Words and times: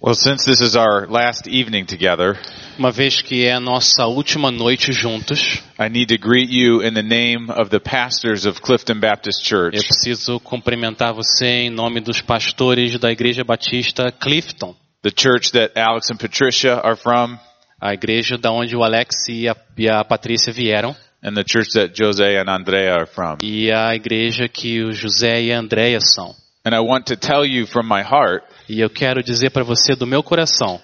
Well, 0.00 0.14
since 0.14 0.44
this 0.44 0.60
is 0.60 0.76
our 0.76 1.06
last 1.08 1.48
evening 1.48 1.84
together, 1.86 2.38
Uma 2.78 2.92
vez 2.92 3.20
que 3.20 3.44
é 3.44 3.52
a 3.54 3.58
nossa 3.60 4.06
última 4.06 4.50
noite 4.52 4.92
juntos, 4.92 5.60
I 5.76 5.88
need 5.88 6.06
to 6.06 6.18
greet 6.18 6.50
you 6.52 6.80
in 6.82 6.94
the 6.94 7.02
name 7.02 7.50
of 7.50 7.70
the 7.70 7.80
pastors 7.80 8.46
of 8.46 8.60
Clifton 8.62 9.00
Baptist 9.00 9.44
Church. 9.44 9.76
eu 9.76 9.82
preciso 9.82 10.38
cumprimentar 10.38 11.12
você 11.12 11.46
em 11.46 11.70
nome 11.70 12.00
dos 12.00 12.20
pastores 12.20 12.96
da 13.00 13.10
Igreja 13.10 13.42
Batista 13.42 14.12
Clifton, 14.12 14.76
the 15.02 15.10
church 15.10 15.50
that 15.50 15.72
Alex 15.76 16.08
and 16.12 16.16
Patricia 16.16 16.80
are 16.84 16.96
from, 16.96 17.36
a 17.80 17.92
igreja 17.92 18.38
da 18.38 18.52
onde 18.52 18.76
o 18.76 18.84
Alex 18.84 19.26
e 19.28 19.48
a, 19.48 19.56
e 19.76 19.88
a 19.88 20.04
Patrícia 20.04 20.52
vieram, 20.52 20.94
and 21.24 21.34
the 21.34 21.42
church 21.44 21.72
that 21.72 22.00
Jose 22.00 22.22
and 22.38 22.48
Andrea 22.48 22.94
are 22.94 23.06
from. 23.06 23.38
e 23.42 23.72
a 23.72 23.92
igreja 23.96 24.48
que 24.48 24.80
o 24.84 24.92
José 24.92 25.42
e 25.42 25.52
a 25.52 25.58
Andréia 25.58 25.98
são. 26.00 26.32
And 26.68 26.74
I 26.76 26.80
want 26.80 27.06
to 27.06 27.16
tell 27.16 27.46
you 27.46 27.66
from 27.66 27.88
my 27.88 28.02
heart 28.02 28.44
E 28.68 28.78
eu 28.80 28.90
quero 28.90 29.22
dizer 29.22 29.48
para 29.50 29.64
você 29.64 29.96
do 29.96 30.06
meu 30.06 30.22
coração 30.22 30.78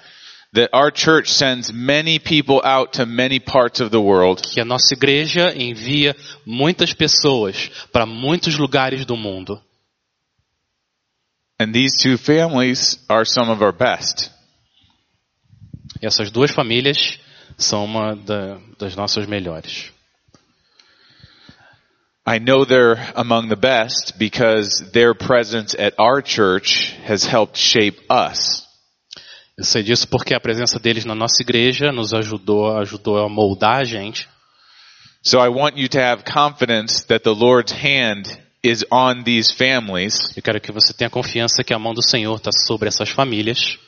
that 0.54 0.70
our 0.72 0.90
church 0.90 1.30
sends 1.30 1.70
many 1.70 2.18
people 2.18 2.62
out 2.64 2.92
to 2.96 3.04
many 3.04 3.38
parts 3.38 3.80
of 3.82 3.90
the 3.90 3.98
world 4.00 4.40
que 4.40 4.62
a 4.62 4.64
nossa 4.64 4.94
igreja 4.94 5.52
envia 5.54 6.16
muitas 6.46 6.94
pessoas 6.94 7.70
para 7.92 8.06
muitos 8.06 8.56
lugares 8.56 9.04
do 9.04 9.14
mundo. 9.14 9.60
and 11.60 11.72
these 11.74 11.98
two 12.02 12.16
families 12.16 12.98
are 13.10 13.26
some 13.26 13.50
of 13.52 13.62
our 13.62 13.72
best. 13.72 14.30
E 16.00 16.06
essas 16.06 16.30
duas 16.30 16.50
famílias 16.50 17.18
são 17.58 17.84
uma 17.84 18.16
da- 18.16 18.58
das 18.78 18.96
nossas 18.96 19.26
melhores. 19.26 19.92
I 22.26 22.38
know 22.38 22.64
they're 22.64 23.12
among 23.14 23.50
the 23.50 23.56
best 23.56 24.18
because 24.18 24.82
their 24.92 25.12
presence 25.12 25.74
at 25.78 25.92
our 25.98 26.22
church 26.22 26.94
has 27.04 27.24
helped 27.24 27.58
shape 27.58 28.00
us. 28.08 28.66
Eu 29.58 29.64
sei 29.64 29.82
disso 29.82 30.08
porque 30.08 30.34
a 30.34 30.40
presença 30.40 30.80
deles 30.80 31.04
na 31.04 31.14
nossa 31.14 31.42
igreja 31.42 31.92
nos 31.92 32.14
ajudou, 32.14 32.78
ajudou 32.78 33.18
a 33.18 33.28
moldar 33.28 33.82
a 33.82 33.84
gente. 33.84 34.26
So 35.22 35.38
I 35.38 35.48
want 35.48 35.76
you 35.76 35.86
to 35.88 36.00
have 36.00 36.24
confidence 36.24 37.04
that 37.08 37.24
the 37.24 37.34
Lord's 37.34 37.72
hand 37.72 38.24
is 38.62 38.84
on 38.90 39.22
these 39.24 39.52
families. 39.52 40.34
Eu 40.34 40.42
quero 40.42 40.60
que 40.60 40.72
você 40.72 40.94
tenha 40.94 41.10
confiança 41.10 41.62
que 41.62 41.74
a 41.74 41.78
mão 41.78 41.92
do 41.92 42.02
Senhor 42.02 42.36
está 42.36 42.50
sobre 42.52 42.88
essas 42.88 43.10
famílias. 43.10 43.78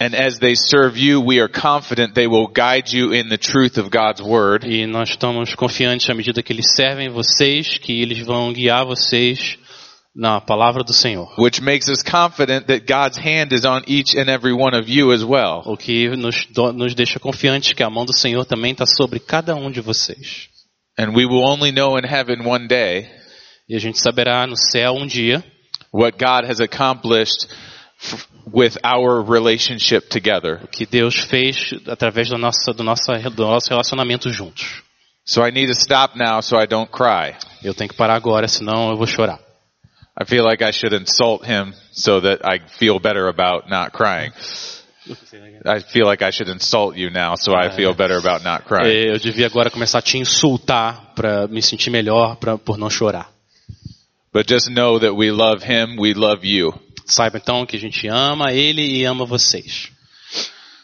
And 0.00 0.14
as 0.14 0.38
they 0.38 0.54
serve 0.54 0.96
you, 0.96 1.20
we 1.20 1.40
are 1.40 1.48
confident 1.48 2.14
they 2.14 2.26
will 2.26 2.46
guide 2.46 2.90
you 2.90 3.12
in 3.12 3.28
the 3.28 3.36
truth 3.36 3.76
of 3.76 3.90
God's 3.90 4.22
word. 4.22 4.64
E 4.64 4.86
nós 4.86 5.10
estamos 5.10 5.54
confiantes 5.54 6.08
à 6.08 6.14
medida 6.14 6.42
que 6.42 6.52
eles 6.52 6.74
servem 6.74 7.10
vocês, 7.10 7.76
que 7.76 8.00
eles 8.00 8.24
vão 8.24 8.50
guiar 8.52 8.86
vocês 8.86 9.58
na 10.16 10.40
palavra 10.40 10.82
do 10.82 10.94
Senhor. 10.94 11.28
Which 11.38 11.60
makes 11.60 11.88
us 11.88 12.02
confident 12.02 12.66
that 12.68 12.86
God's 12.86 13.18
hand 13.18 13.52
is 13.52 13.66
on 13.66 13.82
each 13.86 14.16
and 14.16 14.30
every 14.30 14.54
one 14.54 14.74
of 14.74 14.88
you 14.88 15.12
as 15.12 15.22
well. 15.22 15.62
O 15.66 15.76
que 15.76 16.08
nos, 16.16 16.46
nos 16.74 16.94
deixa 16.94 17.20
confiantes 17.20 17.74
que 17.74 17.82
a 17.82 17.90
mão 17.90 18.06
do 18.06 18.16
Senhor 18.16 18.46
também 18.46 18.72
está 18.72 18.86
sobre 18.86 19.20
cada 19.20 19.54
um 19.54 19.70
de 19.70 19.82
vocês. 19.82 20.48
And 20.98 21.14
we 21.14 21.26
will 21.26 21.44
only 21.44 21.72
know 21.72 21.98
in 21.98 22.06
heaven 22.06 22.46
one 22.46 22.66
day 22.66 23.20
E 23.70 23.76
a 23.76 23.78
gente 23.78 24.00
saberá 24.00 24.48
no 24.48 24.56
céu 24.56 24.94
um 24.94 25.06
dia 25.06 25.44
what 25.92 26.18
God 26.18 26.44
has 26.44 26.58
accomplished 26.58 27.46
with 28.52 28.76
our 28.84 29.22
relationship 29.22 30.08
together. 30.08 30.60
o 30.62 30.68
que 30.68 30.86
Deus 30.86 31.16
fez 31.16 31.74
através 31.86 32.28
da 32.28 32.38
nossa, 32.38 32.72
do, 32.72 32.82
nosso, 32.82 33.12
do 33.30 33.44
nosso 33.46 33.68
relacionamento 33.68 34.30
juntos. 34.30 34.82
So 35.24 35.42
I 35.46 35.50
need 35.50 35.68
to 35.68 35.74
stop 35.74 36.16
now 36.18 36.40
so 36.40 36.56
I 36.60 36.66
don't 36.66 36.90
cry. 36.90 37.36
Eu 37.62 37.74
tenho 37.74 37.88
que 37.88 37.96
parar 37.96 38.14
agora, 38.14 38.48
senão 38.48 38.90
eu 38.90 38.96
vou 38.96 39.06
chorar. 39.06 39.38
I 40.20 40.24
feel 40.26 40.44
like 40.44 40.62
I 40.62 40.72
should 40.72 40.94
insult 40.94 41.44
him 41.44 41.72
so 41.92 42.20
that 42.20 42.42
I 42.44 42.60
feel 42.78 42.98
better 42.98 43.28
about 43.28 43.70
not 43.70 43.92
crying. 43.92 44.32
I 45.64 45.80
feel 45.80 46.06
like 46.06 46.22
I 46.22 46.30
should 46.30 46.50
insult 46.50 46.96
you 46.96 47.10
now 47.10 47.34
so 47.36 47.54
I 47.54 47.70
feel 47.70 47.94
better 47.94 48.18
about 48.18 48.44
not 48.44 48.64
crying. 48.64 48.90
É, 48.90 49.14
Eu 49.14 49.18
devia 49.18 49.46
agora 49.46 49.70
começar 49.70 49.98
a 49.98 50.02
te 50.02 50.18
insultar 50.18 51.12
para 51.14 51.48
me 51.48 51.62
sentir 51.62 51.90
melhor 51.90 52.36
pra, 52.36 52.58
por 52.58 52.76
não 52.76 52.90
chorar. 52.90 53.30
But 54.32 54.48
just 54.48 54.68
know 54.68 55.00
that 55.00 55.14
we 55.14 55.30
love 55.30 55.64
him, 55.64 55.96
we 55.98 56.14
love 56.14 56.46
you. 56.46 56.72
Saiba 57.10 57.38
então 57.38 57.66
que 57.66 57.76
a 57.76 57.80
gente 57.80 58.06
ama 58.08 58.52
ele 58.52 58.82
e 58.82 59.04
ama 59.04 59.24
vocês. 59.24 59.90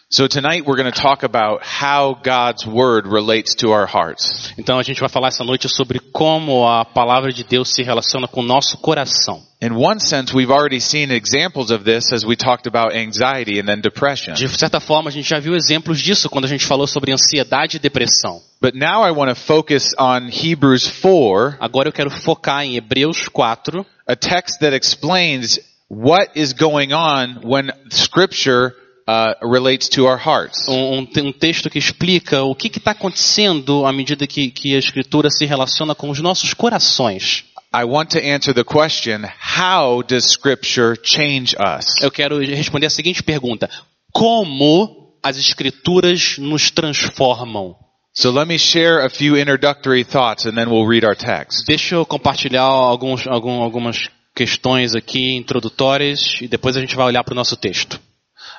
So 0.09 0.29
tonight 0.29 0.65
we're 0.65 0.77
going 0.77 0.91
to 0.91 1.01
talk 1.01 1.25
about 1.25 1.65
how 1.65 2.15
God's 2.15 2.65
word 2.65 3.09
relates 3.09 3.57
to 3.57 3.73
our 3.73 3.87
hearts. 3.87 4.53
Então 4.57 4.79
a 4.79 4.83
gente 4.85 5.01
vai 5.01 5.09
falar 5.09 5.29
essa 5.29 5.43
noite 5.43 5.69
sobre 5.69 5.99
como 5.99 6.65
a 6.65 6.85
palavra 6.85 7.33
de 7.33 7.43
Deus 7.43 7.75
se 7.75 7.83
relaciona 7.83 8.29
com 8.29 8.41
o 8.41 8.45
nosso 8.45 8.79
coração. 8.79 9.43
In 9.61 9.73
one 9.73 9.99
sense, 9.99 10.33
we've 10.33 10.53
already 10.53 10.81
seen 10.81 11.11
examples 11.11 11.73
of 11.73 11.83
this 11.83 12.13
as 12.13 12.25
we 12.25 12.37
talked 12.37 12.69
about 12.69 12.95
anxiety 12.97 13.59
and 13.59 13.67
then 13.67 13.81
depression. 13.81 14.35
De 14.35 14.49
certa 14.49 14.79
forma, 14.79 15.11
a 15.11 15.13
gente 15.13 15.29
já 15.29 15.41
viu 15.41 15.57
exemplos 15.57 16.01
disso 16.01 16.31
quando 16.31 16.45
a 16.45 16.49
gente 16.49 16.65
falou 16.65 16.87
sobre 16.87 17.13
ansiedade 17.13 17.77
e 17.77 17.81
depressão. 17.81 18.41
But 18.61 18.75
now 18.75 19.05
I 19.05 19.11
want 19.11 19.31
to 19.31 19.35
focus 19.35 19.93
on 19.99 20.29
Hebrews 20.31 20.87
4, 20.87 21.57
Agora 21.59 21.89
eu 21.89 21.93
quero 21.93 22.11
focar 22.11 22.65
em 22.65 22.77
Hebreus 22.77 23.27
4, 23.27 23.85
a 24.07 24.15
text 24.15 24.61
that 24.61 24.77
explains 24.77 25.59
what 25.89 26.31
is 26.35 26.53
going 26.53 26.93
on 26.93 27.41
when 27.45 27.71
scripture 27.91 28.75
uh, 29.07 29.35
relates 29.43 29.89
to 29.91 30.07
our 30.07 30.17
hearts. 30.19 30.69
um, 30.69 30.99
um 30.99 31.07
te- 31.07 31.33
texto 31.33 31.71
que 31.71 31.79
explica 31.79 32.43
o 32.43 32.55
que 32.55 32.69
está 32.69 32.91
acontecendo 32.91 33.87
à 33.87 33.93
medida 33.93 34.27
que, 34.27 34.51
que 34.51 34.75
a 34.75 34.79
Escritura 34.79 35.31
se 35.31 35.45
relaciona 35.47 35.95
com 35.95 36.11
os 36.11 36.19
nossos 36.21 36.53
corações. 36.55 37.45
I 37.73 37.85
want 37.85 38.11
to 38.11 38.19
answer 38.19 38.55
the 38.55 38.65
question, 38.65 39.23
how 39.59 40.03
does 40.03 40.25
scripture 40.25 40.97
change 41.03 41.55
us? 41.57 42.01
Eu 42.03 42.11
quero 42.11 42.39
responder 42.39 42.87
a 42.87 42.91
seguinte 42.91 43.23
pergunta: 43.23 43.69
Como 44.13 45.19
as 45.23 45.37
Escrituras 45.39 46.39
nos 46.39 46.71
transformam? 46.71 47.77
So 48.15 48.31
let 48.31 48.49
me 48.49 48.59
share 48.59 49.05
a 49.05 49.11
few 49.11 49.37
introductory 49.37 50.03
thoughts 50.03 50.47
and 50.47 50.53
then 50.55 50.69
we'll 50.71 50.87
read 50.87 51.05
our 51.05 51.15
text. 51.15 51.67
Deixa 51.67 51.97
eu 51.97 52.07
compartilhar 52.07 52.63
alguns, 52.63 53.27
algum- 53.27 53.61
algumas 53.61 54.09
questões 54.37 54.95
aqui 54.95 55.35
introdutórias 55.35 56.39
e 56.43 56.47
depois 56.47 56.77
a 56.77 56.81
gente 56.81 56.95
vai 56.95 57.07
olhar 57.07 57.25
para 57.25 57.33
o 57.33 57.35
nosso 57.35 57.57
texto. 57.57 57.99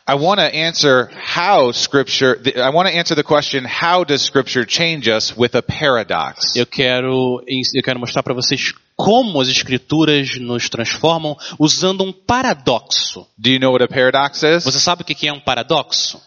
I 0.09 0.15
want 0.15 0.39
to 0.39 0.57
answer 0.57 1.09
how 1.35 1.71
scripture, 1.71 2.39
I 2.55 2.69
want 2.69 2.89
to 2.89 2.97
answer 2.97 3.15
the 3.15 3.23
question, 3.23 3.65
how 3.65 4.03
does 4.03 4.23
scripture 4.23 4.65
change 4.67 5.09
us 5.09 5.33
with 5.37 5.55
a 5.55 5.61
paradox? 5.61 6.55
Eu 6.55 6.65
quero, 6.65 7.43
eu 7.45 7.83
quero 7.83 7.99
mostrar 7.99 8.23
para 8.23 8.33
vocês 8.33 8.73
como 8.95 9.39
as 9.39 9.47
Escrituras 9.47 10.39
nos 10.39 10.69
transformam 10.69 11.37
usando 11.59 12.03
um 12.03 12.11
paradoxo. 12.11 13.27
Do 13.37 13.49
you 13.49 13.59
know 13.59 13.71
what 13.71 13.83
a 13.83 13.87
paradox 13.87 14.41
is? 14.43 14.63
Você 14.63 14.79
sabe 14.79 15.03
o 15.03 15.05
que 15.05 15.13
que 15.13 15.27
é 15.27 15.33
um 15.33 15.39
paradoxo? 15.39 16.19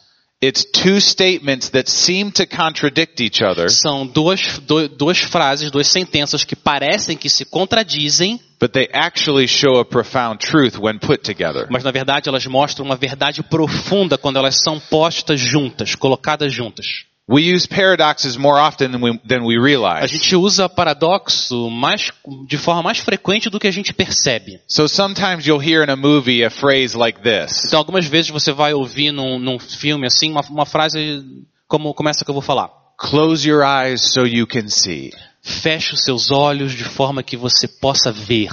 It's 0.43 0.65
two 0.65 1.01
statements 1.01 1.69
that 1.71 1.91
seem 1.91 2.31
to 2.33 2.47
contradict 2.47 3.21
each 3.21 3.43
other, 3.43 3.67
São 3.69 4.07
duas, 4.07 4.59
do- 4.61 4.89
duas 4.89 5.19
frases, 5.19 5.71
duas 5.71 5.87
sentenças 5.89 6.45
que 6.45 6.57
parecem 6.57 7.15
que 7.15 7.29
se 7.29 7.45
contradizem, 7.45 8.41
but 8.59 8.73
they 8.73 8.89
actually 8.95 9.47
show 9.47 9.79
a 9.79 9.85
profound 9.85 10.39
truth 10.39 10.79
when 10.79 10.99
put 10.99 11.23
together. 11.23 11.67
mas 11.71 11.85
na 11.85 11.91
verdade 11.91 12.29
elas 12.31 12.47
mostram 12.47 12.87
uma 12.87 12.97
verdade 12.97 13.43
profunda 13.43 14.17
quando 14.17 14.39
elas 14.39 14.57
são 14.63 14.81
postas 14.81 15.39
juntas, 15.39 15.95
colocadas 15.95 16.51
juntas. 16.55 16.87
We 17.31 17.43
use 17.43 17.65
paradoxes 17.65 18.37
more 18.37 18.59
often 18.59 18.91
than 18.91 19.01
we, 19.01 19.17
than 19.25 19.45
we 19.45 19.57
A 19.57 19.63
realize. 19.63 20.09
gente 20.09 20.35
usa 20.35 20.69
paradoxo 20.69 21.71
mais, 21.71 22.11
de 22.49 22.59
forma 22.59 22.83
mais 22.83 22.99
frequente 22.99 23.49
do 23.49 23.61
que 23.61 23.69
a 23.69 23.71
gente 23.71 23.95
percebe. 23.95 24.61
So 24.67 24.89
sometimes 24.89 25.47
you'll 25.47 25.63
hear 25.63 25.85
in 25.85 25.91
a 25.91 25.97
movie 25.97 26.43
a 26.45 26.51
phrase 26.51 26.97
like 26.97 27.21
this. 27.21 27.67
Então 27.67 27.79
algumas 27.79 28.05
vezes 28.07 28.33
você 28.33 28.51
vai 28.53 28.75
ouvir 28.75 29.13
num, 29.13 29.39
num 29.39 29.61
filme 29.61 30.09
assim 30.09 30.33
uma, 30.33 30.41
uma 30.51 30.67
frase 30.67 31.25
como, 31.69 31.95
essa 32.09 32.25
que 32.25 32.31
eu 32.31 32.35
vou 32.35 32.43
falar. 32.43 32.69
Close 32.99 33.49
your 33.49 33.63
eyes 33.63 34.13
so 34.13 34.27
you 34.27 34.45
can 34.45 34.67
see. 34.67 35.13
Feche 35.41 35.95
os 35.95 36.03
seus 36.03 36.33
olhos 36.33 36.73
de 36.73 36.83
forma 36.83 37.23
que 37.23 37.37
você 37.37 37.69
possa 37.69 38.11
ver. 38.11 38.51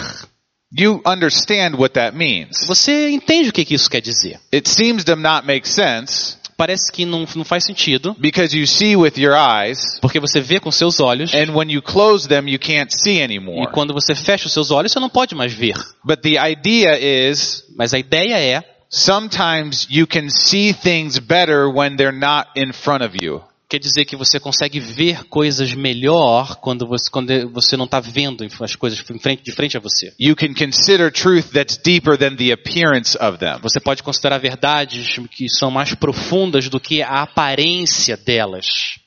You 0.71 1.01
understand 1.03 1.77
what 1.77 1.95
that 1.95 2.15
means. 2.15 2.63
Você 2.67 3.09
entende 3.09 3.49
o 3.49 3.53
que, 3.53 3.65
que 3.65 3.73
isso 3.73 3.89
quer 3.89 4.01
dizer? 4.01 4.39
It 4.53 4.69
seems 4.69 5.03
to 5.05 5.15
not 5.15 5.47
make 5.47 5.67
sense 5.67 6.37
Parece 6.57 6.91
que 6.91 7.05
não, 7.05 7.25
não 7.35 7.45
faz 7.45 7.63
sentido, 7.63 8.15
because 8.17 8.57
you 8.57 8.65
see 8.65 8.95
with 8.95 9.13
your 9.15 9.35
eyes 9.35 9.99
porque 10.01 10.19
você 10.19 10.41
vê 10.41 10.59
com 10.59 10.71
seus 10.71 10.99
olhos 10.99 11.31
and 11.33 11.53
when 11.53 11.71
you 11.71 11.83
close 11.83 12.27
them 12.27 12.49
you 12.49 12.57
can't 12.57 12.91
see 12.91 13.19
e 13.19 13.21
anymore. 13.21 13.71
quando 13.71 13.93
você 13.93 14.15
fecha 14.15 14.47
os 14.47 14.53
seus 14.53 14.71
olhos 14.71 14.91
você 14.91 14.99
não 14.99 15.09
pode 15.09 15.35
mais 15.35 15.53
ver. 15.53 15.75
But 16.03 16.21
the 16.21 16.35
idea 16.49 16.97
is 16.99 17.63
Mas 17.77 17.93
a 17.93 17.99
ideia 17.99 18.39
é 18.39 18.63
sometimes 18.89 19.87
you 19.89 20.07
can 20.07 20.29
see 20.29 20.73
things 20.73 21.19
better 21.19 21.67
when 21.67 21.95
they're 21.95 22.11
not 22.11 22.49
in 22.55 22.73
front 22.73 23.03
of 23.03 23.15
you. 23.21 23.41
Quer 23.69 23.79
dizer 23.79 24.05
que 24.05 24.15
você 24.15 24.39
consegue 24.39 24.79
ver 24.79 25.25
coisas 25.25 25.73
melhor 25.73 26.55
quando 26.57 26.87
você, 26.87 27.09
quando 27.09 27.49
você 27.49 27.75
não 27.75 27.85
está 27.85 27.99
vendo 27.99 28.47
as 28.61 28.75
coisas 28.75 29.03
em 29.09 29.19
frente, 29.19 29.43
de 29.43 29.51
frente 29.51 29.77
a 29.77 29.79
você. 29.79 30.13
You 30.19 30.35
can 30.35 30.53
consider 30.53 31.11
truth 31.11 31.51
that's 31.51 31.77
deeper 31.77 32.17
than 32.17 32.35
the 32.35 32.51
appearance 32.51 33.17
of 33.17 33.37
them. 33.37 33.59
Você 33.61 33.79
pode 33.79 34.03
considerar 34.03 34.37
verdades 34.37 35.17
que 35.31 35.49
são 35.49 35.69
mais 35.69 35.93
profundas 35.93 36.69
do 36.69 36.79
que 36.79 37.01
a 37.01 37.23
aparência 37.23 38.15
delas. 38.15 38.99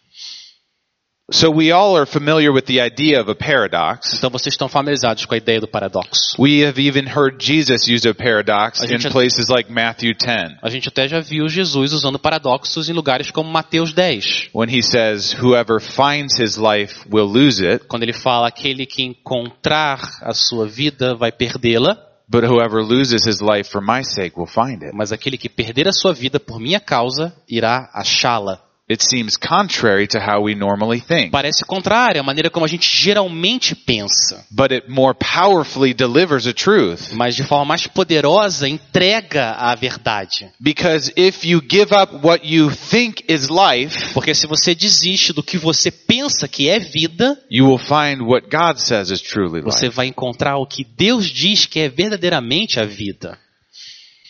So 1.33 1.49
we 1.49 1.71
all 1.71 1.97
are 1.97 2.07
familiar 2.07 2.53
with 2.53 2.67
the 2.67 2.81
idea 2.81 3.21
of 3.21 3.31
a 3.31 3.37
paradox. 3.37 4.13
Então 4.15 4.31
vocês 4.31 4.53
estão 4.53 4.69
familiarizados 4.69 5.25
com 5.25 5.35
a 5.35 5.37
ideia 5.37 5.61
do 5.61 5.69
paradoxo. 5.69 6.35
We 6.37 6.65
have 6.67 6.81
even 6.81 7.07
heard 7.07 7.41
Jesus 7.41 7.87
use 7.87 8.09
a 8.09 8.13
paradox 8.13 8.83
A 8.83 8.87
in 8.87 8.99
places 9.11 9.49
like 9.49 9.71
Matthew 9.71 10.15
10 10.15 10.59
A 10.61 10.69
gente 10.69 10.89
até 10.89 11.07
já 11.07 11.21
viu 11.21 11.49
Jesus 11.49 11.93
usando 11.93 12.19
paradoxos 12.19 12.89
em 12.89 12.93
lugares 12.93 13.31
como 13.31 13.49
Mateus 13.49 13.93
10, 13.93 14.51
when 14.53 14.69
he 14.69 14.83
says, 14.83 15.33
whoever 15.33 15.81
finds 15.81 16.37
his 16.37 16.57
life 16.57 17.07
will 17.09 17.31
lose 17.31 17.65
it, 17.65 17.85
quando 17.87 18.03
ele 18.03 18.13
fala 18.13 18.49
aquele 18.49 18.85
que 18.85 19.03
encontrar 19.03 20.01
a 20.23 20.35
sua 20.35 20.67
vida 20.67 21.15
vai 21.15 21.31
perdê-la, 21.31 21.97
but 22.29 22.45
whoever 22.45 22.83
loses 22.83 23.25
his 23.25 23.41
life 23.41 23.71
for 23.71 23.81
my 23.81 24.03
sake 24.03 24.37
will 24.37 24.49
find 24.49 24.83
it. 24.83 24.93
mas 24.95 25.13
aquele 25.13 25.39
que 25.39 25.49
perder 25.49 25.87
a 25.87 25.93
sua 25.93 26.13
vida 26.13 26.41
por 26.41 26.59
minha 26.59 26.81
causa 26.81 27.33
irá 27.49 27.89
achá-la. 27.95 28.70
It 28.91 29.05
seems 29.05 29.37
contrary 29.37 30.09
to 30.09 30.19
how 30.19 30.43
we 30.43 30.57
normally 30.57 31.01
think, 31.01 31.31
Parece 31.31 31.65
contrário 31.65 32.21
à 32.21 32.25
maneira 32.25 32.51
como 32.51 32.67
a 32.67 32.69
gente 32.69 32.91
geralmente 32.93 33.77
pensa, 33.77 34.45
but 34.51 34.73
it 34.73 34.89
more 34.91 35.15
powerfully 35.15 35.95
delivers 35.95 36.45
a 36.49 36.53
truth. 36.53 37.13
mas 37.13 37.37
de 37.37 37.45
forma 37.45 37.67
mais 37.67 37.87
poderosa 37.87 38.69
entrega 38.69 39.53
a 39.53 39.77
verdade. 39.77 40.51
Because 40.59 41.13
if 41.17 41.45
you 41.45 41.61
give 41.63 41.95
up 41.95 42.27
what 42.27 42.45
you 42.45 42.69
think 42.91 43.23
is 43.29 43.49
life, 43.49 44.13
Porque 44.13 44.35
se 44.35 44.49
você 44.49 44.75
desiste 44.75 45.33
do 45.33 45.43
que 45.43 45.57
você 45.57 45.93
pensa 45.93 46.49
que 46.49 46.69
é 46.69 46.81
vida, 46.81 47.39
you 47.49 47.69
will 47.69 47.79
find 47.79 48.21
what 48.23 48.49
God 48.51 48.79
says 48.79 49.11
is 49.11 49.21
truly 49.23 49.61
você 49.63 49.87
life. 49.87 49.95
vai 49.97 50.07
encontrar 50.09 50.57
o 50.57 50.67
que 50.67 50.85
Deus 50.85 51.27
diz 51.31 51.65
que 51.65 51.79
é 51.79 51.89
verdadeiramente 51.89 52.81
a 52.81 52.85
vida. 52.85 53.39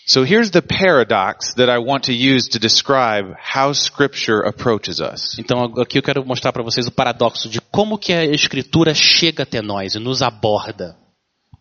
So 0.07 0.25
here's 0.25 0.51
the 0.51 0.63
paradox 0.63 1.55
that 1.55 1.69
I 1.69 1.79
want 1.79 2.05
to 2.05 2.13
use 2.13 2.49
to 2.51 2.59
describe 2.59 3.37
how 3.39 3.73
scripture 3.73 4.41
approaches 4.41 5.01
us. 5.01 5.39
Então 5.39 5.75
aqui 5.81 5.99
eu 5.99 6.03
quero 6.03 6.25
mostrar 6.27 6.53
para 6.53 6.63
vocês 6.63 6.87
o 6.87 6.91
paradoxo 6.91 7.49
de 7.49 7.61
como 7.61 7.99
que 7.99 8.13
a 8.13 8.25
escritura 8.25 8.93
chega 8.95 9.45
até 9.45 9.63
nós 9.63 9.95
e 9.95 9.99
nos 9.99 10.23
aborda. 10.23 10.97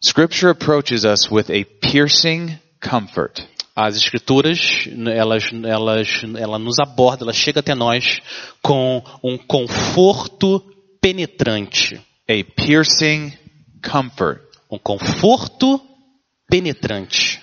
Scripture 0.02 0.50
approaches 0.50 1.04
us 1.04 1.30
with 1.30 1.52
a 1.52 1.66
piercing 1.82 2.58
comfort. 2.82 3.42
As 3.76 3.96
escrituras, 3.96 4.88
elas, 5.14 5.50
elas, 5.52 6.22
ela 6.38 6.58
nos 6.60 6.80
aborda, 6.80 7.24
ela 7.24 7.34
chega 7.34 7.60
até 7.60 7.76
nós 7.76 8.22
com 8.62 9.04
um 9.24 9.38
conforto 9.38 10.62
penetrante. 11.02 12.02
A 12.28 12.44
piercing 12.56 13.34
comfort. 13.82 14.42
Um 14.72 14.78
conforto 14.78 15.82
penetrante. 16.50 17.42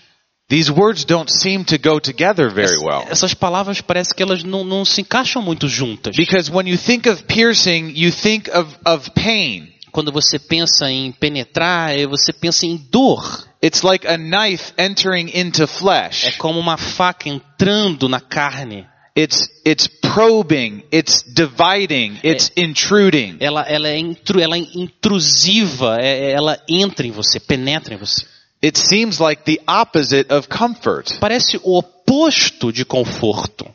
These 0.48 0.70
words 0.70 1.04
don't 1.04 1.28
seem 1.28 1.64
to 1.64 1.76
go 1.76 1.98
together 1.98 2.48
very 2.48 2.76
well. 2.78 3.04
Essas 3.10 3.34
palavras 3.34 3.80
parece 3.80 4.14
que 4.14 4.22
elas 4.22 4.44
não, 4.44 4.62
não 4.62 4.84
se 4.84 5.00
encaixam 5.00 5.42
muito 5.42 5.66
juntas. 5.68 6.14
Because 6.16 6.50
when 6.52 6.68
you 6.68 6.78
think 6.78 7.08
of 7.08 7.24
piercing, 7.24 7.92
you 7.96 8.12
think 8.12 8.48
of, 8.50 8.72
of 8.86 9.10
pain. 9.10 9.72
Quando 9.90 10.12
você 10.12 10.38
pensa 10.38 10.88
em 10.90 11.10
penetrar, 11.10 11.98
eh, 11.98 12.06
você 12.06 12.32
pensa 12.32 12.64
em 12.64 12.76
dor. 12.76 13.44
It's 13.64 13.82
like 13.82 14.06
a 14.06 14.16
knife 14.16 14.72
entering 14.78 15.30
into 15.34 15.64
É 15.64 15.66
flesh. 15.66 16.36
como 16.38 16.60
uma 16.60 16.76
faca 16.76 17.28
entrando 17.28 18.08
na 18.08 18.20
carne. 18.20 18.86
It's, 19.18 19.48
it's 19.64 19.88
probing, 19.88 20.84
it's 20.92 21.24
dividing, 21.26 22.18
it's 22.22 22.52
intruding. 22.54 23.38
Ela, 23.40 23.62
ela, 23.62 23.88
é, 23.88 23.98
intru, 23.98 24.38
ela 24.38 24.56
é 24.56 24.60
intrusiva, 24.74 25.98
é- 25.98 26.26
é- 26.26 26.30
ela 26.32 26.58
entra 26.68 27.06
em 27.06 27.10
você, 27.10 27.40
penetra 27.40 27.94
em 27.94 27.96
você. 27.96 28.26
It 28.62 28.78
seems 28.78 29.20
like 29.20 29.44
the 29.44 29.60
opposite 29.66 30.32
of 30.32 30.48
comfort. 30.48 31.18
Parece 31.20 31.60
o 31.62 31.78
oposto 31.78 32.72
de 32.72 32.84
conforto. 32.84 33.72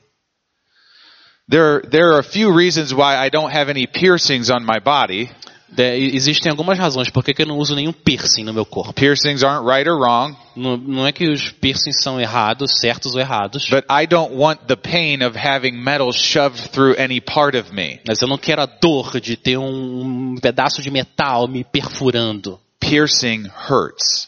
There, 1.47 1.81
there 1.81 2.13
are 2.13 2.19
a 2.19 2.23
few 2.23 2.51
reasons 2.51 2.93
why 2.93 3.15
I 3.17 3.29
don't 3.29 3.51
have 3.51 3.69
any 3.69 3.85
piercings 3.85 4.49
on 4.49 4.65
my 4.65 4.79
body. 4.79 5.29
De- 5.73 6.15
existem 6.15 6.49
algumas 6.51 6.77
razões 6.77 7.09
por 7.09 7.23
que 7.23 7.41
eu 7.41 7.45
não 7.45 7.57
uso 7.57 7.75
nenhum 7.75 7.93
piercing 7.93 8.43
no 8.43 8.53
meu 8.53 8.65
corpo. 8.65 8.93
Piercings 8.93 9.41
aren't 9.43 9.65
right 9.65 9.87
or 9.89 9.97
wrong, 9.97 10.35
Não, 10.55 10.75
não 10.75 11.07
é 11.07 11.13
que 11.13 11.29
os 11.29 11.49
piercings 11.49 12.01
são 12.01 12.19
errados, 12.19 12.79
certos 12.79 13.15
ou 13.15 13.21
errados, 13.21 13.69
but 13.69 13.85
I 13.89 14.05
don't 14.05 14.35
want 14.35 14.67
the 14.67 14.75
pain 14.75 15.23
of 15.23 15.37
having 15.37 15.71
metal 15.73 16.11
shoved 16.11 16.71
through 16.71 16.95
any 16.97 17.21
part 17.21 17.57
of 17.57 17.73
me. 17.73 18.01
mas 18.05 18.21
eu 18.21 18.27
não 18.27 18.37
quero 18.37 18.61
a 18.61 18.65
dor 18.65 19.19
de 19.21 19.37
ter 19.37 19.57
um, 19.57 20.33
um 20.33 20.35
pedaço 20.41 20.81
de 20.81 20.91
metal 20.91 21.47
me 21.47 21.63
perfurando. 21.63 22.59
Piercing 22.79 23.47
hurts. 23.69 24.27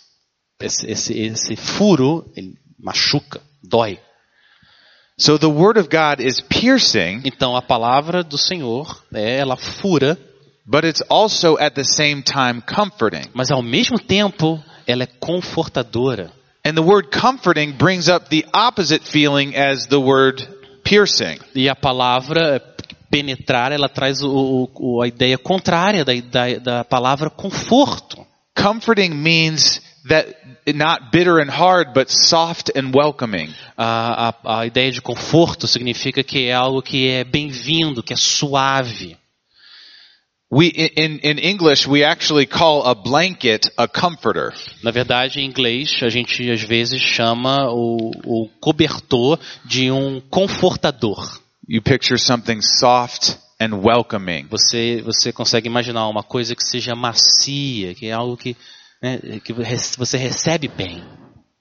Esse, 0.63 0.89
esse, 0.89 1.13
esse 1.19 1.55
furo 1.55 2.25
ele 2.35 2.55
machuca, 2.79 3.41
dói. 3.63 3.99
So 5.17 5.37
the 5.37 5.47
word 5.47 5.77
of 5.79 5.89
God 5.89 6.19
is 6.19 6.41
piercing, 6.41 7.21
Então 7.25 7.55
a 7.55 7.61
palavra 7.61 8.23
do 8.23 8.37
Senhor, 8.37 9.03
é, 9.13 9.37
ela 9.37 9.55
fura, 9.55 10.17
but 10.65 10.83
it's 10.83 11.03
also 11.09 11.55
at 11.59 11.75
the 11.75 11.83
same 11.83 12.21
time 12.23 12.61
comforting. 12.61 13.29
mas 13.33 13.51
ao 13.51 13.61
mesmo 13.61 13.99
tempo 13.99 14.61
ela 14.87 15.03
é 15.03 15.07
confortadora. 15.19 16.31
And 16.65 16.73
the 16.75 16.81
word 16.81 17.09
comforting 17.11 17.73
brings 17.73 18.07
up 18.07 18.29
the 18.29 18.45
opposite 18.53 19.05
feeling 19.05 19.53
as 19.55 19.85
the 19.87 19.97
word 19.97 20.47
piercing. 20.83 21.37
E 21.53 21.67
a 21.69 21.75
palavra 21.75 22.59
penetrar, 23.11 23.71
ela 23.71 23.87
traz 23.89 24.21
o, 24.23 24.69
o- 24.73 25.01
a 25.01 25.07
ideia 25.07 25.37
contrária 25.37 26.03
da, 26.03 26.13
da, 26.13 26.57
da 26.59 26.83
palavra 26.83 27.29
conforto. 27.29 28.25
Comforting 28.55 29.09
means 29.09 29.81
that 30.07 30.27
not 30.67 31.11
bitter 31.11 31.39
and 31.39 31.49
hard, 31.49 31.93
but 31.93 32.09
soft 32.09 32.71
and 32.75 32.93
welcoming. 32.93 33.49
A, 33.77 34.33
a, 34.43 34.57
a 34.59 34.65
ideia 34.65 34.91
de 34.91 35.01
conforto 35.01 35.67
significa 35.67 36.23
que 36.23 36.47
é 36.47 36.53
algo 36.53 36.81
que 36.81 37.09
é 37.09 37.23
bem-vindo, 37.23 38.03
que 38.03 38.13
é 38.13 38.17
suave. 38.17 39.17
We, 40.51 40.67
in, 40.67 41.19
in 41.23 41.39
English, 41.39 41.87
we 41.87 42.03
actually 42.03 42.45
call 42.45 42.83
a 42.83 42.93
blanket 42.93 43.71
a 43.75 43.87
comforter. 43.87 44.53
Na 44.83 44.91
verdade, 44.91 45.39
em 45.39 45.45
inglês, 45.47 45.97
a 46.03 46.09
gente 46.09 46.47
às 46.51 46.61
vezes 46.61 47.01
chama 47.01 47.71
o, 47.71 48.11
o 48.23 48.49
cobertor 48.61 49.39
de 49.65 49.89
um 49.89 50.21
confortador. 50.29 51.41
You 51.67 51.81
picture 51.81 52.19
something 52.19 52.61
soft 52.61 53.35
and 53.59 53.81
welcoming. 53.81 54.45
Você, 54.51 55.01
você 55.01 55.31
consegue 55.31 55.67
imaginar 55.67 56.07
uma 56.07 56.21
coisa 56.21 56.55
que 56.55 56.63
seja 56.63 56.93
macia, 56.93 57.95
que 57.95 58.07
é 58.07 58.11
algo 58.11 58.37
que, 58.37 58.55
né, 59.03 59.19
que 59.43 59.51
você 59.51 60.17
recebe 60.17 60.69
bem. 60.69 61.03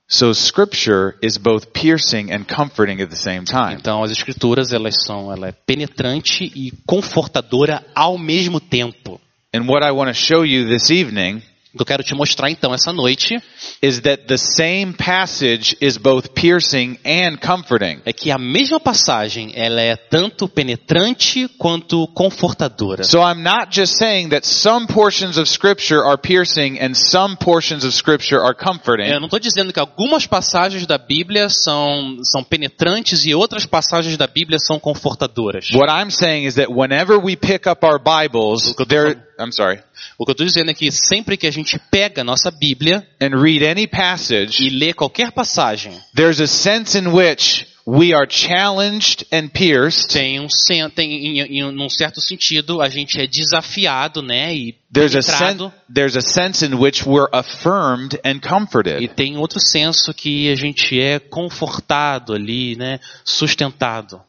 So 0.08 0.30
scripture 0.32 1.14
is 1.22 1.38
both 1.38 1.72
piercing 1.72 2.30
and 2.30 2.44
comforting 2.44 3.00
at 3.02 3.08
the 3.08 3.16
same 3.16 3.44
time. 3.44 3.74
Então, 3.74 4.04
as 4.04 4.10
escrituras, 4.10 4.72
elas 4.72 4.94
são, 5.04 5.32
ela 5.32 5.48
é 5.48 5.52
penetrante 5.52 6.44
e 6.44 6.70
confortadora 6.86 7.82
ao 7.94 8.16
mesmo 8.18 8.60
tempo. 8.60 9.20
And 9.54 9.66
what 9.66 9.84
I 9.86 9.90
want 9.90 10.08
to 10.08 10.14
show 10.14 10.44
you 10.44 10.68
this 10.68 10.90
evening 10.90 11.42
O 11.74 11.78
que 11.78 11.82
eu 11.82 11.86
quero 11.86 12.02
te 12.02 12.14
mostrar 12.14 12.50
então 12.50 12.74
essa 12.74 12.92
noite 12.92 13.42
is 13.80 14.00
that 14.00 14.24
the 14.26 14.36
same 14.36 14.92
passage 14.92 15.74
is 15.80 15.96
both 15.96 16.28
piercing 16.34 16.98
and 17.02 17.38
comforting. 17.38 18.02
é 18.04 18.12
que 18.12 18.30
a 18.30 18.36
mesma 18.36 18.78
passagem, 18.78 19.52
ela 19.54 19.80
é 19.80 19.96
tanto 19.96 20.46
penetrante 20.46 21.48
quanto 21.56 22.06
confortadora. 22.08 23.04
So 23.04 23.20
I'm 23.20 23.42
not 23.42 23.68
just 23.70 23.96
saying 23.96 24.28
that 24.30 24.46
some 24.46 24.86
portions 24.86 25.38
of 25.38 25.48
scripture 25.48 26.04
are 26.04 26.18
piercing 26.18 26.78
and 26.78 26.94
some 26.94 27.36
portions 27.36 27.84
of 27.84 27.94
scripture 27.94 28.42
are 28.42 28.54
comforting. 28.54 29.08
Eu 29.08 29.18
não 29.18 29.26
estou 29.26 29.40
dizendo 29.40 29.72
que 29.72 29.80
algumas 29.80 30.26
passagens 30.26 30.86
da 30.86 30.98
Bíblia 30.98 31.48
são, 31.48 32.18
são 32.22 32.44
penetrantes 32.44 33.24
e 33.24 33.34
outras 33.34 33.64
passagens 33.64 34.18
da 34.18 34.26
Bíblia 34.26 34.58
são 34.58 34.78
confortadoras. 34.78 35.70
What 35.72 35.90
I'm 35.90 36.10
saying 36.10 36.46
is 36.46 36.56
that 36.56 36.70
whenever 36.70 37.18
we 37.18 37.34
pick 37.34 37.66
up 37.66 37.82
our 37.82 37.98
Bibles, 37.98 38.74
there, 38.88 39.16
I'm 39.38 39.52
sorry, 39.52 39.80
O 40.18 40.24
que 40.24 40.30
eu 40.30 40.32
estou 40.32 40.46
dizendo 40.46 40.70
é 40.70 40.74
que 40.74 40.90
sempre 40.90 41.36
que 41.36 41.46
a 41.46 41.50
gente 41.50 41.78
pega 41.90 42.20
a 42.20 42.24
nossa 42.24 42.50
Bíblia 42.50 43.06
and 43.20 43.40
read 43.40 43.64
any 43.64 43.82
e 43.82 43.86
passage, 43.86 44.68
lê 44.70 44.92
qualquer 44.92 45.32
passagem, 45.32 45.98
there's 46.14 46.40
a 46.40 46.46
sense 46.46 46.96
in 46.98 47.08
which 47.08 47.66
we 47.84 48.14
are 48.14 48.26
challenged 48.30 49.26
and 49.32 49.48
pierced. 49.48 50.12
tem 50.12 50.38
um 50.38 50.46
tem 50.94 51.40
em, 51.40 51.40
em 51.40 51.72
num 51.72 51.88
certo 51.88 52.20
sentido 52.20 52.80
a 52.80 52.88
gente 52.88 53.20
é 53.20 53.26
desafiado, 53.26 54.22
né, 54.22 54.54
e 54.54 54.74
There's 54.92 55.16
a, 55.16 55.22
sen- 55.22 55.72
there's 55.92 56.16
a 56.16 56.20
sense 56.20 56.64
in 56.64 56.74
which 56.74 57.04
we're 57.04 57.28
affirmed 57.32 58.20
and 58.24 58.36
e 58.36 58.40
comforted. 58.40 59.08
tem 59.16 59.36
outro 59.36 59.58
senso 59.58 60.14
que 60.14 60.48
a 60.52 60.54
gente 60.54 61.00
é 61.00 61.18
confortado 61.18 62.34
ali, 62.34 62.76
né, 62.76 63.00
sustentado. 63.24 64.20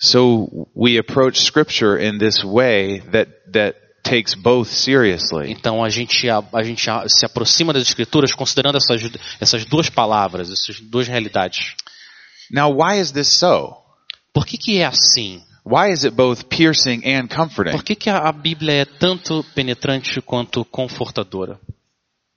So 0.00 0.68
we 0.76 0.96
approach 0.98 1.40
scripture 1.40 1.98
in 1.98 2.18
this 2.18 2.44
way 2.44 3.00
that, 3.12 3.30
that 3.52 3.76
takes 4.08 4.34
both 4.34 4.68
seriously. 4.68 5.50
Então 5.50 5.84
a 5.84 5.88
gente 5.88 6.28
a, 6.28 6.42
a 6.52 6.62
gente 6.62 6.88
a- 6.90 7.08
se 7.08 7.24
aproxima 7.26 7.72
das 7.72 7.82
escrituras 7.82 8.32
considerando 8.32 8.76
essas 8.78 9.02
essas 9.40 9.64
duas 9.64 9.88
palavras, 9.90 10.50
essas 10.50 10.80
duas 10.80 11.06
realidades. 11.08 11.74
Now 12.50 12.72
why 12.72 12.98
is 13.00 13.12
this 13.12 13.28
so? 13.28 13.76
Por 14.32 14.46
que 14.46 14.56
que 14.56 14.78
é 14.78 14.86
assim? 14.86 15.42
Why 15.64 15.92
is 15.92 16.04
it 16.04 16.14
both 16.16 16.44
piercing 16.46 17.02
and 17.04 17.28
comforting? 17.28 17.72
Por 17.72 17.82
que 17.84 17.94
que 17.94 18.08
a, 18.08 18.18
a 18.28 18.32
Bíblia 18.32 18.72
é 18.72 18.84
tanto 18.84 19.44
penetrante 19.54 20.20
quanto 20.22 20.64
confortadora? 20.64 21.60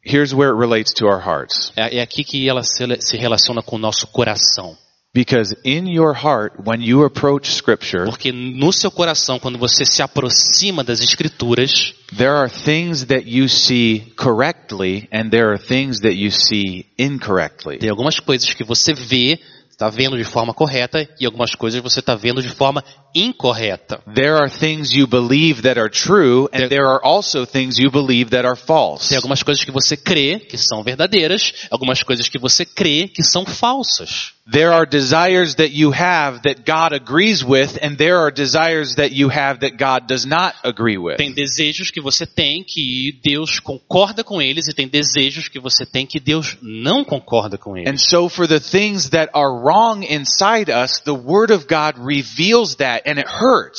Here's 0.04 0.34
where 0.34 0.52
it 0.52 0.60
relates 0.60 0.92
to 0.96 1.06
our 1.06 1.22
hearts. 1.22 1.72
É, 1.76 1.98
é 1.98 2.02
aqui 2.02 2.24
que 2.24 2.50
ela 2.50 2.64
se, 2.64 2.84
se 3.02 3.18
relaciona 3.18 3.62
com 3.62 3.76
o 3.76 3.80
nosso 3.80 4.08
coração. 4.08 4.76
Because 5.14 5.54
in 5.66 5.88
your 5.88 6.14
heart, 6.14 6.54
when 6.64 6.82
you 6.82 7.04
approach 7.04 7.52
scripture, 7.52 8.06
Porque 8.06 8.32
no 8.32 8.72
seu 8.72 8.90
coração, 8.90 9.40
quando 9.40 9.58
você 9.58 9.86
se 9.86 10.02
aproxima 10.02 10.86
das 10.86 11.02
escrituras, 11.02 11.94
there 12.16 12.32
are 12.32 12.50
things 12.50 13.06
that 13.08 13.28
you 13.28 13.50
see 13.50 14.14
correctly 14.16 15.10
and 15.12 15.30
there 15.30 15.50
are 15.52 15.58
things 15.58 16.00
that 16.02 16.14
you 16.14 16.32
see 16.32 16.86
incorrectly. 16.98 17.78
tem 17.78 17.90
algumas 17.90 18.22
coisas 18.22 18.54
que 18.54 18.64
você 18.64 18.94
vê, 18.94 19.38
está 19.70 19.90
vendo 19.90 20.16
de 20.16 20.24
forma 20.24 20.54
correta, 20.54 21.06
e 21.20 21.26
algumas 21.26 21.56
coisas 21.56 21.82
você 21.82 22.00
está 22.00 22.16
vendo 22.16 22.42
de 22.42 22.50
forma 22.50 22.82
incorreta. 23.16 24.02
There 24.14 24.36
are 24.38 24.50
things 24.50 24.92
you 24.92 25.08
believe 25.08 25.64
that 25.64 25.78
are 25.78 25.90
true 25.90 26.50
and 26.54 26.70
there 26.70 26.88
are 26.88 27.02
also 27.04 27.46
things 27.46 27.78
you 27.78 27.90
believe 27.92 28.32
that 28.32 28.46
are 28.46 28.56
false. 28.56 29.10
Tem 29.10 29.18
algumas 29.18 29.44
coisas 29.44 29.64
que 29.64 29.72
você 29.72 29.96
crê 29.98 30.40
que 30.40 30.58
são 30.58 30.84
verdadeiras, 30.84 31.68
algumas 31.70 32.04
coisas 32.04 32.28
que 32.30 32.40
você 32.40 32.66
crê 32.66 33.08
que 33.08 33.24
são 33.24 33.46
falsas. 33.46 34.34
There 34.52 34.74
are 34.74 34.86
desires 34.90 35.56
that 35.56 35.72
you 35.72 35.94
have 35.94 36.42
that 36.42 36.64
God 36.66 36.94
agrees 36.94 37.44
with 37.44 37.78
and 37.82 37.96
there 37.96 38.18
are 38.18 38.32
desires 38.32 38.96
that 38.96 39.14
you 39.14 39.30
have 39.30 39.60
that 39.60 39.78
God 39.78 40.08
does 40.08 40.26
not 40.26 40.56
agree 40.64 40.98
with. 40.98 41.18
Tem 41.18 41.32
desejos 41.32 41.92
que 41.92 42.02
você 42.02 42.26
tem 42.26 42.64
que 42.64 43.18
Deus 43.24 43.60
concorda 43.60 44.24
com 44.24 44.42
eles 44.42 44.68
e 44.68 44.74
tem 44.74 44.88
desejos 44.88 45.48
que 45.48 45.60
você 45.60 45.86
tem 45.86 46.06
que 46.06 46.20
Deus 46.20 46.58
não 46.62 47.04
concorda 47.04 47.58
com 47.58 47.76
And 47.76 47.82
eles. 47.82 48.10
so 48.10 48.28
for 48.28 48.48
the 48.48 48.60
things 48.60 49.10
that 49.12 49.30
are 49.34 49.52
wrong 49.54 50.04
inside 50.04 50.70
us, 50.72 51.00
the 51.06 51.12
Word 51.14 51.54
of 51.54 51.68
God 51.68 51.98
reveals 52.04 52.76
that 52.76 53.01
and. 53.01 53.01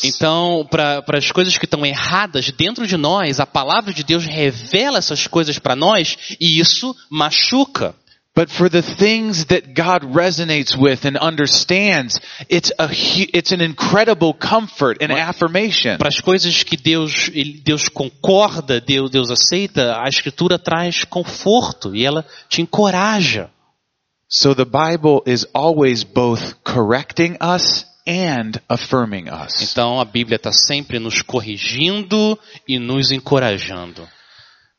Então, 0.04 0.66
para 0.70 1.02
as 1.18 1.30
coisas 1.30 1.56
que 1.58 1.64
estão 1.64 1.84
erradas 1.84 2.50
dentro 2.50 2.86
de 2.86 2.96
nós, 2.96 3.40
a 3.40 3.46
palavra 3.46 3.92
de 3.92 4.02
Deus 4.02 4.24
revela 4.24 4.98
essas 4.98 5.26
coisas 5.26 5.58
para 5.58 5.76
nós 5.76 6.36
e 6.40 6.58
isso 6.60 6.94
machuca. 7.10 7.94
But 8.34 8.50
for 8.50 8.70
the 8.70 8.80
things 8.80 9.44
that 9.46 9.74
God 9.74 10.04
resonates 10.04 10.74
with 10.74 11.04
and 11.04 11.18
understands, 11.18 12.18
it's 12.48 12.72
a 12.78 12.88
it's 12.90 13.52
an 13.52 13.60
incredible 13.60 14.32
comfort 14.32 15.02
and 15.02 15.12
affirmation. 15.12 15.98
Para 15.98 16.08
as 16.08 16.18
coisas 16.18 16.62
que 16.62 16.78
Deus, 16.78 17.30
Deus 17.62 17.90
concorda, 17.90 18.80
Deus, 18.80 19.10
Deus 19.10 19.30
aceita, 19.30 20.00
a 20.02 20.08
Escritura 20.08 20.58
traz 20.58 21.04
conforto 21.04 21.94
e 21.94 22.06
ela 22.06 22.24
te 22.48 22.62
encoraja. 22.62 23.50
So 24.30 24.54
the 24.54 24.64
Bible 24.64 25.22
is 25.26 25.46
always 25.52 26.02
both 26.02 26.54
correcting 26.64 27.36
us 27.38 27.84
and 28.06 28.60
affirming 28.68 29.28
us. 29.28 29.62
Então 29.62 30.00
a 30.00 30.04
Bíblia 30.04 30.36
está 30.36 30.52
sempre 30.52 30.98
nos 30.98 31.22
corrigindo 31.22 32.38
e 32.68 32.78
nos 32.78 33.10
encorajando. 33.10 34.06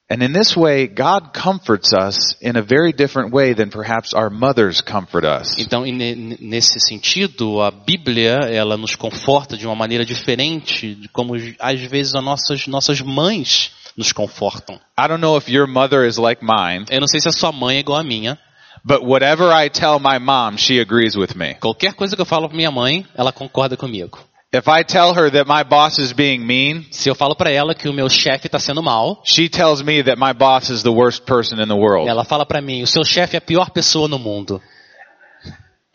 And 0.09 0.21
in 0.21 0.33
this 0.33 0.55
way, 0.55 0.87
God 0.87 1.33
comforts 1.33 1.91
us 1.93 2.35
in 2.41 2.57
a 2.57 2.61
very 2.61 2.91
different 2.91 3.33
way 3.33 3.55
than 3.55 3.69
perhaps 3.69 4.13
our 4.13 4.29
mothers 4.29 4.81
comfort 4.81 5.25
us. 5.25 5.57
Então, 5.57 5.85
ne- 5.85 6.37
nesse 6.39 6.79
sentido, 6.79 7.61
a 7.61 7.71
Bíblia 7.71 8.39
ela 8.51 8.77
nos 8.77 8.95
conforta 8.95 9.57
de 9.57 9.65
uma 9.65 9.75
maneira 9.75 10.05
diferente 10.05 10.93
de 10.93 11.07
como 11.07 11.33
às 11.57 11.79
vezes 11.79 12.13
as 12.13 12.23
nossas 12.23 12.67
nossas 12.67 13.01
mães 13.01 13.71
nos 13.97 14.11
confortam. 14.11 14.75
I 14.99 15.07
don't 15.07 15.21
know 15.21 15.37
if 15.37 15.47
your 15.49 15.67
mother 15.67 16.05
is 16.05 16.17
like 16.17 16.43
mine, 16.43 16.85
Eu 16.89 16.99
não 16.99 17.07
sei 17.07 17.19
se 17.19 17.29
a 17.29 17.31
sua 17.31 17.51
mãe 17.51 17.77
é 17.77 17.79
igual 17.79 17.99
a 17.99 18.03
minha. 18.03 18.37
But 18.85 19.03
whatever 19.03 19.51
I 19.51 19.69
tell 19.69 19.99
my 19.99 20.19
mom, 20.19 20.57
she 20.57 20.79
agrees 20.79 21.15
with 21.15 21.35
me. 21.35 21.55
Qualquer 21.55 21.93
coisa 21.93 22.15
que 22.15 22.21
eu 22.21 22.25
falo 22.25 22.47
para 22.47 22.57
minha 22.57 22.71
mãe, 22.71 23.05
ela 23.15 23.31
concorda 23.31 23.77
comigo. 23.77 24.19
If 24.55 24.67
I 24.67 24.83
tell 24.83 25.15
her 25.15 25.31
that 25.31 25.47
my 25.47 25.63
boss 25.63 25.97
is 25.97 26.13
being 26.13 26.45
mean, 26.45 26.85
Se 26.91 27.09
eu 27.09 27.15
falo 27.15 27.35
para 27.35 27.49
ela 27.49 27.73
que 27.73 27.89
o 27.89 27.93
meu 27.93 28.07
chefe 28.07 28.45
está 28.45 28.59
sendo 28.59 28.83
mal, 28.83 29.21
she 29.25 29.49
tells 29.49 29.81
me 29.81 30.03
that 30.03 30.19
my 30.19 30.31
boss 30.31 30.69
is 30.69 30.83
the 30.83 30.91
worst 30.91 31.25
person 31.25 31.59
in 31.59 31.67
the 31.67 31.75
world. 31.75 32.07
ela 32.07 32.23
fala 32.23 32.45
para 32.45 32.61
mim: 32.61 32.83
o 32.83 32.87
seu 32.87 33.03
chefe 33.03 33.35
é 33.35 33.39
a 33.39 33.41
pior 33.41 33.71
pessoa 33.71 34.07
no 34.07 34.19
mundo. 34.19 34.61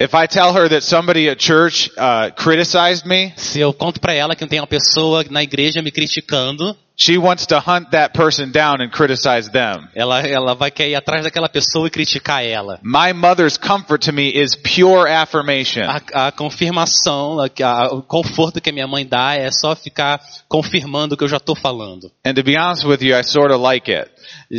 If 0.01 0.15
I 0.15 0.27
tell 0.29 0.53
her 0.53 0.69
that 0.69 0.85
somebody 0.85 1.29
at 1.29 1.39
church 1.39 1.91
uh, 1.97 2.33
criticized 2.37 3.05
me, 3.05 3.33
Se 3.37 3.61
eu 3.61 3.73
conto 3.73 4.01
para 4.01 4.13
ela 4.13 4.35
que 4.35 4.47
tem 4.47 4.61
uma 4.61 4.67
pessoa 4.67 5.25
na 5.31 5.43
igreja 5.43 5.83
me 5.83 5.91
criticando, 5.91 6.77
she 7.01 7.17
wants 7.17 7.47
to 7.47 7.61
hunt 7.61 7.93
that 7.93 8.13
person 8.13 8.51
down 8.51 8.81
and 8.83 8.91
criticize 8.91 9.49
them. 9.51 9.87
ela 9.95 10.21
ela 10.23 10.55
vai 10.57 10.69
querer 10.71 10.91
ir 10.91 10.95
atrás 10.97 11.23
daquela 11.23 11.49
pessoa 11.49 11.87
e 11.87 11.91
criticar 11.91 12.45
ela. 12.45 12.81
My 12.83 13.13
mother's 13.13 13.57
comfort 13.57 14.05
to 14.07 14.13
me 14.13 14.29
is 14.35 14.57
pure 14.57 15.09
affirmation. 15.09 15.85
A, 15.89 16.27
a 16.29 16.33
confirmação, 16.33 17.39
a- 17.41 17.49
a- 17.65 17.95
o 17.95 18.03
conforto 18.03 18.61
que 18.61 18.71
a 18.71 18.73
minha 18.73 18.87
mãe 18.89 19.07
dá 19.07 19.35
é 19.37 19.51
só 19.51 19.77
ficar 19.77 20.21
confirmando 20.49 21.15
o 21.15 21.17
que 21.17 21.23
eu 21.23 21.29
já 21.29 21.37
estou 21.37 21.55
falando. 21.55 22.11
And 22.27 22.35
to 22.35 22.43
be 22.43 22.57
honest 22.59 22.85
with 22.85 22.99
you, 23.01 23.17
I 23.17 23.23
sort 23.23 23.53
of 23.53 23.63
like 23.63 23.91
it. 23.93 24.11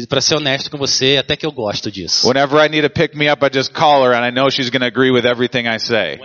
Para 0.08 0.22
ser 0.22 0.36
honesto 0.36 0.72
com 0.72 0.78
você, 0.78 1.18
até 1.18 1.36
que 1.36 1.46
eu 1.46 1.52
gosto 1.52 1.92
disso. 1.92 2.26
Whenever 2.28 2.64
I 2.66 2.70
need 2.70 2.88
to 2.88 2.90
pick 2.90 3.16
me 3.18 3.30
up, 3.30 3.46
I 3.46 3.50
just 3.54 3.74
call 3.74 4.04
her 4.06 4.14
and 4.14 4.26
I 4.26 4.32
know 4.32 4.50
she's 4.50 4.70
going 4.70 4.82
to 4.82 4.88
agree 4.88 5.12
with 5.12 5.26
everything 5.26 5.68
I 5.68 5.78
say. 5.78 6.20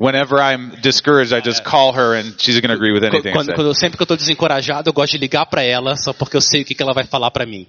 Whenever 0.00 0.40
I'm 0.40 0.80
discouraged, 0.80 1.34
I 1.34 1.42
just 1.42 1.62
call 1.62 1.92
her 1.92 2.14
and 2.18 2.34
she's 2.40 2.58
going 2.58 2.70
to 2.70 2.74
agree 2.74 2.90
with 2.90 3.04
anything 3.04 3.34
Quando, 3.34 3.52
quando 3.54 3.74
sempre 3.74 3.98
que 3.98 4.02
eu 4.02 4.04
estou 4.04 4.16
desencorajado, 4.16 4.88
eu 4.88 4.94
gosto 4.94 5.12
de 5.12 5.18
ligar 5.18 5.44
para 5.44 5.62
ela 5.62 5.94
só 5.94 6.14
porque 6.14 6.34
eu 6.34 6.40
sei 6.40 6.62
o 6.62 6.64
que, 6.64 6.74
que 6.74 6.82
ela 6.82 6.94
vai 6.94 7.04
falar 7.04 7.30
para 7.30 7.44
mim. 7.44 7.66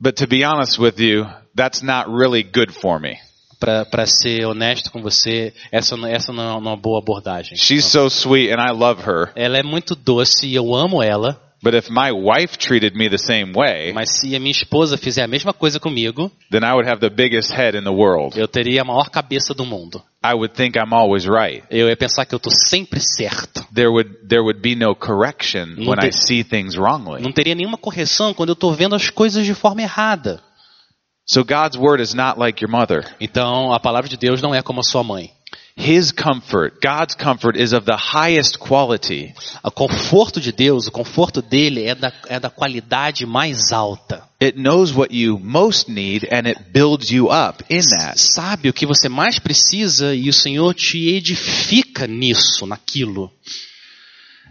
But 0.00 0.16
to 0.16 0.26
be 0.26 0.42
honest 0.42 0.80
with 0.80 0.98
you, 0.98 1.26
that's 1.54 1.82
not 1.82 2.08
really 2.08 2.42
good 2.42 2.72
for 2.72 2.98
me. 2.98 3.18
Para 3.60 4.06
ser 4.06 4.46
honesto 4.46 4.90
com 4.90 5.02
você, 5.02 5.52
essa, 5.70 5.96
não- 5.98 6.08
essa 6.08 6.32
não 6.32 6.42
é 6.42 6.56
uma 6.56 6.76
boa 6.76 6.98
abordagem. 6.98 7.58
She's 7.58 7.84
so 7.84 8.06
sweet 8.08 8.50
and 8.50 8.60
I 8.60 8.72
love 8.72 9.02
her. 9.02 9.30
Ela 9.36 9.58
é 9.58 9.62
muito 9.62 9.94
doce 9.94 10.46
e 10.46 10.54
eu 10.54 10.74
amo 10.74 11.02
ela, 11.02 11.38
But 11.64 11.74
if 11.74 11.88
my 11.88 12.12
wife 12.12 12.58
treated 12.58 12.94
me 12.94 13.08
the 13.08 13.16
same 13.16 13.54
way, 13.54 13.90
mas 13.94 14.10
se 14.20 14.36
a 14.36 14.38
minha 14.38 14.52
esposa 14.52 14.98
fizer 14.98 15.22
a 15.22 15.26
mesma 15.26 15.54
coisa 15.54 15.80
comigo, 15.80 16.30
then 16.50 16.62
I 16.62 16.74
would 16.74 16.86
have 16.86 17.00
the 17.00 17.08
biggest 17.08 17.50
head 17.50 17.74
in 17.74 17.84
the 17.84 17.90
world. 17.90 18.38
eu 18.38 18.46
teria 18.46 18.82
a 18.82 18.84
maior 18.84 19.08
cabeça 19.08 19.54
do 19.54 19.64
mundo. 19.64 20.02
I 20.22 20.34
would 20.34 20.54
think 20.54 20.76
I'm 20.76 20.92
always 20.92 21.24
right. 21.24 21.64
Eu 21.70 21.88
ia 21.88 21.96
pensar 21.96 22.26
que 22.26 22.34
eu 22.34 22.36
estou 22.36 22.52
sempre 22.52 23.00
certo. 23.00 23.66
There 23.74 23.88
would, 23.88 24.10
there 24.28 24.42
would 24.42 24.60
be 24.60 24.74
no 24.74 24.94
correction 24.94 25.68
Não 25.78 25.92
when 25.92 26.06
I 26.06 26.12
see 26.12 26.44
things 26.44 26.76
wrongly. 26.76 27.22
Não 27.22 27.32
teria 27.32 27.54
nenhuma 27.54 27.78
correção 27.78 28.34
quando 28.34 28.50
eu 28.50 28.54
estou 28.54 28.74
vendo 28.74 28.94
as 28.94 29.08
coisas 29.08 29.46
de 29.46 29.54
forma 29.54 29.80
errada. 29.80 30.42
So 31.26 31.42
God's 31.42 31.78
word 31.78 32.02
is 32.02 32.12
not 32.12 32.38
like 32.38 32.62
your 32.62 32.70
mother. 32.70 33.06
Então, 33.18 33.72
a 33.72 33.80
palavra 33.80 34.10
de 34.10 34.18
Deus 34.18 34.42
não 34.42 34.54
é 34.54 34.60
como 34.60 34.80
a 34.80 34.82
sua 34.82 35.02
mãe. 35.02 35.30
His 35.76 36.12
comfort, 36.12 36.80
God's 36.80 37.16
comfort 37.16 37.56
is 37.56 37.72
of 37.72 37.84
the 37.84 37.96
highest 37.96 38.60
quality. 38.60 39.34
O 39.62 39.72
conforto 39.72 40.40
de 40.40 40.52
Deus, 40.52 40.86
o 40.86 40.92
conforto 40.92 41.42
dele 41.42 41.84
é 41.84 41.94
da, 41.96 42.12
é 42.28 42.38
da 42.38 42.48
qualidade 42.48 43.26
mais 43.26 43.72
alta. 43.72 44.22
It 44.40 44.56
knows 44.56 44.94
what 44.94 45.12
you 45.12 45.38
most 45.38 45.90
need 45.90 46.28
and 46.30 46.46
it 46.46 46.72
builds 46.72 47.10
you 47.10 47.26
up 47.26 47.64
in 47.68 47.82
that. 47.88 48.20
Sabe 48.20 48.68
o 48.68 48.72
que 48.72 48.86
você 48.86 49.08
mais 49.08 49.40
precisa 49.40 50.14
e 50.14 50.28
o 50.28 50.32
Senhor 50.32 50.74
te 50.74 51.08
edifica 51.08 52.06
nisso, 52.06 52.66
naquilo. 52.66 53.30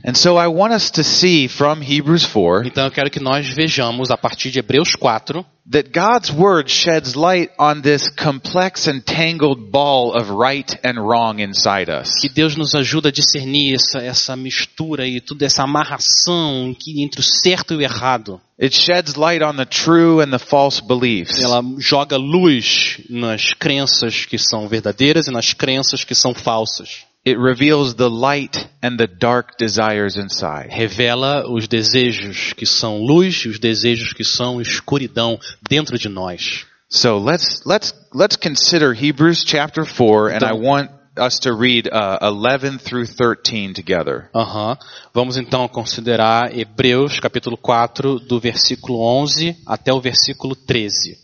And 0.05 0.15
so 0.15 0.37
I 0.37 0.47
want 0.47 0.73
us 0.73 0.91
to 0.91 1.03
see 1.03 1.47
from 1.47 1.81
Hebrews 1.81 2.25
4 2.25 2.67
Então 2.67 2.83
eu 2.83 2.91
quero 2.91 3.09
que 3.09 3.21
nós 3.21 3.47
vejamos 3.47 4.11
a 4.11 4.17
partir 4.17 4.51
de 4.51 4.59
Hebreus 4.59 4.95
4 4.95 5.45
that 5.71 5.93
God's 5.93 6.31
word 6.31 6.69
sheds 6.69 7.15
light 7.15 7.51
on 7.57 7.81
this 7.81 8.09
complex 8.09 8.87
and 8.87 9.05
tangled 9.05 9.71
ball 9.71 10.13
of 10.13 10.29
right 10.29 10.69
and 10.83 10.97
wrong 10.97 11.39
inside 11.39 11.89
us. 11.89 12.19
que 12.19 12.29
Deus 12.29 12.57
nos 12.57 12.75
ajuda 12.75 13.09
a 13.09 13.11
discernir 13.11 13.75
essa, 13.75 13.99
essa 13.99 14.35
mistura 14.35 15.07
e 15.07 15.21
toda 15.21 15.45
essa 15.45 15.63
amarração 15.63 16.75
entre 16.97 17.21
o 17.21 17.23
certo 17.23 17.73
e 17.73 17.77
o 17.77 17.81
errado. 17.81 18.41
It 18.61 18.75
sheds 18.75 19.15
light 19.15 19.41
on 19.41 19.55
the 19.55 19.65
true 19.65 20.21
and 20.21 20.31
the 20.31 20.39
false 20.39 20.81
beliefs. 20.81 21.41
Ela 21.41 21.61
joga 21.79 22.17
luz 22.17 22.99
nas 23.09 23.53
crenças 23.53 24.25
que 24.25 24.37
são 24.37 24.67
verdadeiras 24.67 25.27
e 25.27 25.31
nas 25.31 25.53
crenças 25.53 26.03
que 26.03 26.13
são 26.13 26.33
falsas. 26.33 27.05
It 27.25 27.39
reveals 27.39 27.95
the 27.95 28.09
light 28.09 28.67
and 28.81 28.97
the 28.97 29.07
dark 29.07 29.57
desires 29.57 30.17
inside. 30.17 30.69
Revela 30.69 31.49
os 31.49 31.69
desejos 31.69 32.51
que 32.51 32.65
são 32.65 33.01
luz 33.01 33.45
e 33.45 33.47
os 33.47 33.59
desejos 33.59 34.11
que 34.11 34.25
são 34.25 34.59
escuridão 34.59 35.39
dentro 35.61 35.97
de 35.97 36.09
nós. 36.09 36.65
So 36.89 37.17
let's 37.17 37.61
let's 37.65 37.93
let's 38.13 38.35
consider 38.35 38.93
Hebrews 38.93 39.45
chapter 39.47 39.85
4 39.85 40.35
and 40.35 40.43
I 40.43 40.51
want 40.51 40.91
us 41.17 41.39
to 41.39 41.53
read 41.53 41.87
uh, 41.87 42.19
11 42.21 42.79
through 42.79 43.07
13 43.07 43.73
together. 43.73 44.29
Aham. 44.35 44.77
Vamos 45.13 45.37
então 45.37 45.65
considerar 45.69 46.53
Hebreus 46.53 47.21
capítulo 47.21 47.55
4, 47.55 48.19
do 48.19 48.37
versículo 48.37 48.99
11 48.99 49.55
até 49.65 49.93
o 49.93 50.01
versículo 50.01 50.57
13. 50.57 51.17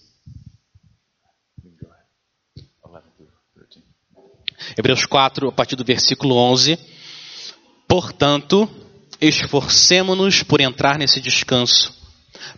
Hebreus 4.79 5.05
4, 5.05 5.50
a 5.50 5.51
partir 5.51 5.75
do 5.75 5.83
versículo 5.83 6.38
11. 6.38 6.79
Portanto, 7.86 8.69
esforcemo-nos 9.19 10.41
por 10.41 10.62
entrar 10.62 10.98
nesse 10.98 11.19
descanso, 11.19 11.93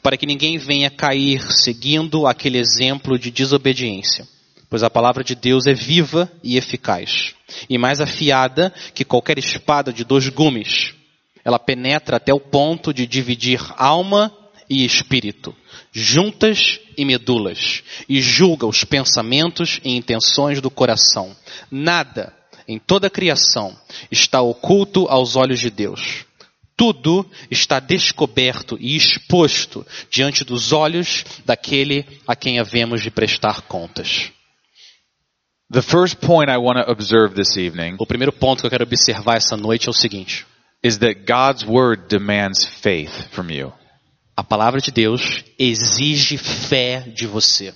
para 0.03 0.15
que 0.15 0.27
ninguém 0.27 0.55
venha 0.59 0.91
cair 0.91 1.41
seguindo 1.51 2.27
aquele 2.27 2.59
exemplo 2.59 3.17
de 3.17 3.31
desobediência. 3.31 4.27
Pois 4.69 4.83
a 4.83 4.89
palavra 4.89 5.23
de 5.23 5.33
Deus 5.33 5.65
é 5.65 5.73
viva 5.73 6.31
e 6.43 6.57
eficaz, 6.57 7.33
e 7.67 7.75
mais 7.79 7.99
afiada 7.99 8.71
que 8.93 9.03
qualquer 9.03 9.39
espada 9.39 9.91
de 9.91 10.03
dois 10.03 10.29
gumes. 10.29 10.93
Ela 11.43 11.57
penetra 11.57 12.17
até 12.17 12.31
o 12.31 12.39
ponto 12.39 12.93
de 12.93 13.07
dividir 13.07 13.59
alma 13.75 14.31
e 14.71 14.85
espírito, 14.85 15.53
juntas 15.91 16.79
e 16.97 17.03
medulas, 17.03 17.83
e 18.07 18.21
julga 18.21 18.65
os 18.65 18.85
pensamentos 18.85 19.81
e 19.83 19.97
intenções 19.97 20.61
do 20.61 20.71
coração. 20.71 21.35
Nada 21.69 22.33
em 22.65 22.79
toda 22.79 23.07
a 23.07 23.09
criação 23.09 23.77
está 24.09 24.41
oculto 24.41 25.07
aos 25.09 25.35
olhos 25.35 25.59
de 25.59 25.69
Deus. 25.69 26.25
Tudo 26.77 27.29
está 27.51 27.81
descoberto 27.81 28.77
e 28.79 28.95
exposto 28.95 29.85
diante 30.09 30.45
dos 30.45 30.71
olhos 30.71 31.25
daquele 31.45 32.05
a 32.25 32.33
quem 32.33 32.57
havemos 32.57 33.01
de 33.01 33.11
prestar 33.11 33.63
contas. 33.63 34.31
The 35.69 35.81
first 35.81 36.15
point 36.15 36.49
I 36.49 36.57
want 36.57 36.79
to 36.79 36.89
observe 36.89 37.33
this 37.35 37.57
evening 37.57 37.95
O 37.97 38.05
primeiro 38.05 38.31
ponto 38.31 38.61
que 38.61 38.67
eu 38.67 38.69
quero 38.69 38.83
observar 38.83 39.35
essa 39.35 39.57
noite 39.57 39.87
é 39.87 39.91
o 39.91 39.93
seguinte: 39.93 40.45
is 40.81 40.97
that 40.99 41.25
God's 41.25 41.65
word 41.65 42.07
demands 42.07 42.65
faith 42.65 43.29
from 43.31 43.51
you. 43.51 43.73
A 44.41 44.43
palavra 44.43 44.81
de 44.81 44.89
Deus 44.89 45.43
exige 45.57 46.35
fé 46.35 47.01
de 47.01 47.27
você. 47.27 47.71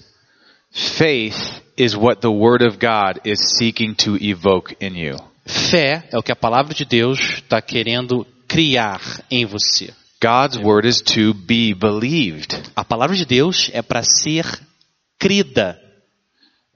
Faith 0.71 1.61
is 1.77 1.95
what 1.95 2.21
the 2.21 2.27
word 2.27 2.65
of 2.65 2.79
God 2.79 3.21
is 3.23 3.55
seeking 3.55 3.93
to 3.93 4.17
evoke 4.19 4.75
in 4.81 4.97
you. 4.97 5.15
Fé 5.45 6.09
é 6.11 6.17
o 6.17 6.23
que 6.23 6.31
a 6.31 6.35
palavra 6.35 6.73
de 6.73 6.83
Deus 6.83 7.19
está 7.19 7.61
querendo 7.61 8.25
criar 8.47 8.99
em 9.29 9.45
você. 9.45 9.93
God's 10.19 10.57
word 10.57 10.87
is 10.87 11.01
to 11.01 11.35
be 11.35 11.75
believed. 11.75 12.59
A 12.75 12.83
palavra 12.83 13.15
de 13.15 13.25
Deus 13.27 13.69
é 13.71 13.83
para 13.83 14.01
ser 14.01 14.43
crida. 15.19 15.79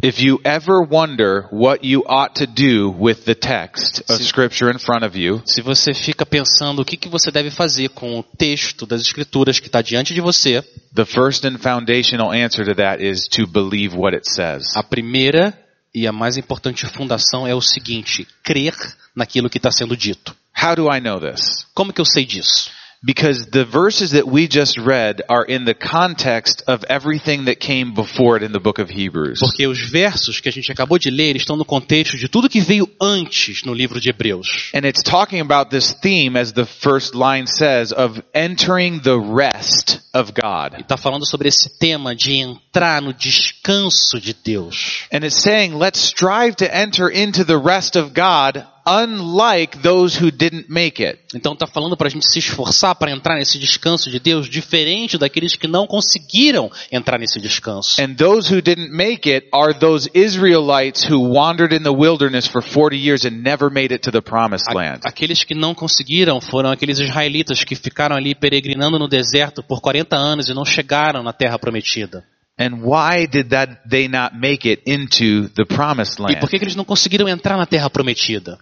If 0.01 0.21
you 0.21 0.39
ever 0.45 0.81
wonder 0.81 1.45
what 1.51 1.83
you 1.83 2.05
ought 2.07 2.35
to 2.35 2.47
do 2.47 2.89
with 2.89 3.25
the 3.25 3.35
text 3.35 4.01
of 4.09 4.23
scripture 4.23 4.71
in 4.71 4.79
front 4.79 5.03
of 5.03 5.17
you, 5.19 5.41
Se 5.45 5.61
você 5.61 5.93
fica 5.93 6.25
pensando 6.25 6.81
o 6.81 6.85
que, 6.85 6.95
que 6.95 7.09
você 7.09 7.29
deve 7.29 7.51
fazer 7.51 7.89
com 7.89 8.17
o 8.17 8.23
texto 8.23 8.85
das 8.85 9.01
escrituras 9.01 9.59
que 9.59 9.67
está 9.67 9.81
diante 9.81 10.13
de 10.13 10.21
você, 10.21 10.63
the 10.95 11.03
first 11.03 11.43
and 11.45 11.57
foundational 11.57 12.31
answer 12.31 12.65
to 12.65 12.73
that 12.75 13.03
is 13.03 13.27
to 13.27 13.45
believe 13.45 13.93
what 13.93 14.15
it 14.15 14.25
says. 14.29 14.73
a 14.73 14.81
primeira 14.83 15.53
e 15.93 16.07
a 16.07 16.13
mais 16.13 16.37
importante 16.37 16.85
fundação 16.85 17.45
é 17.45 17.53
o 17.53 17.61
seguinte: 17.61 18.25
crer 18.41 18.73
naquilo 19.13 19.49
que 19.49 19.57
está 19.57 19.69
sendo 19.69 19.97
dito. 19.97 20.33
How 20.61 20.75
do 20.77 20.87
I 20.89 21.01
know 21.01 21.19
this? 21.19 21.65
Como 21.73 21.91
que 21.91 21.99
eu 21.99 22.05
sei 22.05 22.25
disso? 22.25 22.71
Because 23.01 23.45
the 23.45 23.63
verses 23.63 24.11
that 24.11 24.27
we 24.27 24.49
just 24.49 24.77
read 24.77 25.21
are 25.29 25.45
in 25.45 25.63
the 25.63 25.73
context 25.73 26.63
of 26.67 26.83
everything 26.89 27.45
that 27.45 27.59
came 27.61 27.93
before 27.93 28.35
it 28.35 28.43
in 28.43 28.51
the 28.51 28.59
book 28.59 28.77
of 28.77 28.89
Hebrews. 28.89 29.39
Porque 29.39 29.65
os 29.65 29.79
versos 29.89 30.41
que 30.41 30.49
a 30.49 30.51
gente 30.51 30.69
acabou 30.69 30.99
de 30.99 31.09
ler 31.09 31.37
estão 31.37 31.55
no 31.55 31.63
contexto 31.63 32.17
de 32.17 32.27
tudo 32.27 32.49
que 32.49 32.59
veio 32.59 32.89
antes 33.01 33.63
no 33.63 33.73
livro 33.73 34.01
de 34.01 34.09
Hebreus. 34.09 34.69
And 34.73 34.85
it's 34.85 35.01
talking 35.01 35.39
about 35.39 35.69
this 35.69 35.93
theme, 36.01 36.37
as 36.37 36.51
the 36.51 36.65
first 36.65 37.15
line 37.15 37.47
says, 37.47 37.93
of 37.93 38.21
entering 38.33 38.99
the 38.99 39.17
rest 39.17 40.01
of 40.13 40.33
God. 40.33 40.75
Está 40.81 40.97
falando 40.97 41.25
sobre 41.25 41.47
esse 41.47 41.69
tema 41.79 42.13
de 42.13 42.33
entrar 42.33 43.01
no 43.01 43.13
descanso 43.13 44.19
de 44.19 44.33
Deus. 44.33 45.07
And 45.09 45.23
it's 45.23 45.41
saying, 45.41 45.73
let's 45.73 45.99
strive 45.99 46.57
to 46.57 46.65
enter 46.65 47.09
into 47.09 47.45
the 47.45 47.57
rest 47.57 47.95
of 47.95 48.13
God, 48.13 48.65
unlike 48.85 49.81
those 49.81 50.21
who 50.21 50.31
didn't 50.31 50.65
make 50.69 51.03
it. 51.03 51.19
Então 51.35 51.53
está 51.53 51.67
falando 51.67 51.95
para 51.95 52.07
a 52.07 52.09
gente 52.09 52.25
se 52.25 52.39
esforçar 52.39 52.95
para 52.95 53.11
entrar 53.11 53.35
nesse 53.35 53.59
descanso 53.59 54.09
de 54.09 54.19
Deus, 54.19 54.49
diferente 54.49 55.17
daqueles 55.17 55.55
que 55.55 55.67
não 55.67 55.85
conseguiram 55.85 56.71
entrar 56.91 57.19
nesse 57.19 57.39
descanso. 57.39 58.01
And 58.01 58.15
those 58.15 58.53
who 58.53 58.61
didn't 58.61 58.91
make 58.91 59.29
it 59.31 59.47
are 59.53 59.73
those 59.73 60.09
Israelites 60.13 61.03
who 61.09 61.33
wandered 61.33 61.73
in 61.75 61.83
the 61.83 61.93
wilderness 61.93 62.47
for 62.47 62.61
40 62.61 62.97
years 62.97 63.25
and 63.25 63.43
never 63.43 63.69
made 63.69 63.93
it 63.93 63.99
to 64.03 64.11
the 64.11 64.21
promised 64.21 64.73
land. 64.73 65.01
Aqueles 65.03 65.43
que 65.43 65.53
não 65.53 65.75
conseguiram 65.75 66.41
foram 66.41 66.71
aqueles 66.71 66.99
israelitas 66.99 67.63
que 67.63 67.75
ficaram 67.75 68.15
ali 68.15 68.33
peregrinando 68.35 68.97
no 68.97 69.07
deserto 69.07 69.61
por 69.63 69.81
40 69.81 70.15
anos 70.15 70.49
e 70.49 70.53
não 70.53 70.65
chegaram 70.65 71.23
na 71.23 71.33
terra 71.33 71.57
prometida. 71.59 72.23
And 72.59 72.81
why 72.83 73.25
did 73.25 73.51
that 73.51 73.87
they 73.89 74.09
not 74.09 74.35
make 74.35 74.67
it 74.69 74.83
into 74.85 75.47
the 75.55 75.63
promised 75.63 76.19
E 76.19 76.23
land? 76.23 76.39
por 76.41 76.49
que, 76.49 76.59
que 76.59 76.65
eles 76.65 76.75
não 76.75 76.83
conseguiram 76.83 77.29
entrar 77.29 77.55
na 77.55 77.65
terra 77.65 77.89
prometida? 77.89 78.59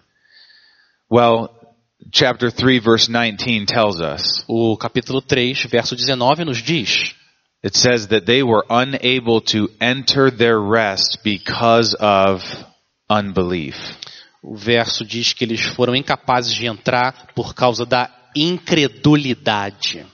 Well, 1.10 1.50
chapter 2.12 2.52
3 2.52 2.80
verse 2.80 3.08
19 3.10 3.66
tells 3.66 4.02
us. 4.02 4.44
O 4.48 4.76
capítulo 4.78 5.22
3, 5.22 5.68
verso 5.68 5.96
19 5.96 6.46
nos 6.46 6.62
diz: 6.62 7.14
It 7.64 7.76
says 7.76 8.08
that 8.08 8.26
they 8.26 8.44
were 8.44 8.66
unable 8.70 9.42
to 9.54 9.70
enter 9.80 10.30
their 10.30 10.60
rest 10.60 11.20
because 11.24 11.96
of 12.00 12.44
unbelief. 13.10 13.76
O 14.44 14.56
verso 14.56 15.06
diz 15.06 15.34
que 15.34 15.46
eles 15.46 15.62
foram 15.62 15.96
incapazes 15.96 16.54
de 16.54 16.68
entrar 16.68 17.28
por 17.34 17.54
causa 17.54 17.86
da 17.86 18.10
incredulidade. 18.36 20.06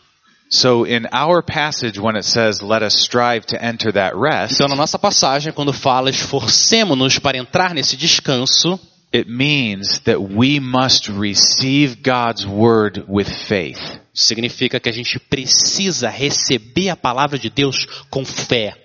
So 0.50 0.86
in 0.86 1.08
our 1.12 1.41
passage 1.41 2.00
when 2.00 2.15
it 2.15 2.24
says 2.24 2.62
let 2.62 2.84
us 2.84 2.94
strive 2.94 3.48
to 3.48 3.60
enter 3.60 3.91
that 3.94 4.15
rest, 4.15 4.54
Então, 4.54 4.67
na 4.67 4.76
nossa 4.76 5.00
passagem, 5.00 5.52
quando 5.52 5.74
fala 5.74 6.12
esforcemos-nos 6.12 7.17
para 7.17 7.38
entrar 7.38 7.74
nesse 7.74 7.98
descanso, 7.98 8.80
it 9.13 9.30
means 9.30 9.99
that 10.06 10.19
we 10.19 10.60
must 10.60 11.08
receive 11.08 12.02
God's 12.02 12.47
word 12.47 13.06
with 13.08 13.30
faith. 13.30 14.02
significa 14.13 14.80
que 14.80 14.89
a 14.89 14.93
gente 14.93 15.19
precisa 15.19 16.10
receber 16.10 16.89
a 16.89 16.95
palavra 16.95 17.39
de 17.39 17.49
Deus 17.49 17.86
com 18.10 18.23
fé. 18.23 18.83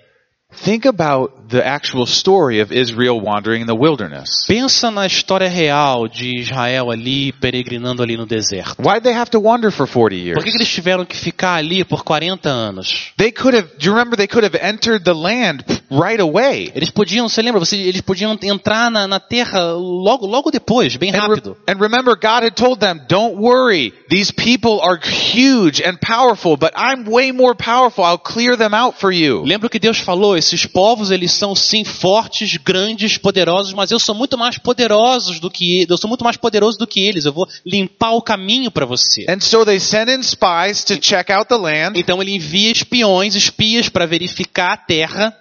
Think 0.63 0.85
about 0.85 1.47
the 1.49 1.65
actual 1.65 2.05
story 2.05 2.59
of 2.59 2.71
Israel 2.71 3.19
wandering 3.21 3.61
in 3.61 3.67
the 3.67 3.73
wilderness. 3.75 4.45
Pensa 4.47 4.91
na 4.91 5.05
história 5.07 5.47
real 5.49 6.07
de 6.07 6.37
Israel 6.41 6.91
ali 6.91 7.31
peregrinando 7.31 8.03
ali 8.03 8.17
no 8.17 8.25
deserto. 8.25 8.75
Why'd 8.81 9.03
they 9.03 9.13
have 9.13 9.31
to 9.31 9.39
wander 9.39 9.71
for 9.71 9.87
40 9.87 10.15
years? 10.17 10.35
Por 10.35 10.43
que, 10.43 10.51
que 10.51 10.57
eles 10.57 10.69
tiveram 10.69 11.05
que 11.05 11.15
ficar 11.15 11.55
ali 11.55 11.83
por 11.85 12.03
40 12.03 12.49
anos? 12.49 13.11
They 13.17 13.31
could 13.31 13.55
have, 13.55 13.69
do 13.79 13.85
you 13.85 13.93
remember 13.93 14.17
they 14.17 14.27
could 14.27 14.43
have 14.43 14.55
entered 14.55 15.03
the 15.05 15.13
land 15.13 15.63
right 15.89 16.19
away? 16.19 16.71
Eles 16.75 16.89
podiam, 16.91 17.27
você 17.29 17.41
lembra? 17.41 17.59
Você, 17.59 17.77
eles 17.77 18.01
podiam 18.01 18.37
entrar 18.43 18.91
na, 18.91 19.07
na 19.07 19.19
terra 19.19 19.71
logo, 19.73 20.27
logo 20.27 20.51
depois, 20.51 20.97
bem 20.97 21.09
And, 21.11 21.13
re- 21.21 21.27
rápido. 21.35 21.57
and 21.67 21.79
remember, 21.79 22.15
God 22.15 22.43
had 22.43 22.55
told 22.55 22.79
them, 22.81 22.99
don't 23.07 23.37
worry. 23.39 23.93
These 24.09 24.31
people 24.33 24.81
are 24.81 24.99
huge 24.99 25.81
and 25.81 25.97
powerful, 25.99 26.57
but 26.57 26.73
I'm 26.75 27.05
way 27.09 27.31
more 27.31 27.55
powerful. 27.55 28.03
I'll 28.03 28.19
clear 28.19 28.55
them 28.57 28.73
out 28.73 28.99
for 28.99 29.09
you. 29.11 29.41
Lembra 29.45 29.69
que 29.69 29.79
Deus 29.79 29.97
falou? 29.99 30.37
Esses 30.49 30.65
povos, 30.65 31.11
eles 31.11 31.31
são 31.31 31.53
sim 31.53 31.83
fortes, 31.83 32.57
grandes, 32.57 33.17
poderosos, 33.17 33.71
mas 33.73 33.91
eu 33.91 33.99
sou 33.99 34.15
muito 34.15 34.35
mais 34.35 34.57
poderosos 34.57 35.39
do 35.39 35.49
que. 35.49 35.85
Eu 35.87 35.97
sou 35.97 36.07
muito 36.07 36.23
mais 36.23 36.37
poderoso 36.37 36.77
do 36.77 36.87
que 36.87 36.99
eles. 36.99 37.25
Eu 37.25 37.33
vou 37.33 37.47
limpar 37.63 38.11
o 38.11 38.21
caminho 38.21 38.71
para 38.71 38.85
você. 38.85 39.25
And 39.29 39.39
so 39.39 39.63
they 39.63 39.79
sent 39.79 40.09
in 40.09 40.23
spies 40.23 40.83
to 40.85 40.97
check 40.97 41.29
out 41.29 41.47
the 41.47 41.55
land. 41.55 41.99
Então 41.99 42.19
ele 42.21 42.33
envia 42.33 42.71
espiões, 42.71 43.35
espias 43.35 43.89
para 43.89 44.07
verificar 44.07 44.73
a 44.73 44.77
terra. 44.77 45.37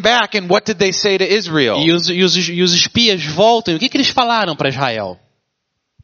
Back? 0.00 0.38
E 1.84 1.92
os, 1.92 2.08
e 2.08 2.22
os, 2.22 2.36
e 2.48 2.62
os 2.62 2.72
espias 2.72 3.24
voltam. 3.24 3.74
E 3.74 3.76
o 3.76 3.80
que, 3.80 3.88
que 3.88 3.96
eles 3.98 4.08
falaram 4.08 4.56
para 4.56 4.70
Israel? 4.70 5.18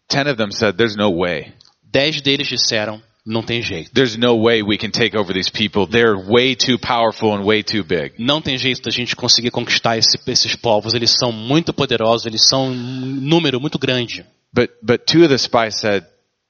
Ten 0.08 0.28
of 0.30 0.36
them 0.36 0.50
said, 0.50 0.76
there's 0.76 0.96
no 0.96 1.10
way. 1.10 1.52
Dez 1.82 2.20
deles 2.20 2.46
disseram: 2.48 3.00
não 3.26 3.42
tem 3.42 3.62
jeito. 3.62 3.90
There's 3.92 4.16
no 4.16 4.36
way 4.42 4.62
we 4.62 4.76
can 4.76 4.90
take 4.90 5.16
over 5.16 5.32
these 5.32 5.50
people. 5.50 5.86
They're 5.86 6.16
way 6.16 6.54
too 6.54 6.78
powerful 6.78 7.32
and 7.34 7.44
way 7.44 7.62
too 7.62 7.82
big. 7.82 8.14
Não 8.18 8.40
tem 8.42 8.58
jeito 8.58 8.82
da 8.82 8.90
gente 8.90 9.16
conseguir 9.16 9.50
conquistar 9.50 9.96
esse- 9.96 10.18
esses 10.26 10.54
povos. 10.56 10.94
Eles 10.94 11.10
são 11.10 11.32
muito 11.32 11.72
poderosos, 11.72 12.26
eles 12.26 12.46
são 12.46 12.68
um 12.68 12.74
número 12.74 13.60
muito 13.60 13.78
grande. 13.78 14.24
But, 14.52 14.70
but 14.82 15.04
two 15.06 15.22
of 15.24 15.28
the 15.28 15.38
spies 15.38 15.76
said, 15.80 16.04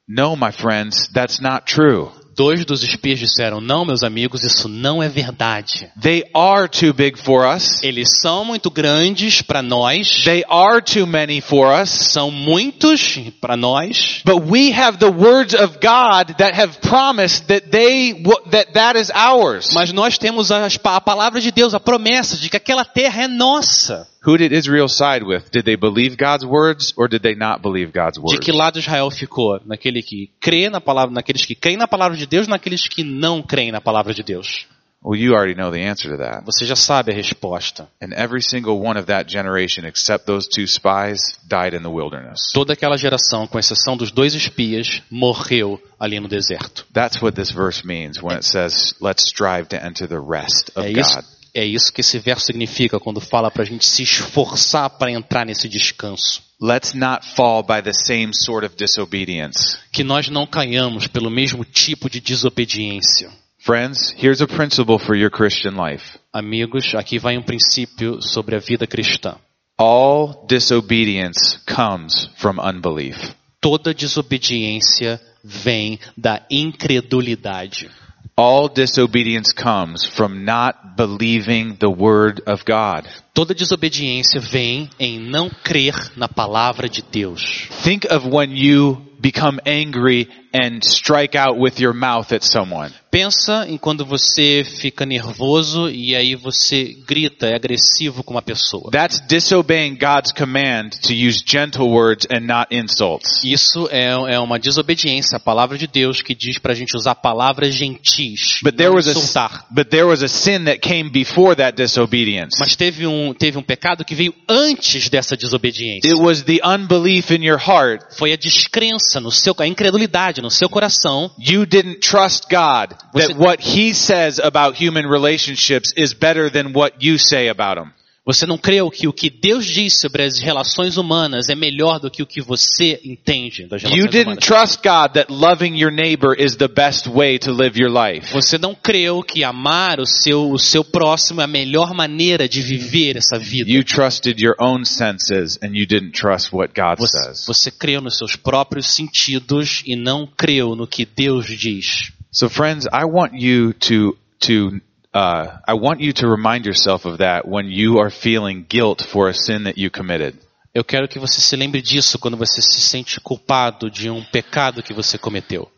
no, 0.09 0.37
my 0.37 0.51
friends, 0.53 1.09
that's 1.13 1.41
not 1.41 1.65
true. 1.67 2.11
Dois 2.37 2.65
dos 2.65 2.83
espias 2.83 3.19
disseram: 3.19 3.61
Não, 3.61 3.85
meus 3.85 4.03
amigos, 4.03 4.43
isso 4.43 4.69
não 4.69 5.03
é 5.03 5.09
verdade. 5.09 5.89
They 6.01 6.25
are 6.35 6.69
too 6.69 6.93
big 6.93 7.19
for 7.19 7.47
us. 7.47 7.81
Eles 7.83 8.09
são 8.21 8.45
muito 8.45 8.71
grandes 8.71 9.41
para 9.43 9.63
nós, 9.63 10.25
They 10.25 10.45
are 10.49 10.83
too 10.83 11.07
many 11.07 11.41
for 11.41 11.69
us. 11.81 11.91
são 11.91 12.31
muitos 12.31 13.19
para 13.41 13.57
nós, 13.57 14.21
But 14.25 14.43
we 14.51 14.73
have 14.73 14.99
the 14.99 15.11
words 15.11 15.55
of 15.55 15.79
God 15.81 16.35
that 16.39 16.55
have 16.61 16.79
promised 16.81 17.47
that 17.47 17.69
they, 17.71 18.15
that 18.51 18.73
that 18.73 18.99
is 18.99 19.11
ours. 19.11 19.71
mas 19.73 19.93
nós 19.93 20.19
temos 20.19 20.49
pa- 20.83 20.97
a 20.97 21.01
palavra 21.01 21.41
de 21.41 21.51
Deus, 21.53 21.75
a 21.75 21.81
promessa 21.81 22.37
de 22.37 22.49
que 22.51 22.57
aquela 22.57 22.85
terra 22.85 23.23
é 23.25 23.29
nossa. 23.29 24.09
Who 24.27 24.39
did 24.39 24.53
Israel 24.53 24.89
side 24.89 25.23
with? 25.23 25.51
Did 25.51 25.65
they 25.65 25.77
believe 25.77 26.17
God's 26.17 26.47
words 26.47 26.95
or 26.97 27.09
did 27.09 27.23
they 27.23 27.35
not 27.35 27.61
believe 27.61 27.93
God's 27.93 28.19
De 28.19 28.23
words? 28.23 28.39
que 28.39 28.53
lado 28.53 28.79
Israel 28.79 29.11
ficou? 29.11 29.61
Naquele 29.67 30.03
que 30.03 30.31
crê 30.41 30.71
na 30.71 30.81
palavra, 30.81 31.13
naqueles 31.13 31.45
que 31.45 31.55
creem 31.55 31.77
na 31.77 31.87
palavra 31.87 32.17
de 32.17 32.27
Deus, 32.27 32.49
naqueles 32.49 32.89
que 32.89 33.05
não 33.05 33.43
creem 33.43 33.71
na 33.71 33.81
palavra 33.81 34.15
de 34.15 34.23
Deus. 34.23 34.67
Well, 35.07 35.21
you 35.21 35.35
already 35.35 35.55
know 35.55 35.71
the 35.71 35.87
answer 35.87 36.11
to 36.13 36.17
that. 36.17 36.47
Você 36.47 36.65
já 36.65 36.75
sabe 36.75 37.13
a 37.13 37.15
resposta. 37.15 37.87
And 38.01 38.15
every 38.15 38.41
single 38.41 38.81
one 38.81 38.99
of 38.99 39.09
that 39.09 39.31
generation, 39.31 39.87
except 39.87 40.25
those 40.25 40.49
two 40.49 40.67
spies, 40.67 41.39
died 41.47 41.77
in 41.77 41.83
the 41.83 41.91
wilderness. 41.91 42.51
Toda 42.55 42.73
aquela 42.73 42.97
geração, 42.97 43.47
com 43.47 43.59
exceção 43.59 43.99
dos 43.99 44.11
dois 44.11 44.35
espias, 44.35 45.03
morreu 45.11 45.79
ali 46.01 46.19
no 46.19 46.27
deserto. 46.27 46.87
That's 46.95 47.21
what 47.21 47.37
this 47.37 47.51
verse 47.51 47.87
means 47.87 48.23
when 48.23 48.35
it 48.35 48.47
says, 48.47 48.95
let's 48.99 49.27
strive 49.27 49.69
to 49.69 49.77
enter 49.77 50.09
the 50.09 50.19
rest 50.19 50.73
of 50.75 50.87
É 50.87 50.91
isso, 50.91 51.17
God. 51.17 51.25
É 51.55 51.65
isso 51.65 51.93
que 51.93 52.01
esse 52.01 52.19
verso 52.19 52.47
significa 52.47 52.99
quando 52.99 53.21
fala 53.21 53.51
para 53.51 53.63
a 53.63 53.67
gente 53.67 53.87
se 53.87 54.03
esforçar 54.03 54.91
para 54.91 55.13
entrar 55.13 55.47
nesse 55.47 55.69
descanso. 55.69 56.43
Let's 56.61 56.95
not 56.95 57.25
fall 57.37 57.63
by 57.63 57.81
the 57.83 57.93
same 57.93 58.31
sort 58.35 58.67
of 58.67 58.75
disobedience. 58.77 59.79
Que 59.93 60.03
nós 60.03 60.29
não 60.29 60.47
caiamos 60.47 61.07
pelo 61.07 61.31
mesmo 61.31 61.65
tipo 61.65 62.11
de 62.11 62.21
desobediência. 62.21 63.31
Friends, 63.59 64.15
here's 64.19 64.43
a 64.43 64.47
principle 64.47 64.99
for 64.99 65.17
your 65.17 65.31
Christian 65.31 65.73
life. 65.77 66.19
Amigos, 66.33 66.95
aqui 66.95 67.19
vai 67.19 67.39
um 67.39 67.43
princípio 67.43 68.21
sobre 68.21 68.57
a 68.57 68.59
vida 68.59 68.87
cristã. 68.87 69.37
All 69.79 70.47
disobedience 70.47 71.59
comes 71.67 72.29
from 72.37 72.61
unbelief. 72.61 73.35
Toda 73.61 73.95
desobediência 73.95 75.21
vem 75.43 75.99
da 76.17 76.45
incredulidade. 76.51 77.91
All 78.37 78.69
disobedience 78.69 79.53
comes 79.53 80.05
from 80.05 80.45
not 80.45 80.97
believing 80.97 81.77
the 81.79 81.89
word 81.89 82.43
of 82.49 82.65
God. 82.65 83.07
Toda 83.33 83.55
desobediência 83.55 84.41
vem 84.41 84.91
em 84.99 85.21
não 85.21 85.49
crer 85.49 85.95
na 86.17 86.27
palavra 86.27 86.89
de 86.89 87.01
Deus. 87.01 87.69
Think 87.85 88.07
of 88.13 88.27
when 88.29 88.51
you 88.57 89.01
become 89.21 89.61
angry 89.65 90.29
and 90.55 90.81
strike 90.85 91.37
out 91.37 91.59
with 91.59 91.81
your 91.81 91.93
mouth 91.93 92.33
at 92.33 92.45
someone. 92.45 92.93
Pensa 93.11 93.65
em 93.69 93.77
quando 93.79 94.05
você 94.05 94.65
fica 94.65 95.07
nervoso 95.07 95.89
e 95.89 96.17
aí 96.17 96.35
você 96.35 96.97
grita, 97.07 97.47
é 97.47 97.55
agressivo 97.55 98.25
com 98.25 98.35
uma 98.35 98.43
pessoa. 98.43 98.91
That's 98.91 99.21
disobeying 99.29 99.97
God's 99.97 100.33
command 100.33 100.91
to 101.03 101.13
use 101.13 101.41
gentle 101.47 101.89
words 101.91 102.27
and 102.29 102.41
not 102.41 102.75
insults. 102.75 103.45
Isso 103.45 103.89
é, 103.93 104.35
é 104.35 104.39
uma 104.41 104.59
desobediência 104.59 105.37
à 105.37 105.41
palavra 105.41 105.79
de 105.79 105.87
Deus 105.87 106.23
que 106.23 106.35
diz 106.35 106.59
pra 106.59 106.75
gente 106.75 106.97
usar 106.97 107.15
palavras 107.15 107.73
gentis, 107.75 108.59
But 108.65 108.77
there 108.77 108.89
não 108.89 108.97
was 108.97 109.07
a 109.07 109.13
insultar. 109.13 109.67
but 109.71 109.91
there 109.91 110.05
was 110.07 110.23
a 110.23 110.29
sin 110.29 110.65
that 110.65 110.79
came 110.79 111.09
before 111.11 111.55
that 111.55 111.77
disobedience. 111.81 112.57
Mas 112.59 112.75
teve 112.75 113.07
um, 113.07 113.33
teve 113.33 113.57
um 113.59 113.63
pecado 113.63 114.05
que 114.05 114.15
veio 114.17 114.35
antes 114.49 115.09
dessa 115.09 115.37
desobediência. 115.37 116.11
It 116.11 116.21
was 116.21 116.43
the 116.43 116.61
unbelief 116.65 117.33
in 117.33 117.45
your 117.45 117.61
heart. 117.61 118.03
Foi 118.19 118.33
a 118.33 118.37
descrença 118.37 119.21
no 119.21 119.31
seu, 119.31 119.55
a 119.59 119.67
incredulidade 119.69 120.43
no 120.45 120.51
seu 120.51 120.69
coração. 120.69 121.31
You 121.39 121.65
didn't 121.65 122.03
trust 122.03 122.49
God 122.51 122.95
that 123.15 123.37
what 123.37 123.61
he 123.61 123.95
says 123.95 124.39
about 124.39 124.75
human 124.75 125.07
relationships 125.07 125.93
is 125.97 126.13
better 126.15 126.51
than 126.51 126.73
what 126.73 127.03
you 127.03 127.19
say 127.19 127.49
about 127.49 127.77
them. 127.79 127.93
Você 128.27 128.47
não 128.47 128.57
creu 128.57 128.91
que 128.91 129.07
o 129.07 129.13
que 129.13 129.29
Deus 129.29 129.67
diz 129.67 130.01
sobre 130.01 130.23
as 130.23 130.39
relações 130.39 130.97
humanas 130.97 131.51
é 131.51 131.55
melhor 131.55 132.01
do 132.01 132.11
que 132.11 132.23
o 132.23 132.27
que 132.27 132.41
você 132.41 132.99
entende 133.05 133.67
das 133.67 133.83
You 133.83 133.91
relações 133.91 134.11
didn't 134.11 134.27
humanas. 134.29 134.45
trust 134.47 134.77
God 134.83 135.13
that 135.13 135.31
loving 135.31 135.77
your 135.79 135.93
neighbor 135.93 136.35
is 136.39 136.57
the 136.57 136.67
best 136.69 137.07
way 137.07 137.39
to 137.41 137.53
live 137.53 137.79
your 137.79 137.93
life. 137.93 138.33
Você 138.33 138.57
não 138.57 138.75
creu 138.75 139.23
que 139.23 139.45
amar 139.45 140.01
o 140.01 140.07
seu, 140.07 140.51
o 140.51 140.59
seu 140.59 140.83
próximo 140.83 141.43
é 141.43 141.45
a 141.45 141.47
melhor 141.47 141.93
maneira 141.93 142.49
de 142.49 142.63
viver 142.63 143.19
essa 143.19 143.39
vida. 143.39 143.71
You 143.71 143.85
trusted 143.85 144.43
your 144.43 144.57
own 144.59 144.87
senses 144.87 145.59
and 145.63 145.75
you 145.75 145.85
didn't 145.87 146.13
trust 146.13 146.49
what 146.51 146.73
God 146.75 146.97
Você, 146.99 147.19
says. 147.25 147.45
você 147.47 147.71
creu 147.71 148.01
nos 148.01 148.17
seus 148.17 148.37
próprios 148.37 148.87
sentidos 148.87 149.83
e 149.85 149.95
não 149.97 150.27
creu 150.27 150.75
no 150.75 150.87
que 150.87 151.05
Deus 151.05 151.45
diz. 151.47 152.11
So 152.33 152.49
friends, 152.49 152.87
I 152.87 153.05
want 153.05 153.35
you 153.35 153.75
to 153.75 154.17
to 154.41 154.81
uh, 155.15 155.59
I 155.67 155.75
want 155.75 156.01
you 156.01 156.13
to 156.15 156.27
remind 156.29 156.67
yourself 156.67 157.07
of 157.07 157.19
that 157.19 157.47
when 157.47 157.67
you 157.69 157.99
are 158.01 158.11
feeling 158.11 158.65
guilt 158.69 159.03
for 159.07 159.29
a 159.29 159.35
sin 159.35 159.65
that 159.65 159.79
you 159.79 159.91
committed. 159.91 160.37
Eu 160.75 160.83
quero 160.85 161.07
que 161.07 161.19
você 161.21 161.41
se 161.41 161.55
lembre 161.57 161.81
disso 161.81 162.19
quando 162.19 162.37
você 162.37 162.61
se 162.61 162.81
sente 162.81 163.21
culpado 163.21 163.89
de 163.89 164.11
um 164.11 164.25
pecado 164.25 164.83
que 164.83 164.93
você 164.93 165.17
cometeu. 165.17 165.71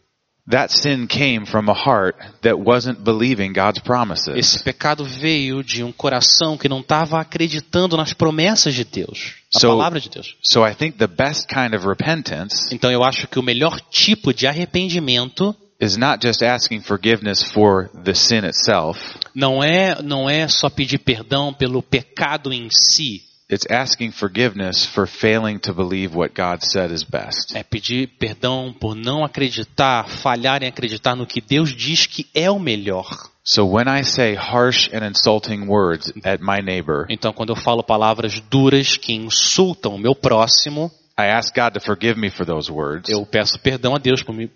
That 0.49 0.73
sin 0.73 1.09
came 1.09 1.45
from 1.45 1.69
a 1.69 1.75
heart 1.75 2.17
that 2.43 2.55
wasn't 2.55 3.01
believing 3.03 3.53
God's 3.53 3.81
promises. 3.81 4.29
Esse 4.37 4.63
pecado 4.63 5.05
veio 5.05 5.63
de 5.63 5.83
um 5.83 5.91
coração 5.91 6.57
que 6.57 6.69
não 6.69 6.81
estava 6.81 7.21
acreditando 7.21 7.97
nas 7.97 8.13
promessas 8.13 8.73
de 8.73 8.85
Deus, 8.85 9.35
na 9.53 9.61
So- 9.61 9.67
palavra 9.69 10.01
de 10.01 10.09
Deus. 10.09 10.37
So 10.45 10.65
I 10.65 10.73
think 10.73 10.99
the 10.99 11.09
best 11.09 11.49
kind 11.49 11.75
of 11.75 11.85
repentance 11.87 12.73
Então 12.73 12.91
eu 12.93 13.03
acho 13.03 13.27
que 13.27 13.41
o 13.41 13.43
melhor 13.43 13.81
tipo 13.91 14.33
de 14.33 14.47
arrependimento 14.47 15.55
is 15.81 15.97
not 15.97 16.21
just 16.21 16.43
asking 16.43 16.81
forgiveness 16.81 17.43
for 17.43 17.91
the 18.05 18.15
sin 18.15 18.45
itself, 18.45 18.99
não 19.35 19.63
é 19.63 20.01
não 20.03 20.29
é 20.29 20.49
só 20.49 20.71
pedir 20.71 20.99
perdão 20.99 21.53
pelo 21.53 21.83
pecado 21.83 22.53
em 22.53 22.69
si, 22.71 23.23
it's 23.51 23.67
asking 23.71 24.11
forgiveness 24.11 24.85
for 24.87 25.07
failing 25.07 25.59
to 25.59 25.73
believe 25.73 26.17
what 26.17 26.35
God 26.35 26.63
said 26.63 26.91
is 26.91 27.05
best. 27.05 27.55
é 27.55 27.63
pedir 27.63 28.09
perdão 28.19 28.75
por 28.79 28.95
não 28.95 29.25
acreditar, 29.25 30.09
falhar 30.09 30.63
em 30.63 30.67
acreditar 30.69 31.15
no 31.15 31.27
que 31.27 31.41
Deus 31.41 31.75
diz 31.75 32.07
que 32.07 32.27
é 32.35 32.51
o 32.51 32.59
melhor. 32.59 33.07
So 33.45 33.65
when 33.65 33.87
I 33.87 34.03
say 34.03 34.35
harsh 34.35 34.89
and 34.93 35.07
insulting 35.07 35.69
words 35.69 36.13
at 36.25 36.41
my 36.41 36.61
neighbor, 36.61 37.07
Então 37.09 37.33
quando 37.33 37.51
eu 37.51 37.57
falo 37.57 37.85
palavras 37.85 38.41
duras 38.51 38.97
que 38.97 39.13
insultam 39.13 39.95
o 39.95 39.99
meu 39.99 40.17
próximo, 40.17 40.91
I 41.19 41.29
ask 41.29 41.55
God 41.55 41.73
to 41.73 41.81
forgive 41.81 42.19
me 42.19 42.31
for 42.31 42.45
those 42.45 42.71
words, 42.71 43.09
eu 43.09 43.25
peço 43.25 43.59
perdão 43.59 43.95
a 43.95 43.99
Deus 43.99 44.23
para 44.23 44.35
me, 44.35 44.51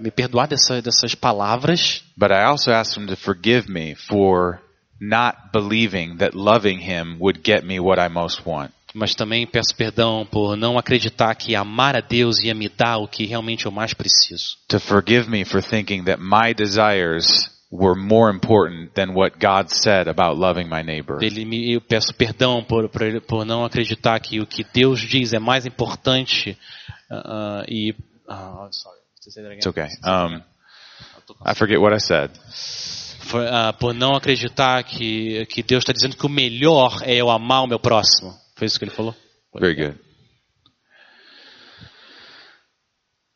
me 0.00 0.10
perdoar 0.10 0.48
dessa, 0.48 0.80
dessas 0.80 1.14
palavras, 1.14 2.02
but 2.16 2.30
I 2.30 2.44
also 2.44 2.70
ask 2.70 2.96
Him 2.96 3.06
to 3.08 3.16
forgive 3.16 3.68
me 3.68 3.94
for 3.94 4.58
not 5.00 5.52
believing 5.52 6.16
that 6.16 6.34
loving 6.34 6.80
Him 6.80 7.18
would 7.20 7.40
get 7.44 7.62
me 7.62 7.78
what 7.78 8.00
I 8.00 8.08
most 8.08 8.42
want. 8.46 8.72
mas 8.94 9.14
também 9.14 9.46
peço 9.46 9.76
perdão 9.76 10.26
por 10.30 10.56
não 10.56 10.78
acreditar 10.78 11.34
que 11.34 11.54
amar 11.54 11.94
a 11.94 12.00
Deus 12.00 12.40
ia 12.40 12.54
me 12.54 12.68
dar 12.68 12.96
o 12.96 13.06
que 13.06 13.26
realmente 13.26 13.66
eu 13.66 13.70
mais 13.70 13.92
preciso. 13.92 14.56
To 14.68 14.80
forgive 14.80 15.28
me 15.28 15.44
for 15.44 15.62
thinking 15.62 16.04
that 16.04 16.20
my 16.22 16.54
desires 16.54 17.50
were 17.70 17.94
more 17.94 18.30
important 18.30 18.94
than 18.94 19.14
what 19.14 19.38
God 19.38 19.70
said 19.70 20.08
about 20.08 20.38
loving 20.38 20.68
my 20.68 20.82
neighbor. 20.82 21.22
Ele 21.22 21.44
me, 21.44 21.72
eu 21.72 21.80
peço 21.80 22.14
perdão 22.14 22.64
por, 22.64 22.88
por, 22.88 23.20
por 23.22 23.44
não 23.44 23.64
acreditar 23.64 24.18
que 24.20 24.40
o 24.40 24.46
que 24.46 24.64
Deus 24.64 25.00
diz 25.00 25.32
é 25.32 25.38
mais 25.38 25.66
importante 25.66 26.56
ah, 27.10 27.64
e 27.68 27.94
ah, 28.28 28.68
sorry. 28.70 28.98
It's 29.26 29.66
okay. 29.66 29.88
Um, 30.04 30.42
I 31.44 31.54
forget 31.54 31.78
what 31.78 31.94
I 31.94 32.00
said. 32.00 32.30
Foi, 33.20 33.46
ah, 33.46 33.74
por 33.74 33.92
não 33.92 34.14
acreditar 34.14 34.82
que, 34.84 35.44
que 35.46 35.62
Deus 35.62 35.82
está 35.82 35.92
dizendo 35.92 36.16
que 36.16 36.24
o 36.24 36.30
melhor 36.30 37.02
é 37.02 37.14
eu 37.16 37.28
amar 37.28 37.64
o 37.64 37.66
meu 37.66 37.78
próximo. 37.78 38.34
Foi 38.56 38.66
isso 38.66 38.78
que 38.78 38.86
ele 38.86 38.90
falou? 38.90 39.14
Very 39.54 39.74
good. 39.74 40.07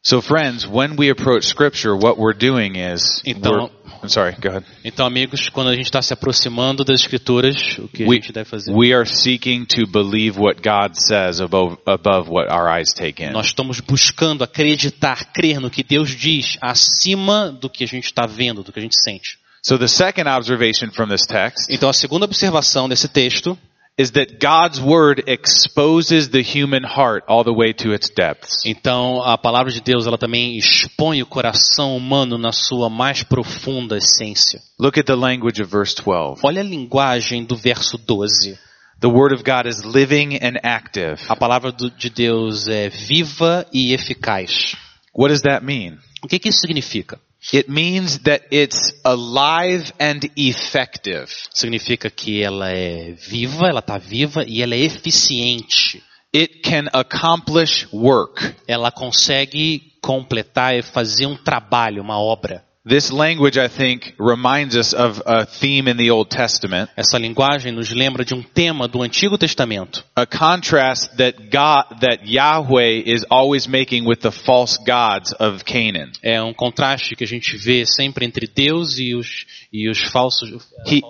So 0.04 0.20
friends, 0.20 0.66
when 0.66 0.96
we 0.96 1.10
approach 1.10 1.44
scripture, 1.46 1.94
what 1.96 2.18
we're 2.18 2.36
doing 2.36 2.74
is, 2.74 3.22
Então- 3.24 3.70
I'm 4.02 4.08
sorry, 4.08 4.32
go 4.40 4.48
ahead. 4.48 4.64
Então, 4.84 5.06
amigos, 5.06 5.48
quando 5.48 5.68
a 5.70 5.76
gente 5.76 5.84
está 5.84 6.02
se 6.02 6.12
aproximando 6.12 6.84
das 6.84 7.02
Escrituras, 7.02 7.78
o 7.78 7.86
que 7.86 8.02
a 8.02 8.08
We, 8.08 8.16
gente 8.16 8.32
deve 8.32 8.50
fazer? 8.50 8.72
we 8.74 8.92
are 8.92 9.06
seeking 9.08 9.64
to 9.64 9.86
believe 9.86 10.36
what 10.40 10.60
God 10.60 10.96
says 10.96 11.40
above, 11.40 11.76
above 11.86 12.28
what 12.28 12.52
our 12.52 12.68
eyes 12.68 12.92
take 12.92 13.22
in. 13.22 13.30
Nós 13.30 13.46
estamos 13.46 13.78
buscando 13.78 14.42
acreditar, 14.42 15.32
crer 15.32 15.60
no 15.60 15.70
que 15.70 15.84
Deus 15.84 16.10
diz 16.10 16.56
acima 16.60 17.52
do 17.52 17.70
que 17.70 17.84
a 17.84 17.86
gente 17.86 18.06
está 18.06 18.26
vendo, 18.26 18.64
do 18.64 18.72
que 18.72 18.80
a 18.80 18.82
gente 18.82 19.00
sente. 19.00 19.38
So 19.62 19.78
the 19.78 19.86
second 19.86 20.28
observation 20.28 20.90
from 20.90 21.06
this 21.06 21.24
text 21.24 21.70
Então, 21.70 21.88
a 21.88 21.92
segunda 21.92 22.24
observação 22.24 22.88
desse 22.88 23.06
texto 23.06 23.56
is 24.02 24.12
that 24.12 24.38
God's 24.40 24.80
word 24.80 25.22
exposes 25.28 26.30
the 26.30 26.42
human 26.42 26.82
heart 26.82 27.24
all 27.28 27.44
the 27.44 27.52
way 27.52 27.72
to 27.72 27.92
its 27.94 28.10
depths. 28.10 28.64
Então, 28.66 29.22
a 29.22 29.38
palavra 29.38 29.72
de 29.72 29.80
Deus, 29.80 30.06
ela 30.06 30.18
também 30.18 30.58
expõe 30.58 31.22
o 31.22 31.26
coração 31.26 31.96
humano 31.96 32.36
na 32.36 32.50
sua 32.50 32.90
mais 32.90 33.22
profunda 33.22 33.96
essência. 33.96 34.60
Look 34.78 34.98
at 34.98 35.06
the 35.06 35.14
language 35.14 35.62
of 35.62 35.70
verse 35.70 35.94
12. 35.94 36.40
Olha 36.42 36.60
a 36.60 36.64
linguagem 36.64 37.44
do 37.44 37.56
verso 37.56 37.96
12. 37.96 38.58
The 39.00 39.08
word 39.08 39.34
of 39.34 39.42
God 39.44 39.66
is 39.66 39.82
living 39.84 40.36
and 40.42 40.58
active. 40.62 41.22
A 41.28 41.36
palavra 41.36 41.72
de 41.72 42.10
Deus 42.10 42.68
é 42.68 42.88
viva 42.88 43.66
e 43.72 43.92
eficaz. 43.92 44.76
What 45.14 45.30
does 45.30 45.42
that 45.42 45.64
mean? 45.64 45.98
O 46.22 46.28
que, 46.28 46.38
que 46.38 46.48
isso 46.48 46.60
significa? 46.60 47.18
It 47.52 47.68
means 47.68 48.18
that 48.20 48.46
it's 48.50 48.92
alive 49.04 49.92
and 49.98 50.20
effective. 50.36 51.28
Significa 51.52 52.08
que 52.08 52.42
ela 52.42 52.70
é 52.70 53.12
viva, 53.12 53.66
ela 53.66 53.80
está 53.80 53.98
viva 53.98 54.44
e 54.46 54.62
ela 54.62 54.74
é 54.74 54.80
eficiente. 54.80 56.02
It 56.34 56.60
can 56.60 56.88
accomplish 56.92 57.86
work. 57.92 58.54
Ela 58.66 58.90
consegue 58.92 59.92
completar 60.00 60.74
e 60.74 60.82
fazer 60.82 61.26
um 61.26 61.36
trabalho, 61.36 62.02
uma 62.02 62.18
obra. 62.18 62.64
This 62.84 63.12
language, 63.12 63.58
I 63.58 63.68
think, 63.68 64.12
reminds 64.18 64.74
us 64.76 64.92
of 64.92 65.22
a 65.24 65.46
theme 65.46 65.86
in 65.86 65.96
the 65.96 66.10
Old 66.10 66.28
Testament, 66.30 66.90
Essa 66.96 67.16
linguagem 67.16 67.70
nos 67.70 67.90
lembra 67.90 68.24
de 68.24 68.34
um 68.34 68.42
tema 68.42 68.88
do 68.88 69.02
Antigo 69.04 69.38
Testamento. 69.38 70.02
a 70.16 70.26
contrast 70.26 71.16
that 71.16 71.38
God, 71.48 72.00
that 72.00 72.26
Yahweh 72.26 73.04
is 73.06 73.24
always 73.30 73.68
making 73.68 74.04
with 74.04 74.20
the 74.20 74.32
false 74.32 74.76
gods 74.84 75.32
of 75.38 75.64
Canaan. 75.64 76.10
É 76.24 76.42
um 76.42 76.52
contraste 76.52 77.14
que 77.14 77.22
a 77.22 77.26
gente 77.26 77.56
vê 77.56 77.86
sempre 77.86 78.26
entre 78.26 78.48
Deus 78.48 78.98
e 78.98 79.14
os, 79.14 79.28
e 79.72 79.88
os 79.88 80.02
falsos, 80.10 80.50
He- 80.84 81.02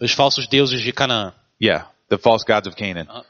os 0.00 0.12
falsos 0.12 0.48
deuses 0.48 0.80
de 0.80 0.90
Canaã. 0.90 1.34
Yeah, 1.62 1.86
the 2.08 2.16
false 2.16 2.46
gods 2.46 2.66
of 2.66 2.74
Canaan. 2.76 3.04
Uh-huh. 3.10 3.24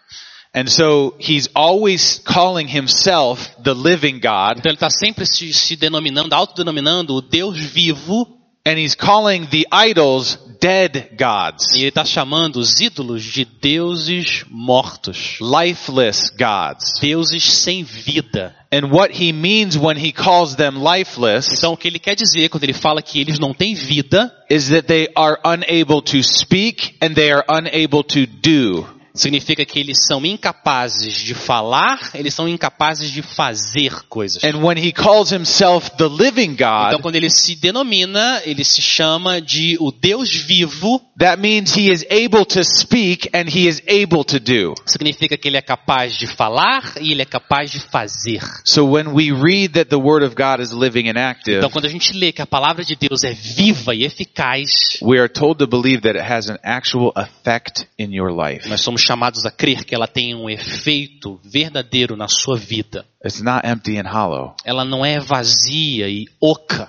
And 0.53 0.69
so 0.69 1.15
he's 1.19 1.49
always 1.55 2.19
calling 2.25 2.67
himself 2.67 3.55
the 3.63 3.73
living 3.73 4.19
God, 4.21 4.59
Então 4.59 4.71
ele 4.71 4.77
está 4.77 4.91
sempre 4.91 5.25
se, 5.25 5.53
se 5.53 5.77
denominando, 5.77 6.35
autodenominando 6.35 7.15
o 7.15 7.21
Deus 7.23 7.57
vivo, 7.57 8.27
and 8.67 8.77
he's 8.77 8.97
calling 8.97 9.47
the 9.47 9.65
idols 9.71 10.39
dead 10.61 11.17
gods, 11.17 11.73
E 11.75 11.79
ele 11.79 11.89
está 11.89 12.05
chamando 12.05 12.57
os 12.57 12.81
ídolos 12.81 13.23
de 13.23 13.45
deuses 13.45 14.45
mortos, 14.51 15.39
lifeless 15.41 16.31
gods. 16.31 16.99
deuses 17.01 17.45
sem 17.45 17.85
vida. 17.85 18.55
And 18.73 18.91
what 18.91 19.13
he 19.13 19.33
means 19.33 19.77
when 19.77 19.97
he 19.97 20.13
calls 20.13 20.57
them 20.57 20.83
lifeless 20.83 21.49
Então, 21.53 21.73
o 21.73 21.77
que 21.77 21.89
ele 21.89 21.99
quer 21.99 22.15
dizer 22.17 22.49
quando 22.49 22.65
ele 22.65 22.73
fala 22.73 23.01
que 23.01 23.21
eles 23.21 23.39
não 23.39 23.55
têm 23.55 23.75
vida, 23.75 24.33
is 24.51 24.69
that 24.69 24.89
they 24.89 25.09
are 25.15 25.39
unable 25.45 26.03
to 26.03 26.23
speak 26.23 26.97
and 27.01 27.15
they 27.15 27.31
are 27.31 27.45
unable 27.49 28.03
to 28.03 28.27
do. 28.27 29.00
Significa 29.21 29.65
que 29.65 29.79
eles 29.79 29.99
são 30.07 30.25
incapazes 30.25 31.15
de 31.15 31.35
falar, 31.35 32.11
eles 32.15 32.35
são 32.35 32.49
incapazes 32.49 33.11
de 33.11 33.23
fazer 33.23 33.93
coisas. 34.09 34.43
And 34.43 34.65
when 34.65 34.79
he 34.79 34.93
calls 34.93 35.33
himself 35.33 35.91
the 35.97 36.09
living 36.09 36.53
Então, 36.53 36.91
God, 36.93 37.03
quando 37.03 37.17
ele 37.17 37.31
se 37.31 37.55
denomina, 37.55 38.43
ele 38.45 38.65
se 38.65 38.83
chama 38.83 39.41
de 39.41 39.77
o 39.81 39.91
Deus 39.93 40.35
vivo, 40.35 41.01
that 41.19 41.41
means 41.41 41.77
he 41.77 41.91
is 41.91 42.05
able 42.11 42.45
to 42.45 42.65
speak 42.65 43.29
and 43.35 43.49
he 43.49 43.69
is 43.69 43.83
able 43.87 44.25
to 44.25 44.41
do. 44.41 44.75
significa 44.87 45.37
que 45.37 45.49
ele 45.49 45.57
é 45.57 45.63
capaz 45.63 46.17
de 46.17 46.27
falar 46.27 46.95
e 47.01 47.13
ele 47.13 47.23
é 47.23 47.27
capaz 47.27 47.71
de 47.71 47.81
fazer. 47.81 48.41
So 48.65 48.85
when 48.85 49.09
we 49.09 49.31
read 49.33 49.75
that 49.75 49.91
the 49.91 49.97
word 49.97 50.25
of 50.25 50.35
God 50.35 50.61
is 50.61 50.73
living 50.73 51.09
and 51.09 51.19
active, 51.19 51.59
Então, 51.59 51.71
quando 51.71 51.85
a 51.87 51.89
gente 51.89 52.13
lê 52.13 52.33
que 52.33 52.43
a 52.43 52.47
palavra 52.47 52.85
de 52.85 52.97
Deus 52.97 53.23
é 53.23 53.33
viva 53.33 53.95
e 53.95 54.05
eficaz, 54.05 54.99
we 55.03 55.19
are 55.19 55.29
told 55.29 55.59
to 55.59 55.67
believe 55.67 56.03
that 56.03 56.19
it 56.19 56.33
has 56.33 56.49
an 56.49 56.59
actual 56.63 57.13
effect 57.17 57.87
in 57.99 58.15
your 58.15 58.31
life. 58.31 58.69
nós 58.69 58.81
somos 58.81 59.03
chamados 59.11 59.45
a 59.45 59.51
crer 59.51 59.85
que 59.85 59.93
ela 59.93 60.07
tem 60.07 60.37
um 60.37 60.49
efeito 60.49 61.41
verdadeiro 61.43 62.17
na 62.17 62.29
sua 62.29 62.57
vida. 62.57 63.05
It's 63.25 63.43
not 63.43 63.67
empty 63.67 63.99
and 63.99 64.09
hollow. 64.09 64.55
Ela 64.65 64.85
não 64.85 65.05
é 65.05 65.19
vazia 65.19 66.09
e 66.09 66.27
oca. 66.41 66.89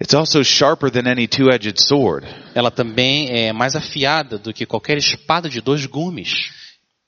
It's 0.00 0.14
also 0.14 0.44
sharper 0.44 0.90
than 0.90 1.10
any 1.10 1.26
two-edged 1.26 1.80
sword. 1.80 2.24
Ela 2.54 2.70
também 2.70 3.30
é 3.30 3.52
mais 3.52 3.74
afiada 3.74 4.38
do 4.38 4.52
que 4.52 4.64
qualquer 4.64 4.96
espada 4.96 5.48
de 5.48 5.60
dois 5.60 5.86
gumes. 5.86 6.32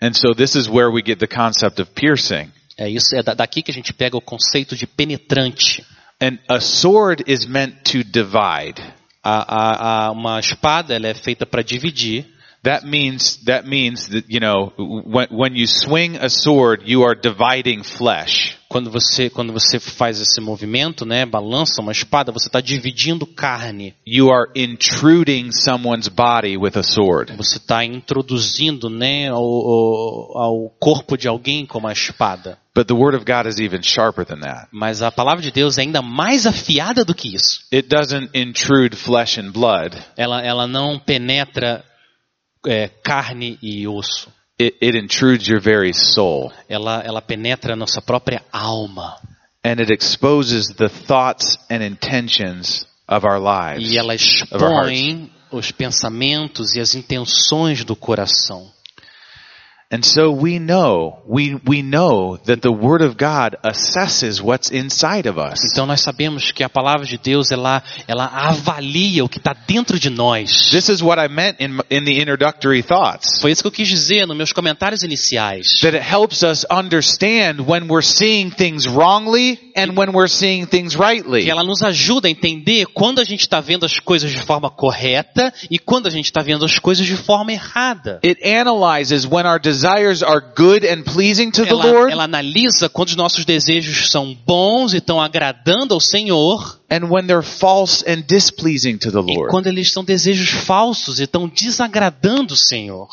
And 0.03 0.13
so 0.13 0.35
this 0.35 0.57
is 0.57 0.67
where 0.69 0.91
we 0.91 1.01
get 1.05 1.19
the 1.21 1.29
concept 1.29 1.81
of 1.81 1.93
piercing. 1.93 2.51
É 2.77 2.89
isso, 2.91 3.15
é 3.15 3.23
da- 3.23 3.35
daqui 3.35 3.63
que 3.63 3.71
a 3.71 3.75
gente 3.75 3.93
pega 3.93 4.17
o 4.17 4.21
conceito 4.21 4.75
de 4.75 4.89
penetrante. 4.89 5.85
And 6.21 6.39
a 6.49 6.59
sword 6.61 7.23
is 7.29 7.47
meant 7.47 7.77
to 7.93 8.03
divide. 8.03 8.83
A, 9.23 9.39
a, 9.39 10.07
a, 10.07 10.11
uma 10.11 10.41
espada 10.41 10.95
ela 10.95 11.07
é 11.07 11.15
feita 11.15 11.47
para 11.47 11.63
dividir. 11.63 12.34
That 12.65 12.87
means 12.87 13.45
that 13.45 13.69
means 13.69 14.09
that 14.09 14.25
you 14.29 14.41
know 14.41 14.73
when 14.79 15.29
when 15.31 15.55
you 15.55 15.67
swing 15.67 16.17
a 16.17 16.31
sword, 16.31 16.85
you 16.87 17.03
are 17.05 17.15
dividing 17.15 17.83
flesh. 17.83 18.57
Quando 18.69 18.91
você, 18.91 19.31
quando 19.31 19.53
você 19.53 19.79
faz 19.79 20.19
esse 20.19 20.41
movimento, 20.41 21.05
né, 21.05 21.25
balança 21.25 21.81
uma 21.81 21.93
espada, 21.93 22.33
você 22.33 22.49
está 22.49 22.61
dividindo 22.61 23.27
carne. 23.27 23.95
You 24.05 24.33
are 24.33 24.51
intruding 24.57 25.53
someone's 25.53 26.09
body 26.09 26.57
with 26.57 26.77
a 26.77 26.83
sword. 26.83 27.37
Você 27.37 27.59
está 27.59 27.85
introduzindo 27.85 28.89
né, 28.91 29.29
ao, 29.29 29.39
ao, 29.39 30.71
corpo 30.81 31.17
de 31.17 31.29
alguém 31.29 31.67
com 31.67 31.79
uma 31.79 31.93
espada. 31.93 32.59
But 32.75 32.89
the 32.89 32.95
word 32.95 33.17
of 33.17 33.25
God 33.25 33.47
is 33.47 33.61
even 33.61 33.83
sharper 33.83 34.25
than 34.25 34.41
that. 34.41 34.69
Mas 34.73 35.03
a 35.03 35.13
palavra 35.13 35.41
de 35.41 35.53
Deus 35.53 35.79
é 35.79 35.83
ainda 35.83 36.03
mais 36.03 36.45
afiada 36.47 37.05
do 37.05 37.15
que 37.15 37.33
isso. 37.33 37.61
It 37.73 37.89
doesn't 37.89 38.31
intrude 38.35 38.97
flesh 38.97 39.39
and 39.39 39.53
blood. 39.53 39.97
Ela, 40.17 40.43
ela 40.43 40.67
não 40.67 40.99
penetra 40.99 41.85
é, 42.67 42.89
carne 42.89 43.59
e 43.63 43.87
osso. 43.87 44.33
It, 44.61 44.77
it 44.81 44.97
intrudes 44.97 45.49
your 45.49 45.61
very 45.61 45.93
soul. 45.93 46.53
Ela, 46.69 47.03
ela 47.05 47.21
penetra 47.21 47.73
a 47.73 47.77
nossa 47.77 48.01
própria 48.01 48.43
alma. 48.53 49.17
And 49.65 49.81
it 49.81 49.93
exposes 49.93 50.69
the 50.75 50.89
thoughts 50.89 51.59
and 51.71 51.83
intentions 51.83 52.87
of 53.09 53.27
our 53.27 53.41
lives. 53.41 53.91
E 53.91 53.99
ela 53.99 54.15
expõe 54.15 55.31
os 55.51 55.73
pensamentos 55.73 56.75
e 56.75 56.81
as 56.81 56.95
intenções 56.95 57.85
do 57.85 57.97
coração. 57.97 58.71
And 59.95 60.05
so 60.05 60.33
we 60.33 60.59
know, 60.59 61.23
we, 61.25 61.55
we 61.55 61.83
know 61.83 62.37
that 62.47 62.63
the 62.63 62.73
Word 62.73 63.01
of 63.01 63.17
God 63.17 63.55
assesses 63.63 64.43
what's 64.43 64.73
inside 64.73 65.27
of 65.27 65.39
us. 65.39 65.63
Então 65.71 65.87
nós 65.87 66.01
sabemos 66.01 66.51
que 66.51 66.65
a 66.65 66.69
palavra 66.69 67.07
de 67.07 67.17
Deus 67.17 67.53
ela, 67.53 67.81
ela 68.09 68.27
avalia 68.27 69.25
o 69.25 69.29
que 69.29 69.39
está 69.39 69.53
dentro 69.53 69.97
de 69.97 70.11
nós. 70.11 70.71
This 70.73 70.89
is 70.89 71.01
what 71.01 71.21
I 71.25 71.29
meant 71.29 71.61
in, 71.61 71.79
in 71.91 72.05
the 72.05 72.21
introductory 72.21 72.83
thoughts. 72.83 73.41
Foi 73.41 73.53
isso 73.53 73.63
que 73.63 73.69
eu 73.69 73.71
quis 73.71 73.87
dizer 73.87 74.27
nos 74.27 74.37
meus 74.37 74.53
comentários 74.53 75.05
iniciais. 75.05 75.79
That 75.83 75.95
it 75.95 76.05
helps 76.05 76.43
us 76.43 76.67
understand 76.69 77.61
when 77.61 77.87
we're 77.87 78.05
seeing 78.05 78.51
things 78.51 78.89
wrongly 78.89 79.61
and 79.77 79.97
when 79.97 80.11
we're 80.11 80.27
seeing 80.27 80.67
things 80.67 80.97
rightly. 80.97 81.45
Que 81.45 81.51
ela 81.53 81.63
nos 81.63 81.85
ajuda 81.85 82.27
a 82.27 82.31
entender 82.33 82.87
quando 82.87 83.21
a 83.21 83.25
gente 83.25 83.43
está 83.43 83.61
vendo 83.61 83.87
as 83.87 84.01
coisas 84.01 84.33
de 84.33 84.43
forma 84.43 84.71
correta 84.71 85.55
e 85.71 85.79
quando 85.79 86.09
a 86.09 86.11
gente 86.11 86.25
está 86.25 86.43
vendo 86.43 86.65
as 86.65 86.81
coisas 86.81 87.07
de 87.07 87.17
forma 87.17 87.53
errada. 87.53 88.19
It 88.25 88.45
analyzes 88.45 89.25
when 89.25 89.47
our 89.47 89.61
desires 89.61 89.84
are 90.23 90.41
good 90.57 90.85
and 90.85 91.03
pleasing 91.05 91.51
to 91.51 91.63
the 91.65 91.71
Ela, 91.71 91.85
Lord 91.85 92.13
ela 92.13 92.25
analisa 92.25 92.89
quando 92.89 93.09
os 93.11 93.17
nossos 93.17 93.45
desejos 93.45 94.11
são 94.11 94.35
bons 94.47 94.95
e 94.95 94.99
estão 94.99 95.21
agradando 95.21 95.95
ao 95.95 96.01
Senhor 96.01 96.81
and 96.91 97.09
when 97.11 97.27
they're 97.27 97.43
false 97.43 98.05
and 98.07 98.23
displeasing 98.27 98.97
to 98.99 99.11
the 99.11 99.19
e 99.19 99.37
Lord. 99.37 99.51
quando 99.51 99.67
eles 99.67 99.93
são 99.93 100.05
desejos 100.05 100.51
falsos 100.51 101.21
e 101.21 101.25
estão 101.25 101.49
desagradando 101.49 102.55
o 102.55 102.57
Senhor. 102.57 103.09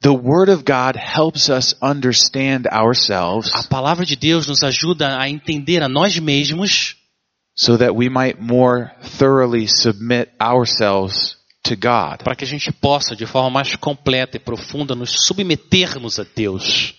The 0.00 0.08
Word 0.10 0.50
of 0.50 0.64
God 0.64 0.96
helps 0.96 1.48
us 1.48 1.76
understand 1.80 2.66
ourselves 2.72 3.52
A 3.54 3.62
palavra 3.64 4.04
de 4.04 4.16
Deus 4.16 4.46
nos 4.48 4.62
ajuda 4.64 5.18
a 5.18 5.28
entender 5.28 5.82
a 5.82 5.88
nós 5.88 6.18
mesmos 6.18 6.96
so 7.54 7.76
that 7.78 7.92
we 7.92 8.08
might 8.08 8.40
more 8.40 8.90
thoroughly 9.18 9.68
submit 9.68 10.30
ourselves 10.40 11.36
to 11.62 11.74
God. 11.74 12.22
para 12.24 12.34
que 12.34 12.44
a 12.44 12.46
gente 12.46 12.72
possa, 12.72 13.14
de 13.14 13.26
forma 13.26 13.50
mais 13.50 13.74
completa 13.76 14.36
e 14.36 14.40
profunda, 14.40 14.94
nos 14.94 15.10
submetermos 15.26 16.18
a 16.18 16.24
Deus. 16.34 16.94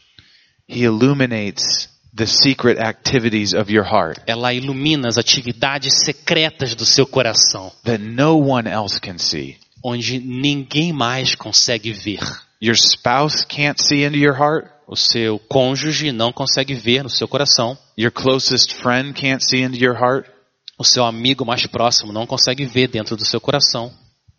He 0.67 0.83
illuminates 0.83 1.89
the 2.15 2.25
secret 2.25 2.79
activities 2.79 3.53
of 3.53 3.71
your 3.73 3.85
heart 3.85 4.21
Ela 4.27 4.53
ilumina 4.53 5.07
as 5.07 5.17
atividades 5.17 5.93
secretas 6.05 6.75
do 6.75 6.85
seu 6.85 7.05
coração, 7.05 7.71
that 7.83 8.01
no 8.01 8.37
one 8.37 8.69
else 8.69 8.99
can 8.99 9.17
see. 9.17 9.57
onde 9.83 10.19
ninguém 10.19 10.93
mais 10.93 11.35
consegue 11.35 11.91
ver. 11.91 12.19
Your 12.61 12.75
spouse 12.77 13.43
can't 13.45 13.81
see 13.81 14.05
into 14.05 14.17
your 14.17 14.35
heart. 14.35 14.71
O 14.87 14.95
seu 14.95 15.37
cônjuge 15.39 16.11
não 16.11 16.31
consegue 16.31 16.73
ver 16.73 17.03
no 17.03 17.09
seu 17.09 17.27
coração. 17.27 17.77
Your 17.99 18.11
closest 18.11 18.73
friend 18.75 19.13
can't 19.13 19.43
see 19.43 19.61
into 19.61 19.77
your 19.77 19.95
heart. 19.95 20.29
O 20.77 20.83
seu 20.85 21.03
amigo 21.05 21.45
mais 21.45 21.67
próximo 21.67 22.13
não 22.13 22.25
consegue 22.25 22.65
ver 22.65 22.87
dentro 22.87 23.17
do 23.17 23.25
seu 23.25 23.41
coração. 23.41 23.91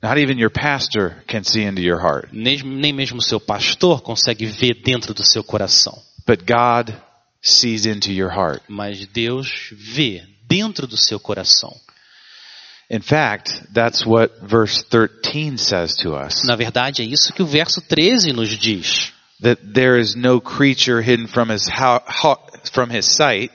Not 0.04 0.18
even 0.18 0.36
your 0.38 0.50
pastor 0.50 1.16
can 1.26 1.44
see 1.44 1.62
into 1.62 1.80
your 1.80 1.98
heart. 1.98 2.28
Nem, 2.30 2.58
nem 2.62 2.92
mesmo 2.92 3.22
seu 3.22 3.40
pastor 3.40 4.02
consegue 4.02 4.44
ver 4.44 4.74
dentro 4.84 5.14
do 5.14 5.24
seu 5.24 5.42
coração. 5.42 5.98
But 6.26 6.44
God 6.44 6.94
sees 7.40 7.86
into 7.86 8.12
your 8.12 8.28
heart. 8.30 8.62
Mas 8.68 9.06
Deus 9.06 9.48
vê 9.72 10.22
dentro 10.46 10.86
do 10.86 10.98
seu 10.98 11.18
coração. 11.18 11.74
In 12.90 13.00
fact, 13.00 13.72
that's 13.72 14.04
what 14.04 14.30
verse 14.42 14.84
13 14.90 15.56
says 15.56 15.96
to 15.96 16.14
us. 16.14 16.44
Na 16.44 16.54
verdade, 16.54 17.00
é 17.00 17.06
isso 17.06 17.32
que 17.32 17.42
o 17.42 17.46
verso 17.46 17.80
13 17.80 18.34
nos 18.34 18.50
diz. 18.58 19.10
That 19.40 19.72
there 19.72 19.98
is 19.98 20.14
no 20.14 20.38
creature 20.38 21.00
hidden 21.00 21.28
from 21.28 21.50
his, 21.50 21.66
from 22.70 22.90
his 22.90 23.06
sight, 23.06 23.50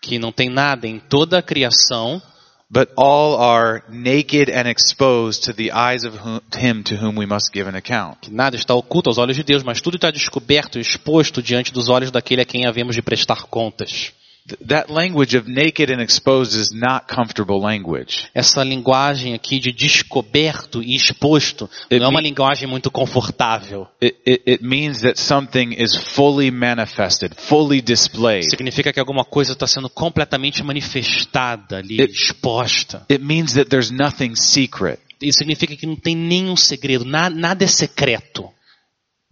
Que 0.00 0.16
não 0.16 0.30
tem 0.30 0.48
nada 0.48 0.86
em 0.86 1.00
toda 1.00 1.38
a 1.38 1.42
criação, 1.42 2.22
but 2.70 2.90
all 2.96 3.36
are 3.36 3.82
naked 3.88 4.50
and 4.50 4.68
exposed 4.68 5.44
to 5.44 5.52
the 5.52 5.72
eyes 5.72 6.04
of 6.04 6.14
him 6.54 6.82
to 6.84 6.96
whom 6.96 7.16
we 7.16 7.26
must 7.26 7.52
give 7.52 7.66
an 7.66 7.74
account. 7.74 8.18
que 8.20 8.30
nada 8.30 8.56
está 8.56 8.74
oculto 8.74 9.08
aos 9.08 9.18
olhos 9.18 9.36
de 9.36 9.42
Deus, 9.42 9.62
mas 9.62 9.80
tudo 9.80 9.96
está 9.96 10.10
descoberto 10.10 10.78
e 10.78 10.82
exposto 10.82 11.42
diante 11.42 11.72
dos 11.72 11.88
olhos 11.88 12.10
daquele 12.10 12.42
a 12.42 12.44
quem 12.44 12.66
havemos 12.66 12.94
de 12.94 13.02
prestar 13.02 13.44
contas. 13.44 14.12
Th- 14.48 14.58
That 14.68 14.90
language 14.90 15.36
of 15.36 15.46
naked 15.48 15.90
and 15.92 16.00
exposed 16.00 16.54
is 16.58 16.70
not 16.72 17.06
comfortable 17.06 17.60
language. 17.60 18.28
Essa 18.34 18.64
linguagem 18.64 19.34
aqui 19.34 19.58
de 19.60 19.72
descoberto 19.72 20.82
e 20.82 20.94
exposto 20.96 21.68
não 21.90 22.06
é 22.06 22.08
uma 22.08 22.20
linguagem 22.20 22.66
muito 22.66 22.90
confortável. 22.90 23.86
It, 24.02 24.16
it, 24.26 24.42
it 24.50 24.64
means 24.64 25.02
that 25.02 25.20
something 25.20 25.74
is 25.76 25.94
fully 25.94 26.50
manifested, 26.50 27.34
fully 27.36 27.82
displayed. 27.82 28.48
Significa 28.48 28.92
que 28.92 28.98
alguma 29.00 29.24
coisa 29.24 29.52
está 29.52 29.66
sendo 29.66 29.90
completamente 29.90 30.62
manifestada 30.62 31.76
ali, 31.78 32.00
It- 32.00 32.12
exposta. 32.12 33.04
It 33.10 33.22
means 33.22 33.52
that 33.54 33.68
there's 33.68 33.90
nothing 33.90 34.34
secret. 34.34 34.98
Isso 35.20 35.38
significa 35.38 35.76
que 35.76 35.84
não 35.86 35.96
tem 35.96 36.16
nenhum 36.16 36.56
segredo, 36.56 37.04
na- 37.04 37.28
nada 37.28 37.64
é 37.64 37.68
secreto. 37.68 38.44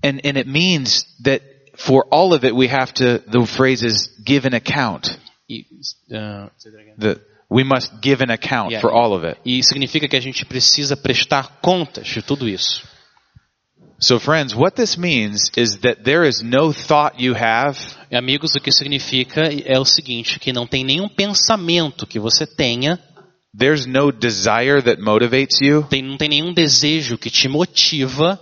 And, 0.05 0.19
and 0.25 0.37
it 0.37 0.49
means 0.49 1.07
that 1.25 1.43
for 1.77 2.07
all 2.11 2.33
of 2.33 2.45
it, 2.45 2.55
we 2.55 2.69
have 2.69 2.93
to, 2.95 3.19
the 3.31 3.47
phrase 3.47 3.83
is 3.83 4.09
give 4.25 4.47
an 4.47 4.55
account. 4.55 5.19
E, 5.49 5.65
ah, 6.13 6.51
The, 6.99 7.21
we 7.49 7.63
must 7.63 8.01
give 8.01 8.21
an 8.21 8.31
account 8.31 8.73
Yeah. 8.73 8.81
for 8.81 8.91
all 8.91 9.15
of 9.15 9.25
it. 9.25 9.39
e 9.45 9.63
significa 9.63 10.09
que 10.09 10.17
a 10.17 10.21
gente 10.21 10.45
precisa 10.45 10.97
prestar 10.97 11.61
contas 11.61 12.07
de 12.07 12.23
tudo 12.23 12.49
isso. 12.49 12.83
So 13.99 14.19
friends, 14.19 14.55
what 14.55 14.77
this 14.77 14.97
means 14.99 15.51
is 15.57 15.79
that 15.79 16.03
there 16.03 16.29
is 16.29 16.43
no 16.43 16.73
thought 16.73 17.19
you 17.19 17.35
have 17.35 17.79
Amigos, 18.13 18.55
o 18.55 18.61
que 18.61 18.71
significa 18.71 19.43
é 19.65 19.79
o 19.79 19.85
seguinte, 19.85 20.39
que 20.39 20.53
não 20.53 20.67
tem 20.67 20.85
nenhum 20.85 21.09
pensamento 21.09 22.07
que 22.07 22.19
você 22.19 22.47
tenha 22.47 22.99
there's 23.57 23.87
no 23.87 24.13
desire 24.13 24.83
that 24.83 25.01
motivates 25.01 25.61
you. 25.63 25.83
Tem, 25.85 26.03
não 26.03 26.19
tem 26.19 26.29
nenhum 26.29 26.53
desejo 26.53 27.17
que 27.17 27.31
te 27.31 27.49
motiva. 27.49 28.39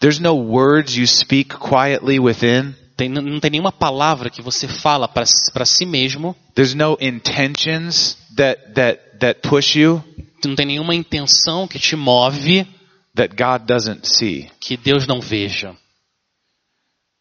There's 0.00 0.20
no 0.20 0.34
words 0.34 0.96
you 0.96 1.06
speak 1.06 1.54
quietly 1.54 2.18
within. 2.18 2.74
Tem, 2.96 3.08
não 3.08 3.40
tem 3.40 3.50
nenhuma 3.50 3.72
palavra 3.72 4.30
que 4.30 4.40
você 4.40 4.66
fala 4.66 5.06
para 5.06 5.26
si 5.26 5.84
mesmo. 5.84 6.34
There's 6.54 6.74
no 6.74 6.96
intentions 7.00 8.16
that, 8.36 8.74
that, 8.74 9.18
that 9.20 9.40
push 9.42 9.76
you 9.76 10.02
Não 10.44 10.54
tem 10.54 10.66
nenhuma 10.66 10.94
intenção 10.94 11.66
que 11.66 11.78
te 11.78 11.96
move 11.96 12.66
that 13.14 13.34
God 13.34 13.66
doesn't 13.66 14.06
see. 14.06 14.50
que 14.60 14.76
Deus 14.76 15.06
não 15.06 15.20
veja. 15.20 15.74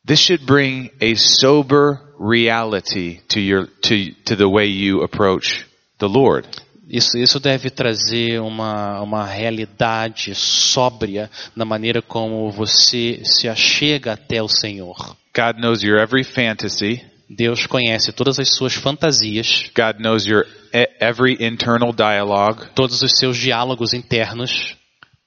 This 0.06 0.20
should 0.20 0.46
bring 0.46 0.92
a 1.02 1.16
sober 1.16 2.00
reality 2.20 3.22
to 3.30 3.40
your, 3.40 3.68
to, 3.82 4.14
to 4.26 4.36
the 4.36 4.48
way 4.48 4.68
you 4.68 5.02
approach 5.02 5.66
the 5.98 6.08
Lord. 6.08 6.48
Isso, 6.88 7.18
isso 7.18 7.40
deve 7.40 7.70
trazer 7.70 8.40
uma, 8.40 9.02
uma 9.02 9.26
realidade 9.26 10.36
sóbria 10.36 11.30
na 11.56 11.66
maneira 11.66 12.02
como 12.02 12.52
você 12.52 13.22
se 13.24 13.50
achega 13.50 14.14
até 14.14 14.42
o 14.42 14.48
Senhor. 14.48 15.16
God 15.36 15.58
knows 15.60 15.82
your 15.82 16.00
every 16.00 16.24
fantasy. 16.24 17.02
Deus 17.30 17.66
conhece 17.66 18.12
todas 18.12 18.40
as 18.40 18.50
suas 18.56 18.76
fantasias, 18.76 19.72
God 19.76 20.00
knows 20.00 20.26
your 20.26 20.46
every 21.00 21.38
internal 21.40 21.92
dialogue. 21.92 22.68
todos 22.76 23.02
os 23.02 23.14
seus 23.14 23.36
diálogos 23.36 23.94
internos. 23.94 24.76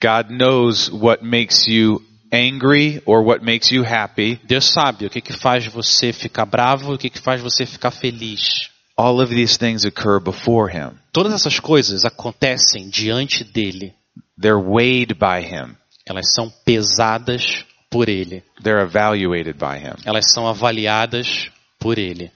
God 0.01 0.31
knows 0.31 0.89
what 0.91 1.25
makes 1.25 1.67
you 1.67 2.01
angry 2.33 3.03
or 3.05 3.25
what 3.25 3.45
makes 3.45 3.73
you 3.73 3.83
happy. 3.83 4.39
Deus 4.45 4.67
sabe 4.67 5.07
o 5.07 5.11
que, 5.11 5.21
que 5.21 5.33
faz 5.33 5.67
você 5.67 6.13
ficar 6.13 6.47
bravo 6.47 6.95
o 6.95 6.99
que, 6.99 7.11
que 7.11 7.21
faz 7.21 7.41
você 7.41 7.67
ficar 7.67 7.91
feliz. 7.91 8.71
All 8.99 9.21
of 9.21 9.31
these 9.31 9.57
things 9.57 9.85
occur 9.85 10.19
before 10.19 10.69
Him. 10.69 10.99
Todas 11.13 11.33
essas 11.33 11.61
coisas 11.61 12.05
acontecem 12.05 12.91
diante 12.91 13.45
dele. 13.45 13.95
They're 14.37 14.59
weighed 14.59 15.15
by 15.15 15.41
Him. 15.41 15.77
Elas 16.05 16.35
são 16.35 16.51
pesadas 16.65 17.65
por 17.89 18.09
ele. 18.09 18.43
They're 18.61 18.83
evaluated 18.83 19.57
by 19.57 19.79
Him. 19.79 19.95
Elas 20.05 20.33
são 20.33 20.49
avaliadas 20.49 21.49
por 21.79 21.97
ele. 21.97 22.33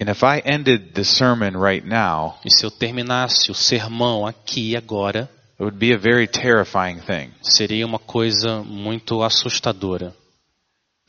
And 0.00 0.10
if 0.10 0.24
I 0.24 0.42
ended 0.44 0.94
the 0.94 1.04
sermon 1.04 1.56
right 1.56 1.86
now, 1.86 2.36
E 2.44 2.50
se 2.50 2.64
eu 2.64 2.70
terminasse 2.70 3.50
o 3.50 3.54
sermão 3.54 4.26
aqui 4.26 4.74
agora, 4.74 5.30
it 5.54 5.62
would 5.62 5.76
be 5.78 5.92
a 5.92 5.98
very 5.98 6.26
terrifying 6.26 6.98
thing. 7.00 7.30
seria 7.42 7.86
uma 7.86 7.98
coisa 7.98 8.62
muito 8.64 9.22
assustadora. 9.22 10.16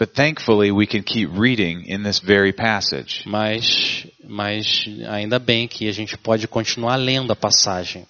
But 0.01 0.15
thankfully, 0.15 0.71
we 0.71 0.87
can 0.87 1.03
keep 1.03 1.29
reading 1.31 1.85
in 1.85 2.01
this 2.01 2.17
very 2.17 2.51
passage. 2.51 3.23
Mas, 3.27 4.07
mas 4.27 4.83
ainda 5.07 5.37
bem 5.37 5.67
que 5.67 5.87
a 5.87 5.91
gente 5.91 6.17
pode 6.17 6.47
continuar 6.47 6.95
lendo 6.95 7.31
a 7.31 7.35
passagem. 7.35 8.07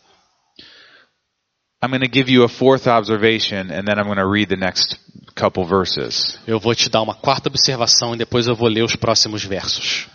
I'm 1.84 1.90
going 1.90 2.00
to 2.00 2.08
give 2.08 2.30
you 2.30 2.46
a 2.46 2.48
fourth 2.48 2.88
observation, 2.88 3.72
and 3.72 3.86
then 3.86 4.00
I'm 4.00 4.06
going 4.06 4.20
to 4.20 4.26
read 4.26 4.48
the 4.48 4.56
next 4.56 4.98
couple 5.36 5.66
verses. 5.66 6.40
Eu 6.48 6.62
vou 6.62 6.74
te 6.74 6.90
dar 6.90 7.02
uma 7.02 7.14
quarta 7.14 7.50
observação 7.50 8.16
e 8.16 8.18
depois 8.18 8.48
eu 8.48 8.56
vou 8.56 8.70
ler 8.70 8.86
os 8.86 8.96
próximos 8.96 9.44
versos. 9.44 10.08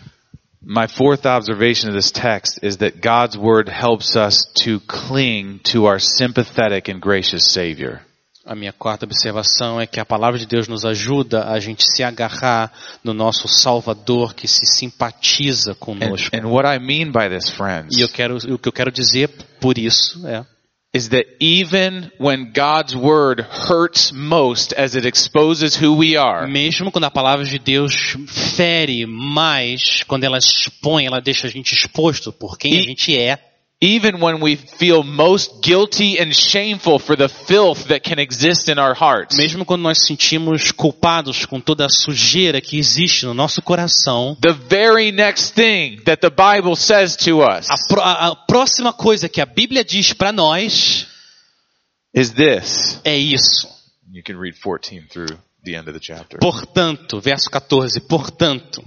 My 0.63 0.87
fourth 0.87 1.27
observation 1.27 1.89
of 1.89 1.95
this 1.95 2.09
text 2.09 2.57
is 2.63 2.77
that 2.77 3.01
God's 3.01 3.37
Word 3.37 3.69
helps 3.69 4.15
us 4.15 4.51
to 4.63 4.79
cling 4.87 5.59
to 5.71 5.85
our 5.85 5.99
sympathetic 5.99 6.89
and 6.89 6.99
gracious 6.99 7.53
Savior. 7.53 8.01
A 8.47 8.55
minha 8.55 8.71
quarta 8.71 9.05
observação 9.05 9.79
é 9.81 9.85
que 9.85 9.99
a 9.99 10.05
palavra 10.05 10.39
de 10.39 10.45
Deus 10.45 10.69
nos 10.69 10.85
ajuda 10.85 11.49
a 11.49 11.59
gente 11.59 11.83
se 11.83 12.01
agarrar 12.01 12.71
no 13.03 13.13
nosso 13.13 13.45
Salvador 13.49 14.33
que 14.33 14.47
se 14.47 14.65
simpatiza 14.65 15.71
And, 15.71 15.75
conosco. 15.75 16.35
and 16.35 16.47
what 16.47 16.65
I 16.65 16.79
mean 16.79 17.11
by 17.11 17.27
this, 17.29 17.49
friends, 17.49 17.97
E 17.97 18.01
eu 18.01 18.07
quero, 18.07 18.37
o 18.37 18.57
que 18.57 18.69
eu 18.69 18.71
quero 18.73 18.89
dizer 18.91 19.27
por 19.59 19.77
isso 19.77 20.25
é 20.25 20.45
is 20.95 21.09
that 21.09 21.27
even 21.41 22.09
when 22.19 22.45
God's 22.53 22.95
Word 22.95 23.41
hurts 23.69 24.11
most 24.13 24.73
as 24.79 24.95
it 24.95 25.05
exposes 25.05 25.75
who 25.75 25.95
we 25.97 26.15
are, 26.15 26.49
mesmo 26.49 26.89
quando 26.89 27.03
a 27.03 27.11
palavra 27.11 27.43
de 27.45 27.59
Deus 27.59 28.15
fere 28.27 29.05
mais, 29.05 30.03
quando 30.07 30.23
ela 30.23 30.37
expõe, 30.37 31.05
ela 31.05 31.19
deixa 31.19 31.45
a 31.47 31.49
gente 31.49 31.73
exposto 31.73 32.31
por 32.31 32.57
quem 32.57 32.77
a 32.77 32.79
E- 32.79 32.83
gente 32.83 33.15
é, 33.15 33.37
even 33.79 34.19
when 34.19 34.41
we 34.41 34.55
feel 34.55 35.03
most 35.03 35.61
guilty 35.61 36.17
and 36.19 36.33
shameful 36.33 36.97
for 36.97 37.15
the 37.15 37.29
filth 37.29 37.89
that 37.89 38.01
can 38.03 38.17
exist 38.17 38.69
in 38.69 38.79
our 38.79 38.95
hearts, 38.95 39.35
mesmo 39.37 39.63
quando 39.65 39.83
nós 39.83 39.99
sentimos 40.05 40.71
culpados 40.71 41.45
com 41.45 41.61
toda 41.61 41.85
a 41.85 41.89
sujeira 41.89 42.59
que 42.59 42.77
existe 42.77 43.25
no 43.25 43.33
nosso 43.35 43.61
coração, 43.61 44.35
the 44.41 44.51
very 44.53 45.11
next 45.11 45.53
thing 45.53 45.97
that 46.05 46.21
the 46.21 46.29
Bible 46.31 46.75
says 46.75 47.15
to 47.15 47.41
us 47.41 47.67
a, 47.69 47.99
a- 48.01 48.27
a 48.31 48.35
próxima 48.35 48.91
coisa 48.91 49.29
que 49.29 49.39
a 49.41 49.45
Bíblia 49.45 49.83
diz 49.85 50.11
para 50.11 50.31
nós 50.31 51.05
is 52.15 52.31
this. 52.31 52.99
é 53.03 53.15
isso. 53.15 53.67
You 54.11 54.23
can 54.23 54.37
read 54.39 54.57
14 54.59 55.01
through 55.09 55.37
the 55.63 55.75
end 55.75 55.87
of 55.87 55.93
the 55.93 55.99
chapter. 56.01 56.39
Portanto, 56.39 57.19
verso 57.21 57.49
14, 57.51 57.99
portanto, 58.07 58.83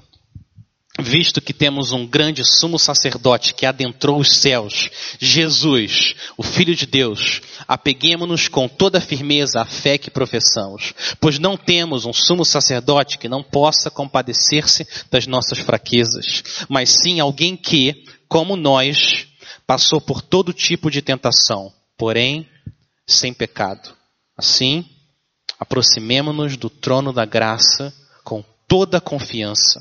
visto 0.98 1.40
que 1.40 1.52
temos 1.52 1.92
um 1.92 2.06
grande 2.06 2.44
sumo 2.44 2.78
sacerdote 2.78 3.54
que 3.54 3.64
adentrou 3.64 4.18
os 4.18 4.36
céus, 4.36 4.90
Jesus, 5.18 6.14
o 6.36 6.42
Filho 6.42 6.74
de 6.74 6.86
Deus, 6.86 7.40
apeguemo-nos 7.66 8.48
com 8.48 8.68
toda 8.68 9.00
firmeza 9.00 9.60
à 9.60 9.64
fé 9.64 9.96
que 9.96 10.10
professamos, 10.10 10.92
pois 11.20 11.38
não 11.38 11.56
temos 11.56 12.04
um 12.04 12.12
sumo 12.12 12.44
sacerdote 12.44 13.18
que 13.18 13.28
não 13.28 13.42
possa 13.42 13.90
compadecer-se 13.90 14.86
das 15.10 15.26
nossas 15.26 15.58
fraquezas, 15.58 16.42
mas 16.68 16.90
sim 16.90 17.20
alguém 17.20 17.56
que, 17.56 18.04
como 18.28 18.56
nós, 18.56 19.26
passou 19.66 20.00
por 20.00 20.20
todo 20.20 20.52
tipo 20.52 20.90
de 20.90 21.00
tentação, 21.00 21.72
porém 21.96 22.48
sem 23.06 23.32
pecado. 23.32 23.94
Assim, 24.36 24.84
aproximemo-nos 25.58 26.56
do 26.56 26.70
trono 26.70 27.12
da 27.12 27.24
graça 27.24 27.92
com 28.24 28.42
toda 28.66 28.98
a 28.98 29.00
confiança, 29.00 29.80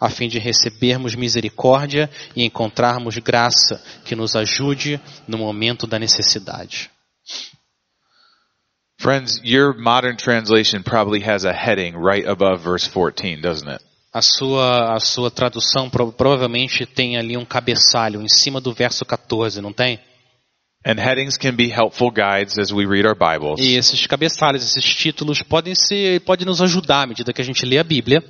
a 0.00 0.08
fim 0.10 0.28
de 0.28 0.38
recebermos 0.38 1.14
misericórdia 1.14 2.10
e 2.34 2.44
encontrarmos 2.44 3.16
graça 3.18 3.82
que 4.04 4.14
nos 4.16 4.34
ajude 4.36 5.00
no 5.26 5.38
momento 5.38 5.86
da 5.86 5.98
necessidade. 5.98 6.90
Friends, 8.98 9.40
your 9.44 9.74
modern 9.78 10.16
translation 10.16 10.82
probably 10.82 11.20
has 11.22 11.44
a 11.44 11.52
heading 11.52 11.94
right 11.96 12.26
above 12.26 12.62
verse 12.62 12.88
14, 12.88 13.36
doesn't 13.40 13.68
it? 13.68 13.82
A 14.12 14.22
sua, 14.22 14.94
a 14.94 15.00
sua 15.00 15.30
tradução 15.30 15.90
pro- 15.90 16.10
provavelmente 16.10 16.86
tem 16.86 17.18
ali 17.18 17.36
um 17.36 17.44
cabeçalho 17.44 18.22
em 18.22 18.28
cima 18.28 18.60
do 18.60 18.72
verso 18.72 19.04
14, 19.04 19.60
não 19.60 19.72
tem? 19.74 20.00
And 20.86 20.94
headings 20.98 21.36
can 21.36 21.54
be 21.54 21.68
helpful 21.70 22.10
guides 22.10 22.58
as 22.58 22.70
we 22.72 22.86
read 22.86 23.06
our 23.06 23.14
Bibles. 23.14 23.60
E 23.60 23.74
esses 23.76 24.06
cabeçalhos, 24.06 24.62
esses 24.64 24.84
títulos 24.94 25.42
podem 25.42 25.74
ser, 25.74 26.20
podem 26.20 26.46
nos 26.46 26.62
ajudar 26.62 27.02
à 27.02 27.06
medida 27.06 27.32
que 27.32 27.42
a 27.42 27.44
gente 27.44 27.66
lê 27.66 27.76
a 27.76 27.84
Bíblia. 27.84 28.22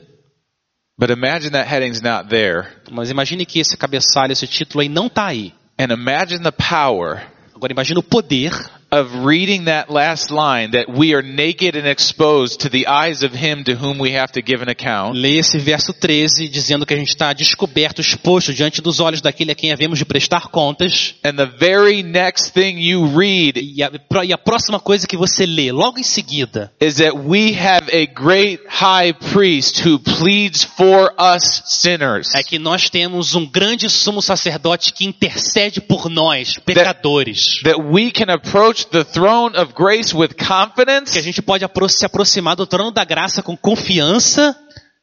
But 0.99 1.11
imagine 1.11 1.53
that 1.53 1.69
heading's 1.69 2.01
not 2.01 2.29
there. 2.29 2.69
Mas 2.91 3.11
imagine 3.11 3.45
que 3.45 3.61
esse 3.61 3.77
cabeçalho, 3.77 4.33
esse 4.33 4.47
título 4.47 4.81
aí 4.81 4.89
não 4.89 5.07
está 5.07 5.27
aí. 5.27 5.53
And 5.79 5.93
imagine 5.93 6.43
the 6.43 6.51
power 6.51 7.37
Agora 7.57 7.73
imagine 7.73 7.99
o 7.99 8.03
poder 8.03 8.53
of 8.91 9.25
reading 9.25 9.65
that 9.65 9.91
last 9.91 10.31
line 10.31 10.71
that 10.73 10.89
we 10.89 11.15
are 11.15 11.23
naked 11.23 11.75
and 11.75 11.87
exposed 11.87 12.61
to 12.61 12.69
the 12.69 12.87
eyes 12.87 13.23
of 13.23 13.33
him 13.33 13.65
to 13.65 13.75
whom 13.75 13.99
we 13.99 14.13
have 14.13 14.31
to 14.33 14.43
give 14.43 14.63
an 14.63 14.69
account. 14.69 15.17
Lê 15.17 15.39
esse 15.39 15.59
verso 15.59 15.93
13 15.93 16.49
dizendo 16.49 16.87
que 16.87 16.95
a 16.95 16.97
gente 16.97 17.09
está 17.09 17.33
descoberto, 17.33 18.01
exposto 18.01 18.55
diante 18.55 18.81
dos 18.81 19.01
olhos 19.01 19.21
daquele 19.21 19.51
a 19.53 19.55
quem 19.55 19.73
havemos 19.73 19.99
de 19.99 20.05
prestar 20.05 20.49
contas. 20.49 21.15
And 21.25 21.37
the 21.37 21.47
very 21.47 22.03
next 22.03 22.53
thing 22.53 22.79
you 22.79 23.07
read 23.07 23.59
E 23.59 23.83
a, 23.83 23.91
e 24.25 24.33
a 24.33 24.39
próxima 24.39 24.79
coisa 24.79 25.07
que 25.07 25.17
você 25.17 25.45
lê, 25.47 25.73
logo 25.73 25.99
em 25.99 26.05
seguida, 26.05 26.73
is 26.81 26.97
that 26.97 27.17
we 27.17 27.55
have 27.59 27.91
a 27.93 28.07
great 28.07 28.61
high 28.69 29.13
priest 29.33 29.87
who 29.87 29.99
pleads 29.99 30.63
for 30.63 31.13
us 31.19 31.63
sinners. 31.67 32.35
é 32.35 32.43
que 32.43 32.59
nós 32.59 32.89
temos 32.89 33.35
um 33.35 33.47
grande 33.47 33.89
sumo 33.91 34.23
sacerdote 34.23 34.93
que 34.93 35.05
intercede 35.05 35.81
por 35.81 36.09
nós, 36.09 36.55
pecadores. 36.65 37.61
That 37.65 37.81
we 37.81 38.11
can 38.11 38.33
approach 38.33 38.76
the 38.85 39.05
throne 39.05 39.57
of 39.57 39.73
grace 39.75 40.15
with 40.15 40.35
confidence 40.37 41.13
Que 41.13 41.19
a 41.19 41.23
gente 41.23 41.41
pode 41.43 41.65
se 41.89 42.05
aproximar 42.05 42.57
do 42.57 42.67
trono 42.67 42.91
da 42.91 43.05
graça 43.05 43.43
com 43.43 43.57
confiança 43.57 44.57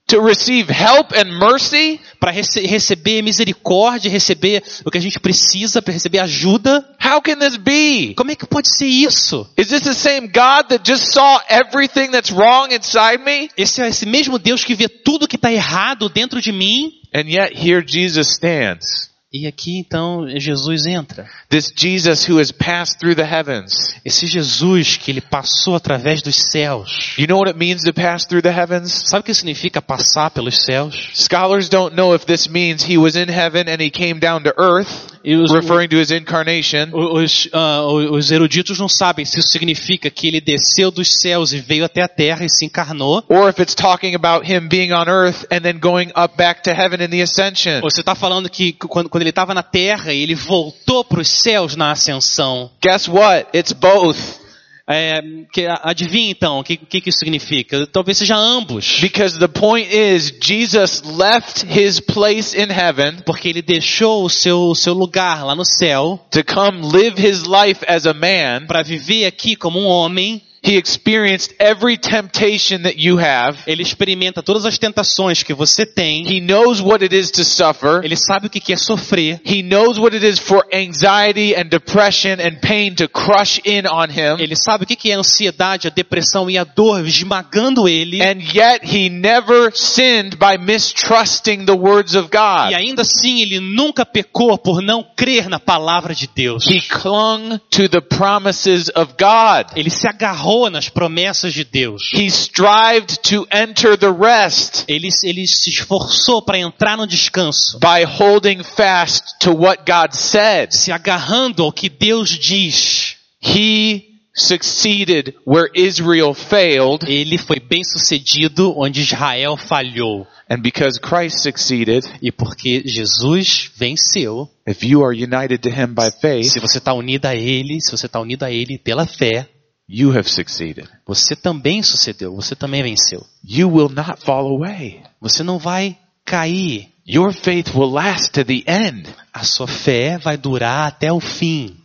to 0.07 0.21
receive 0.21 0.69
help 0.69 1.12
and 1.13 1.39
mercy. 1.39 1.99
para 2.19 2.31
receber 2.31 3.21
misericórdia, 3.21 4.12
receber 4.12 4.62
o 4.86 4.91
que 4.91 4.97
a 4.97 5.01
gente 5.01 5.19
precisa, 5.19 5.81
para 5.81 5.93
receber 5.93 6.19
ajuda. 6.19 6.86
How 7.03 7.21
can 7.21 7.38
this 7.38 7.57
be? 7.57 8.13
Como 8.15 8.31
é 8.31 8.36
que 8.36 8.45
pode 8.45 8.67
ser 8.67 8.86
isso? 8.86 9.47
Is 9.57 9.67
this 9.67 9.81
the 9.81 9.93
same 9.93 10.27
God 10.27 10.67
that 10.69 10.83
just 10.86 11.13
saw 11.13 11.41
everything 11.49 12.12
that's 12.12 12.31
wrong 12.31 12.73
inside 12.73 13.23
me? 13.23 13.49
Esse 13.57 13.81
é 13.81 13.88
esse 13.88 14.05
mesmo 14.05 14.38
Deus 14.38 14.63
que 14.63 14.75
vê 14.75 14.88
tudo 14.88 15.27
que 15.27 15.36
está 15.36 15.51
errado 15.51 16.09
dentro 16.09 16.41
de 16.41 16.51
mim. 16.51 16.91
And 17.13 17.29
yet 17.29 17.53
here 17.55 17.83
Jesus 17.86 18.27
stands. 18.36 19.12
E 19.34 19.48
aqui 19.48 19.80
então 19.80 20.30
Jesus 20.38 20.86
entra. 20.86 21.28
This 21.50 21.74
Jesus 21.76 22.30
who 22.30 22.39
has 22.39 22.52
passed 22.52 23.00
through 23.00 23.15
the 23.15 23.23
heavens. 23.23 23.96
Esse 24.06 24.27
Jesus 24.27 24.96
que 24.96 25.10
ele 25.10 25.21
passou 25.21 25.75
através 25.75 26.21
dos 26.21 26.36
céus. 26.52 27.15
You 27.17 27.25
know 27.25 27.40
what 27.40 27.50
it 27.50 27.58
means 27.58 27.81
to 27.81 27.92
pass 27.92 28.27
through 28.27 28.44
the 28.44 28.52
heavens? 28.52 28.92
Sabe 29.10 29.21
o 29.21 29.23
que 29.23 29.34
significa 29.34 29.81
passar 29.81 30.29
pelos 30.29 30.63
céus? 30.63 31.10
Scholars 31.15 31.67
don't 31.67 31.96
know 31.96 32.13
if 32.13 32.27
this 32.27 32.48
means 32.48 32.84
he 32.84 32.96
was 32.96 33.15
in 33.15 33.27
heaven 33.27 33.67
and 33.67 33.81
he 33.81 33.90
came 33.90 34.19
down 34.19 34.44
to 34.44 34.54
earth, 34.56 35.12
E 35.24 35.36
os, 35.36 35.52
referring 35.52 35.88
to 35.88 35.98
his 35.98 36.12
incarnation, 36.12 36.90
os, 36.94 37.48
ah, 37.54 37.86
os 37.86 38.30
eruditos 38.30 38.78
não 38.78 38.90
sabem 38.90 39.24
se 39.24 39.40
isso 39.40 39.50
significa 39.50 40.10
que 40.10 40.28
ele 40.28 40.42
desceu 40.42 40.92
dos 40.92 41.21
céus 41.21 41.54
e 41.54 41.60
veio 41.60 41.86
até 41.86 42.02
a 42.02 42.08
terra 42.08 42.46
e 42.46 42.50
se 42.50 42.65
encarnou, 42.65 43.24
or 43.30 43.50
if 43.50 43.60
it's 43.60 43.74
talking 43.74 44.15
about 44.15 44.46
him 44.46 44.67
being 44.67 44.92
on 44.92 45.06
earth 45.08 45.46
and 45.52 45.62
then 45.62 45.80
going 45.80 46.12
up 46.15 46.36
back 46.38 46.62
to 46.62 46.71
heaven 46.71 47.02
in 47.02 47.10
the 47.10 47.21
ascension. 47.21 47.82
ou 47.82 47.90
você 47.90 48.02
está 48.02 48.15
falando 48.15 48.50
que 48.50 48.74
quando, 48.74 49.10
quando 49.10 49.21
ele 49.21 49.30
estava 49.30 49.54
na 49.54 49.63
terra 49.63 50.12
e 50.12 50.21
ele 50.21 50.36
voltou 50.36 51.04
para 51.06 51.21
os 51.21 51.30
céus 51.30 51.76
na 51.76 51.92
ascensão. 51.92 52.69
Guess 52.82 53.08
what? 53.08 53.48
It's 53.54 53.71
both. 53.71 54.42
É, 54.90 55.21
que, 55.54 55.65
adivinha 55.81 56.31
então 56.31 56.60
o 56.60 56.63
que, 56.63 56.75
que, 56.75 57.00
que 57.00 57.10
isso 57.10 57.19
significa? 57.19 57.88
Talvez 57.88 58.17
seja 58.17 58.36
ambos. 58.36 59.00
Because 59.00 59.40
the 59.40 59.48
point 59.48 59.88
is, 59.90 60.34
Jesus 60.42 61.02
left 61.04 61.65
his 61.65 62.02
place 62.02 62.54
in 62.54 62.69
heaven 62.69 63.21
Porque 63.25 63.48
ele 63.48 63.62
deixou 63.62 64.25
o 64.25 64.29
seu, 64.29 64.60
o 64.60 64.75
seu 64.75 64.94
lugar 64.94 65.46
lá 65.46 65.56
no 65.56 65.63
céu 65.63 66.19
to 66.31 66.44
come 66.44 66.81
live 66.81 67.17
his 67.17 67.44
life 67.44 67.79
as 67.88 68.06
a 68.06 68.13
man. 68.13 68.67
para 68.67 68.84
viver 68.84 69.25
aqui 69.25 69.56
como 69.56 69.79
um 69.79 69.86
homem. 69.86 70.42
He 70.65 70.77
experienced 70.77 71.53
every 71.59 71.97
temptation 71.97 72.83
that 72.83 72.95
you 72.97 73.19
have. 73.19 73.57
Ele 73.67 73.81
experimenta 73.83 74.41
todas 74.41 74.65
as 74.65 74.77
tentações 74.77 75.43
que 75.43 75.53
você 75.53 75.85
tem. 75.85 76.25
He 76.25 76.39
knows 76.39 76.79
what 76.79 77.03
it 77.03 77.13
is 77.13 77.29
to 77.31 77.43
suffer. 77.43 77.99
Ele 78.01 78.15
sabe 78.15 78.47
o 78.47 78.49
que 78.49 78.71
é 78.71 78.77
sofrer. 78.77 79.41
He 79.45 79.61
knows 79.61 79.99
what 79.99 80.15
it 80.15 80.25
is 80.25 80.39
for 80.39 80.65
anxiety 80.73 81.53
and 81.53 81.65
depression 81.65 82.37
and 82.39 82.61
pain 82.61 82.95
to 82.95 83.09
crush 83.09 83.59
in 83.65 83.85
on 83.87 84.05
him. 84.05 84.39
Ele 84.39 84.55
sabe 84.55 84.85
o 84.85 84.87
que 84.87 85.11
é 85.11 85.15
a 85.15 85.19
ansiedade, 85.19 85.87
a 85.87 85.91
depressão 85.91 86.49
e 86.49 86.57
a 86.57 86.63
dor 86.63 87.05
esmagando 87.05 87.89
ele. 87.89 88.21
And 88.21 88.39
yet 88.55 88.85
he 88.85 89.09
never 89.09 89.69
sinned 89.75 90.37
by 90.37 90.57
mistrusting 90.57 91.65
the 91.65 91.73
words 91.73 92.15
of 92.15 92.29
E 92.31 92.37
God. 92.37 92.73
ainda 92.73 93.01
assim 93.01 93.41
ele 93.41 93.59
nunca 93.59 94.05
pecou 94.05 94.57
por 94.57 94.81
não 94.81 95.05
crer 95.15 95.49
na 95.49 95.59
palavra 95.59 96.15
de 96.15 96.29
Deus. 96.33 96.65
He 96.67 96.79
clung 96.79 97.59
to 97.69 97.89
the 97.89 97.99
promises 97.99 98.89
of 98.95 99.13
God. 99.19 99.67
Ele 99.75 99.89
se 99.89 100.07
agarrou 100.07 100.52
nas 100.69 100.89
promessas 100.89 101.54
de 101.54 101.63
Deus. 101.63 102.12
He 102.13 102.27
strived 102.27 103.17
to 103.29 103.47
enter 103.51 103.97
the 103.97 104.12
rest 104.12 104.83
Ele, 104.87 105.10
ele 105.23 105.47
se 105.47 105.69
esforçou 105.69 106.41
para 106.41 106.58
entrar 106.60 106.97
no 106.97 107.08
descanso, 107.08 107.79
by 107.79 108.04
holding 108.06 108.63
fast 108.63 109.37
to 109.39 109.51
what 109.51 109.83
God 109.85 110.13
said. 110.13 110.71
se 110.73 110.91
agarrando 110.91 111.63
ao 111.63 111.71
que 111.71 111.89
Deus 111.89 112.29
diz. 112.29 113.15
He 113.41 114.13
succeeded 114.35 115.35
where 115.45 115.69
Israel 115.75 116.33
failed, 116.33 117.04
Ele 117.08 117.37
foi 117.37 117.60
bem 117.60 117.83
sucedido 117.83 118.73
onde 118.77 119.01
Israel 119.01 119.58
falhou. 119.58 120.25
and 120.49 120.62
because 120.62 120.99
Christ 120.99 121.39
succeeded, 121.39 122.04
E 122.21 122.31
porque 122.31 122.83
Jesus 122.85 123.69
venceu, 123.75 124.49
if 124.67 124.83
you 124.83 125.04
are 125.04 125.13
united 125.13 125.60
to 125.60 125.69
him 125.69 125.93
by 125.93 126.10
faith, 126.21 126.51
se 126.51 126.60
você 126.60 126.77
está 126.79 126.93
unido 126.93 127.25
a 127.25 127.35
Ele, 127.35 127.79
se 127.81 127.91
você 127.91 128.06
está 128.08 128.19
unido 128.19 128.43
a 128.43 128.51
Ele 128.51 128.77
pela 128.77 129.06
fé, 129.06 129.47
you 129.88 130.15
have 130.17 130.29
succeeded. 130.29 130.88
você 131.06 131.36
também 131.36 131.84
sucedeu, 131.84 132.36
você 132.36 132.56
também 132.56 132.84
venceu. 132.84 133.25
You 133.44 133.69
will 133.69 133.90
not 133.90 134.23
fall 134.23 134.48
away. 134.48 135.02
Você 135.21 135.44
não 135.44 135.58
vai 135.60 135.98
cair. 136.25 136.90
Your 137.06 137.34
faith 137.34 137.75
will 137.75 137.92
last 137.92 138.31
to 138.31 138.46
the 138.46 138.63
end. 138.65 139.10
A 139.34 139.44
sua 139.44 139.67
fé 139.67 140.17
vai 140.17 140.38
durar 140.38 140.88
até 140.88 141.12
o 141.12 141.19
fim. 141.19 141.77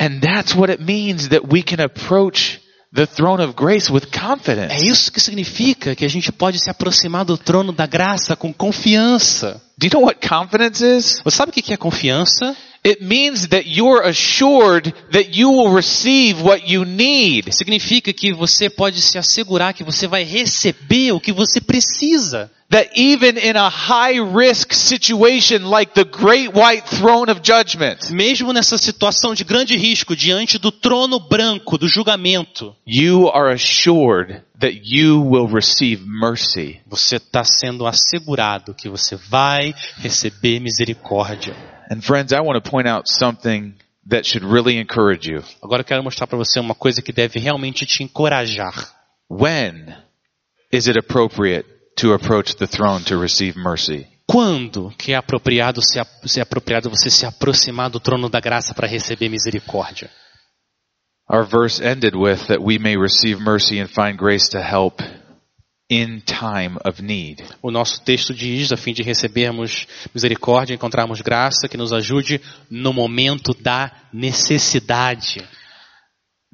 And 0.00 0.20
that's 0.20 0.54
what 0.54 0.70
it 0.70 0.82
means 0.82 1.28
that 1.28 1.46
we 1.52 1.62
can 1.62 1.82
approach 1.82 2.60
the 2.92 3.06
throne 3.06 3.42
of 3.42 3.54
grace 3.54 3.92
with 3.92 4.06
confidence. 4.10 4.72
É 4.72 4.80
isso 4.80 5.12
que 5.12 5.20
significa 5.20 5.94
que 5.94 6.04
a 6.04 6.08
gente 6.08 6.32
pode 6.32 6.58
se 6.58 6.70
aproximar 6.70 7.24
do 7.24 7.36
trono 7.36 7.72
da 7.72 7.86
graça 7.86 8.34
com 8.34 8.52
confiança. 8.52 9.60
Do 9.76 9.86
you 9.86 9.90
know 9.92 10.04
what 10.04 10.26
confidence 10.26 10.82
is? 10.82 11.20
Você 11.22 11.36
sabe 11.36 11.50
o 11.50 11.52
que 11.52 11.72
é 11.72 11.76
confiança? 11.76 12.56
It 12.84 13.02
means 13.02 13.48
that 13.48 13.66
you're 13.66 14.02
assured 14.02 14.94
that 15.10 15.36
you 15.36 15.50
will 15.50 15.74
receive 15.74 16.40
what 16.40 16.68
you 16.68 16.84
need. 16.84 17.52
Significa 17.52 18.12
que 18.12 18.32
você 18.32 18.70
pode 18.70 19.00
se 19.00 19.18
assegurar 19.18 19.74
que 19.74 19.84
você 19.84 20.06
vai 20.06 20.22
receber 20.22 21.12
o 21.12 21.20
que 21.20 21.32
você 21.32 21.60
precisa. 21.60 22.50
That 22.70 22.90
even 22.94 23.38
in 23.38 23.56
a 23.56 23.70
high 23.70 24.20
risk 24.20 24.74
situation 24.74 25.70
like 25.70 25.94
the 25.94 26.04
great 26.04 26.52
white 26.54 26.86
throne 26.86 27.30
of 27.32 27.40
judgment, 27.42 28.10
Mesmo 28.10 28.52
nessa 28.52 28.76
situação 28.76 29.34
de 29.34 29.42
grande 29.42 29.74
risco 29.74 30.14
diante 30.14 30.58
do 30.58 30.70
trono 30.70 31.18
branco 31.18 31.78
do 31.78 31.88
julgamento, 31.88 32.76
you 32.86 33.28
are 33.30 33.54
assured 33.54 34.42
that 34.60 34.82
you 34.84 35.22
will 35.22 35.46
receive 35.46 36.04
mercy. 36.06 36.78
você 36.86 37.16
está 37.16 37.42
sendo 37.42 37.86
assegurado 37.86 38.74
que 38.74 38.88
você 38.88 39.16
vai 39.16 39.74
receber 40.02 40.60
misericórdia. 40.60 41.77
And 41.90 42.04
friends, 42.04 42.32
I 42.32 42.40
want 42.40 42.62
to 42.62 42.70
point 42.70 42.86
out 42.86 43.08
something 43.08 43.74
that 44.08 44.26
should 44.26 44.44
really 44.44 44.78
encourage 44.78 45.26
you. 45.26 45.42
Agora 45.62 45.80
eu 45.80 45.84
quero 45.84 46.02
mostrar 46.02 46.26
para 46.26 46.36
você 46.36 46.60
uma 46.60 46.74
coisa 46.74 47.00
que 47.00 47.12
deve 47.12 47.38
realmente 47.38 47.86
te 47.86 48.02
encorajar. 48.02 48.74
When 49.30 49.94
is 50.70 50.86
it 50.86 50.98
appropriate 50.98 51.66
to 51.96 52.12
approach 52.12 52.56
the 52.56 52.66
throne 52.66 53.04
to 53.04 53.18
receive 53.18 53.58
mercy? 53.58 54.06
Quando 54.26 54.92
que 54.98 55.12
é 55.12 55.16
apropriado 55.16 55.80
se, 55.82 55.98
se 56.26 56.40
é 56.40 56.42
apropriado 56.42 56.90
você 56.90 57.10
se 57.10 57.24
aproximar 57.24 57.88
do 57.88 57.98
trono 57.98 58.28
da 58.28 58.40
graça 58.40 58.74
para 58.74 58.86
receber 58.86 59.30
misericórdia? 59.30 60.10
Our 61.30 61.44
verse 61.44 61.82
ended 61.82 62.14
with 62.14 62.46
that 62.48 62.60
we 62.60 62.78
may 62.78 62.96
receive 62.96 63.40
mercy 63.40 63.80
and 63.80 63.88
find 63.88 64.18
grace 64.18 64.48
to 64.50 64.58
help 64.58 65.02
in 65.90 66.20
time 66.20 66.76
of 66.84 67.02
need. 67.02 67.42
O 67.62 67.70
nosso 67.70 68.02
texto 68.02 68.34
diz, 68.34 68.72
a 68.72 68.76
fim 68.76 68.92
de 68.92 69.02
recebermos 69.02 69.86
misericórdia, 70.14 70.74
encontrarmos 70.74 71.20
graça 71.20 71.68
que 71.68 71.76
nos 71.76 71.92
ajude 71.92 72.40
no 72.70 72.92
momento 72.92 73.54
da 73.54 73.90
necessidade. 74.12 75.42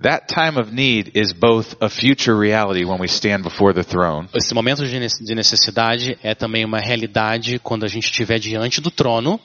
That 0.03 0.27
time 0.27 0.59
of 0.61 0.73
need 0.73 1.13
is 1.15 1.33
both 1.33 1.77
a 1.81 1.89
future 1.89 2.37
reality 2.37 2.85
when 2.85 3.01
we 3.01 3.07
stand 3.07 3.43
before 3.45 3.73
the 3.73 3.85
throne, 3.85 4.29
Esse 4.35 4.53
momento 4.53 4.85
de 4.87 4.99
ne- 4.99 5.07
de 5.07 5.35
necessidade 5.37 6.19
é 6.23 6.35
também 6.35 6.65
uma 6.65 6.81
realidade 6.81 7.61
quando 7.61 7.85
a 7.85 7.89
gente 7.89 8.07
estiver 8.07 8.41
diante 8.41 8.81
do 8.81 8.91
trono, 8.91 9.39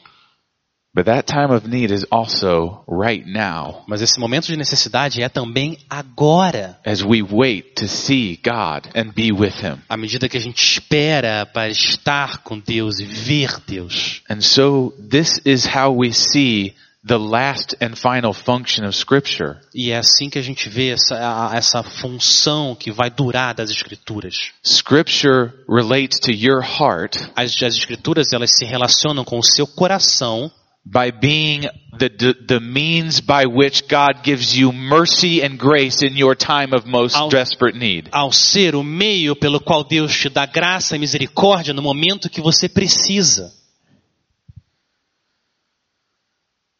but 0.93 1.05
that 1.05 1.23
time 1.23 1.51
of 1.51 1.67
need 1.67 1.91
is 1.91 2.05
also 2.11 2.83
right 2.87 3.25
now 3.25 3.83
mas 3.87 4.01
esse 4.01 4.19
momento 4.19 4.47
de 4.47 4.57
necessidade 4.57 5.21
é 5.21 5.29
também 5.29 5.77
agora, 5.89 6.79
as 6.85 7.01
we 7.03 7.21
wait 7.21 7.75
to 7.75 7.87
see 7.87 8.39
God 8.43 8.87
and 8.95 9.13
be 9.13 9.31
with 9.31 9.63
Him. 9.63 9.79
à 9.87 9.97
medida 9.97 10.27
que 10.27 10.37
a 10.37 10.41
gente 10.41 10.61
espera 10.61 11.45
para 11.45 11.69
estar 11.69 12.39
com 12.39 12.59
Deus 12.59 12.99
e 12.99 13.05
ver 13.05 13.59
Deus. 13.67 14.21
And 14.29 14.41
so 14.41 14.93
this 15.09 15.39
is 15.45 15.65
how 15.65 15.95
we 15.95 16.13
see 16.13 16.75
the 17.05 17.17
last 17.17 17.75
and 17.81 17.95
final 17.95 18.33
function 18.33 18.85
of 18.85 18.95
Scripture. 18.95 19.57
E 19.73 19.91
é 19.91 19.97
assim 19.97 20.29
que 20.29 20.37
a 20.37 20.41
gente 20.41 20.67
vê 20.69 20.89
essa, 20.89 21.51
essa 21.53 21.81
função 21.81 22.75
que 22.75 22.91
vai 22.91 23.09
durar 23.09 23.53
das 23.55 23.69
escrituras. 23.69 24.51
Scripture 24.63 25.53
relates 25.67 26.19
to 26.19 26.31
your 26.31 26.61
heart 26.61 27.17
As, 27.35 27.55
as 27.63 27.75
escrituras 27.75 28.33
elas 28.33 28.51
se 28.57 28.65
relacionam 28.65 29.23
com 29.23 29.39
o 29.39 29.43
seu 29.43 29.65
coração 29.65 30.51
by 30.85 31.11
being 31.11 31.61
the, 31.99 32.09
the, 32.47 32.59
means 32.59 33.19
by 33.19 33.45
which 33.45 33.87
God 33.87 34.23
gives 34.23 34.57
you 34.57 34.71
mercy 34.71 35.41
and 35.43 35.59
grace 35.59 36.01
in 36.01 36.15
your 36.17 36.35
time 36.35 36.73
of 36.73 36.85
most 36.85 37.15
Ao- 37.15 37.29
desperate 37.29 37.77
need. 37.77 38.09
ao 38.11 38.31
ser 38.31 38.75
o 38.75 38.83
meio 38.83 39.35
pelo 39.35 39.59
qual 39.59 39.83
Deus 39.83 40.15
te 40.17 40.29
dá 40.29 40.45
graça 40.45 40.95
e 40.95 40.99
misericórdia 40.99 41.73
no 41.73 41.81
momento 41.81 42.29
que 42.29 42.41
você 42.41 42.67
precisa. 42.69 43.53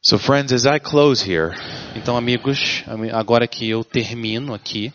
So 0.02 0.18
friends, 0.18 0.54
as 0.54 0.66
I 0.66 0.80
close 0.80 1.22
here, 1.22 1.54
Então, 1.96 2.16
amigos, 2.16 2.84
agora 3.12 3.48
que 3.48 3.68
eu 3.70 3.84
termino 3.84 4.54
aqui, 4.54 4.94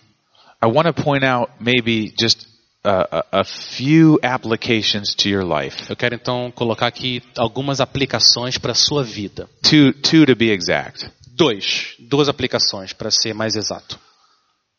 I 0.62 0.66
want 0.66 0.86
to 0.86 0.94
point 0.94 1.24
out 1.24 1.50
maybe 1.60 2.12
just 2.18 2.46
a, 2.84 3.44
few 3.44 4.18
applications 4.22 5.14
to 5.14 5.28
your 5.28 5.44
life. 5.44 5.88
eu 5.88 5.96
quero 5.96 6.14
então 6.14 6.52
colocar 6.54 6.86
aqui 6.86 7.22
algumas 7.36 7.80
aplicações 7.80 8.58
para 8.58 8.72
a 8.72 8.74
sua 8.74 9.02
vida. 9.02 9.48
Two, 9.62 9.92
two 9.94 10.26
to 10.26 10.36
be 10.36 10.50
exact. 10.50 11.10
Dois, 11.28 11.94
duas 11.98 12.28
aplicações 12.28 12.92
para 12.92 13.10
ser 13.10 13.34
mais 13.34 13.56
exato. 13.56 13.98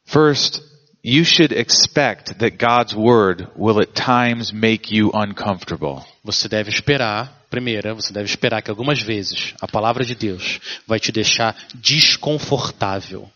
First, 0.06 0.62
you 1.04 1.26
should 1.26 1.54
expect 1.54 2.36
that 2.36 2.58
God's 2.58 2.94
word 2.96 3.48
will 3.58 3.80
at 3.80 3.94
times 3.94 4.52
make 4.52 4.96
you 4.96 5.12
uncomfortable. 5.14 6.04
Você 6.24 6.48
deve 6.48 6.70
esperar, 6.70 7.46
primeira, 7.50 7.94
você 7.94 8.14
deve 8.14 8.30
esperar 8.30 8.62
que 8.62 8.70
algumas 8.70 9.02
vezes 9.02 9.54
a 9.60 9.68
palavra 9.68 10.06
de 10.06 10.16
Deus 10.16 10.60
vai 10.88 11.00
te 11.00 11.12
deixar 11.12 11.56
desconfortável. 11.74 13.30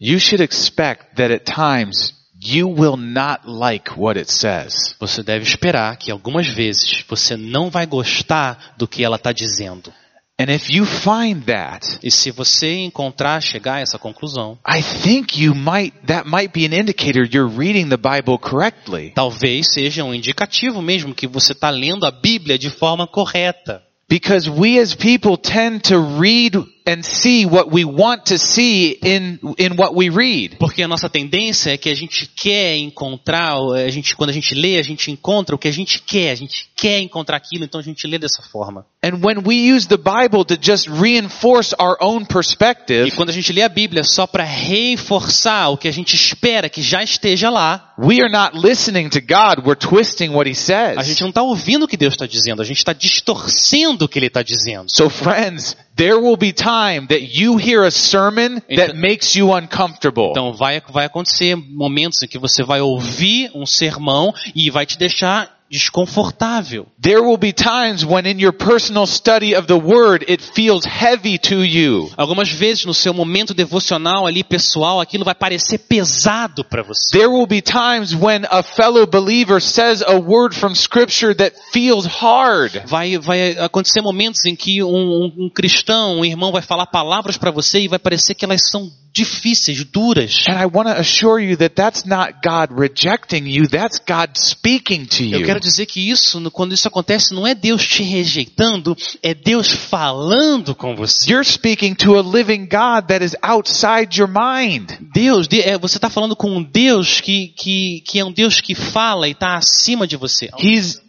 You 0.00 0.18
should 0.18 0.42
expect 0.42 1.16
that 1.16 1.32
at 1.32 1.44
times 1.44 2.17
you 2.40 2.68
will 2.68 2.96
not 2.96 3.42
like 3.46 3.98
what 3.98 4.18
it 4.18 4.30
says. 4.32 4.94
Você 5.00 5.22
deve 5.22 5.44
esperar 5.44 5.96
que 5.96 6.10
algumas 6.10 6.46
vezes 6.46 7.04
você 7.08 7.36
não 7.36 7.70
vai 7.70 7.86
gostar 7.86 8.74
do 8.76 8.86
que 8.86 9.04
ela 9.04 9.16
está 9.16 9.32
dizendo. 9.32 9.92
And 10.40 10.52
if 10.54 10.70
you 10.70 10.86
find 10.86 11.42
that, 11.46 11.98
E 12.00 12.12
se 12.12 12.30
você 12.30 12.84
encontrar, 12.84 13.40
chegar 13.42 13.74
a 13.74 13.80
essa 13.80 13.98
conclusão, 13.98 14.56
I 14.64 14.80
think 15.02 15.42
you 15.42 15.52
might, 15.52 15.92
that 16.06 16.28
might 16.28 16.52
be 16.52 16.64
an 16.64 16.78
indicator 16.78 17.28
you're 17.28 17.52
reading 17.52 17.88
the 17.88 17.96
Bible 17.96 18.38
correctly. 18.38 19.10
talvez 19.16 19.66
seja 19.66 20.04
um 20.04 20.14
indicativo 20.14 20.80
mesmo 20.80 21.12
que 21.12 21.26
você 21.26 21.50
está 21.50 21.70
lendo 21.70 22.06
a 22.06 22.12
Bíblia 22.12 22.56
de 22.56 22.70
forma 22.70 23.04
correta. 23.04 23.82
Because 24.08 24.48
we 24.48 24.78
as 24.78 24.94
people 24.94 25.36
tend 25.36 25.80
to 25.88 25.98
read 26.18 26.56
and 26.88 27.02
see 27.02 27.44
what 27.44 27.70
we 27.70 27.84
want 27.84 28.24
to 28.24 28.38
see 28.38 28.98
in, 29.02 29.38
in 29.58 29.76
what 29.76 29.94
we 29.94 30.08
read. 30.08 30.56
Porque 30.58 30.82
a 30.82 30.88
nossa 30.88 31.08
tendência 31.10 31.72
é 31.72 31.76
que 31.76 31.90
a 31.90 31.94
gente 31.94 32.26
quer 32.26 32.76
encontrar, 32.76 33.54
a 33.74 33.90
gente, 33.90 34.16
quando 34.16 34.30
a 34.30 34.32
gente 34.32 34.54
lê, 34.54 34.78
a 34.78 34.82
gente 34.82 35.10
encontra 35.10 35.54
o 35.54 35.58
que 35.58 35.68
a 35.68 35.72
gente 35.72 36.00
quer, 36.00 36.30
a 36.30 36.34
gente 36.34 36.70
quer 36.74 37.00
encontrar 37.00 37.36
aquilo, 37.36 37.64
então 37.64 37.78
a 37.78 37.84
gente 37.84 38.06
lê 38.06 38.18
dessa 38.18 38.42
forma. 38.42 38.86
And 39.04 39.20
when 39.22 39.42
we 39.46 39.72
use 39.72 39.86
the 39.86 39.98
Bible 39.98 40.44
to 40.46 40.56
just 40.60 40.88
reinforce 40.88 41.74
our 41.78 41.96
own 42.00 42.24
perspective, 42.24 43.06
E 43.06 43.10
quando 43.10 43.28
a 43.28 43.32
gente 43.32 43.52
lê 43.52 43.62
a 43.62 43.68
Bíblia 43.68 44.02
só 44.02 44.26
para 44.26 44.44
reforçar 44.44 45.68
o 45.68 45.76
que 45.76 45.88
a 45.88 45.92
gente 45.92 46.14
espera 46.14 46.68
que 46.68 46.80
já 46.80 47.02
esteja 47.02 47.50
lá, 47.50 47.94
we 47.98 48.20
are 48.20 48.30
not 48.30 48.56
listening 48.56 49.08
to 49.10 49.20
God, 49.20 49.64
we're 49.64 49.78
twisting 49.78 50.30
what 50.30 50.48
He 50.48 50.52
a 50.52 50.56
says. 50.56 51.06
gente 51.06 51.20
não 51.20 51.28
está 51.28 51.42
ouvindo 51.42 51.84
o 51.84 51.88
que 51.88 51.96
Deus 51.96 52.14
está 52.14 52.26
dizendo, 52.26 52.62
a 52.62 52.64
gente 52.64 52.78
está 52.78 52.92
distorcendo 52.92 54.06
o 54.06 54.08
que 54.08 54.18
Ele 54.18 54.26
está 54.26 54.42
dizendo. 54.42 54.86
So 54.88 55.10
friends, 55.10 55.76
there 55.98 56.18
will 56.18 56.36
be 56.36 56.52
time 56.52 57.06
that 57.08 57.20
you 57.38 57.58
hear 57.58 57.84
a 57.84 57.90
sermon 57.90 58.60
that 58.60 58.90
Então- 58.92 58.96
makes 58.96 59.34
you 59.36 59.52
uncomfortable. 59.52 60.30
Então 60.30 60.54
vai, 60.54 60.80
vai 60.88 61.04
acontecer 61.04 61.56
momentos 61.56 62.22
em 62.22 62.28
que 62.28 62.38
você 62.38 62.62
vai 62.62 62.80
ouvir 62.80 63.50
um 63.54 63.66
sermão 63.66 64.32
e 64.54 64.70
vai 64.70 64.86
te 64.86 64.96
deixar 64.96 65.57
desconfortável. 65.70 66.86
There 67.00 67.20
will 67.22 67.36
be 67.36 67.52
times 67.52 68.04
when 68.04 68.26
in 68.26 68.38
your 68.40 68.52
personal 68.52 69.06
study 69.06 69.54
of 69.54 69.66
the 69.66 69.76
Word, 69.78 70.24
it 70.28 70.42
feels 70.42 70.84
heavy 70.84 71.38
to 71.38 71.62
you. 71.64 72.10
Algumas 72.16 72.48
vezes 72.50 72.84
no 72.84 72.94
seu 72.94 73.12
momento 73.12 73.54
devocional 73.54 74.26
ali 74.26 74.42
pessoal, 74.42 75.00
aquilo 75.00 75.24
vai 75.24 75.34
parecer 75.34 75.78
pesado 75.78 76.64
para 76.64 76.82
você. 76.82 77.10
There 77.18 77.28
will 77.28 77.46
be 77.46 77.60
times 77.60 78.14
when 78.14 78.44
a 78.50 78.62
fellow 78.62 79.06
believer 79.06 79.60
says 79.60 80.02
a 80.02 80.16
word 80.18 80.54
from 80.54 80.74
scripture 80.74 81.34
that 81.34 81.54
feels 81.72 82.06
hard. 82.06 82.82
Vai, 82.86 83.18
vai 83.18 83.52
acontecer 83.58 84.00
momentos 84.02 84.44
em 84.44 84.56
que 84.56 84.82
um, 84.82 84.88
um- 84.88 85.32
um 85.46 85.50
cristão, 85.50 86.20
um 86.20 86.24
irmão 86.24 86.52
vai 86.52 86.62
falar 86.62 86.86
palavras 86.86 87.36
para 87.36 87.50
você 87.50 87.80
e 87.80 87.88
vai 87.88 87.98
parecer 87.98 88.34
que 88.34 88.44
elas 88.44 88.62
são 88.70 88.90
difíceis, 89.12 89.84
duras. 89.84 90.44
And 90.48 90.54
I 90.60 90.66
want 90.66 90.86
to 90.88 90.94
assure 91.00 91.42
you 91.42 91.56
that 91.56 91.74
that's 91.74 92.04
not 92.04 92.34
God 92.44 92.70
rejecting 92.78 93.46
you, 93.48 93.66
that's 93.68 93.98
God 93.98 94.30
speaking 94.36 95.06
to 95.06 95.24
you. 95.24 95.38
Quero 95.58 95.70
dizer 95.70 95.86
que 95.86 96.08
isso, 96.10 96.40
quando 96.50 96.72
isso 96.72 96.86
acontece, 96.88 97.34
não 97.34 97.46
é 97.46 97.54
Deus 97.54 97.86
te 97.86 98.02
rejeitando, 98.02 98.96
é 99.22 99.34
Deus 99.34 99.68
falando 99.68 100.74
com 100.74 100.94
você. 100.94 101.30
You're 101.30 101.44
speaking 101.44 101.94
to 101.94 102.18
a 102.18 102.22
living 102.22 102.66
God 102.68 103.08
that 103.08 103.24
is 103.24 103.36
outside 103.42 104.18
your 104.18 104.28
mind. 104.28 104.90
Deus, 105.12 105.48
de- 105.48 105.60
é, 105.60 105.76
você 105.78 105.98
está 105.98 106.08
falando 106.08 106.36
com 106.36 106.50
um 106.56 106.62
Deus 106.62 107.20
que, 107.20 107.48
que, 107.48 108.02
que 108.06 108.18
é 108.18 108.24
um 108.24 108.32
Deus 108.32 108.60
que 108.60 108.74
fala 108.74 109.28
e 109.28 109.32
está 109.32 109.56
acima 109.56 110.06
de 110.06 110.16
você. 110.16 110.48
He's 110.58 111.00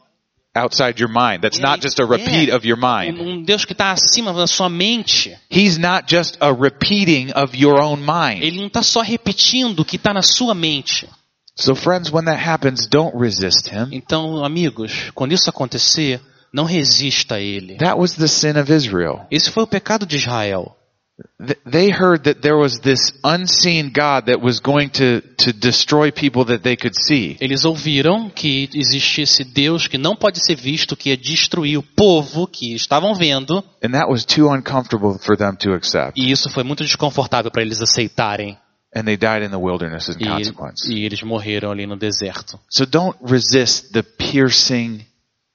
outside 0.56 1.00
your 1.02 1.10
mind. 1.10 1.42
That's 1.42 1.60
not 1.60 1.82
just 1.82 2.00
a 2.00 2.06
repeat 2.06 2.52
of 2.52 2.68
your 2.68 2.78
mind. 2.78 3.20
Um 3.20 3.44
Deus 3.44 3.66
que 3.66 3.74
está 3.74 3.92
acima 3.92 4.34
da 4.34 4.48
sua 4.48 4.68
mente. 4.70 5.36
He's 5.50 5.78
not 5.78 6.06
just 6.08 6.38
a 6.40 6.52
repeating 6.52 7.32
of 7.36 7.56
your 7.56 7.80
own 7.82 7.98
mind. 8.00 8.44
Ele 8.44 8.58
não 8.58 8.68
está 8.68 8.82
só 8.82 9.02
repetindo 9.02 9.82
o 9.82 9.86
que 9.86 9.96
está 9.96 10.14
na 10.14 10.22
sua 10.24 10.54
mente. 10.56 11.08
So 11.60 11.76
friends, 11.76 12.12
when 12.12 12.26
that 12.26 12.40
happens, 12.42 12.88
don't 12.88 13.16
resist 13.16 13.68
him. 13.70 13.90
Então, 13.92 14.44
amigos, 14.44 15.12
quando 15.14 15.34
isso 15.34 15.50
acontecer, 15.50 16.22
não 16.54 16.64
resista 16.66 17.36
a 17.36 17.40
ele. 17.42 17.76
That 17.78 18.00
was 18.00 18.14
the 18.14 18.28
sin 18.28 18.58
of 18.60 18.72
Israel. 18.74 19.26
Esse 19.30 19.50
foi 19.52 19.64
o 19.64 19.68
pecado 19.68 20.06
de 20.06 20.16
Israel. 20.16 20.76
Th- 21.46 21.60
They 21.70 21.90
heard 21.92 22.24
that 22.24 22.40
there 22.40 22.56
was 22.56 22.80
this 22.80 23.12
unseen 23.26 23.88
God 23.94 24.28
that 24.28 24.40
was 24.42 24.62
going 24.62 24.88
to, 24.92 25.20
to 25.38 25.52
destroy 25.52 26.12
people 26.14 26.46
that 26.46 26.64
they 26.64 26.78
could 26.78 26.96
see. 26.98 27.36
Eles 27.42 27.66
ouviram 27.66 28.30
que 28.30 28.70
existia 28.74 29.26
esse 29.26 29.44
Deus 29.44 29.86
que 29.86 29.98
não 29.98 30.16
pode 30.16 30.40
ser 30.42 30.56
visto, 30.56 30.96
que 30.96 31.10
ia 31.10 31.18
destruir 31.18 31.78
o 31.78 31.84
povo 31.84 32.48
que 32.48 32.74
estavam 32.74 33.14
vendo, 33.16 33.62
And 33.84 33.92
that 33.92 34.10
was 34.10 34.24
too 34.24 34.50
uncomfortable 34.50 35.20
for 35.20 35.36
them 35.36 35.58
to 35.58 35.74
accept. 35.74 36.14
e 36.16 36.32
isso 36.32 36.50
foi 36.50 36.64
muito 36.64 36.86
desconfortável 36.86 37.52
para 37.52 37.62
eles 37.64 37.82
aceitarem. 37.82 38.58
And 38.96 39.04
they 39.06 39.18
died 39.18 39.44
in 39.44 39.52
the 39.52 39.60
wilderness 39.60 40.10
as 40.10 40.16
a 40.16 40.20
E, 40.20 40.26
consequence. 40.26 40.92
e 40.92 41.06
eles 41.06 41.22
morreram 41.22 41.70
ali 41.72 41.86
no 41.86 41.96
deserto. 41.96 42.60
So 42.70 42.86
don't 42.86 43.16
resist 43.22 43.92
the 43.94 44.02
piercing, 44.02 45.06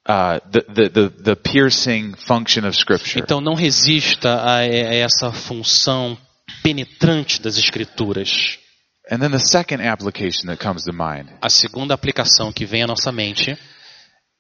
uh, 0.09 0.39
the, 0.51 0.63
the, 0.69 0.89
the, 0.89 1.09
the 1.23 1.37
piercing 1.37 2.15
function 2.17 2.65
of 2.65 2.77
scripture. 2.77 3.21
Então 3.21 3.41
não 3.41 3.55
resista 3.55 4.35
a, 4.41 4.59
a 4.59 4.65
essa 4.67 5.33
função 5.33 6.17
penetrante 6.63 7.41
das 7.43 7.59
escrituras. 7.59 8.59
And 9.11 9.19
then 9.19 9.33
the 9.33 9.39
second 9.41 9.83
application 9.83 10.47
that 10.47 10.63
comes 10.65 10.85
to 10.85 10.93
mind 10.93 11.29
A 11.43 11.51
segunda 11.51 11.93
aplicação 11.93 12.53
que 12.53 12.65
vem 12.65 12.85
à 12.85 12.87
nossa 12.87 13.11
mente 13.13 13.59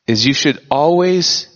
is 0.08 0.24
you 0.24 0.32
should 0.34 0.60
always 0.70 1.48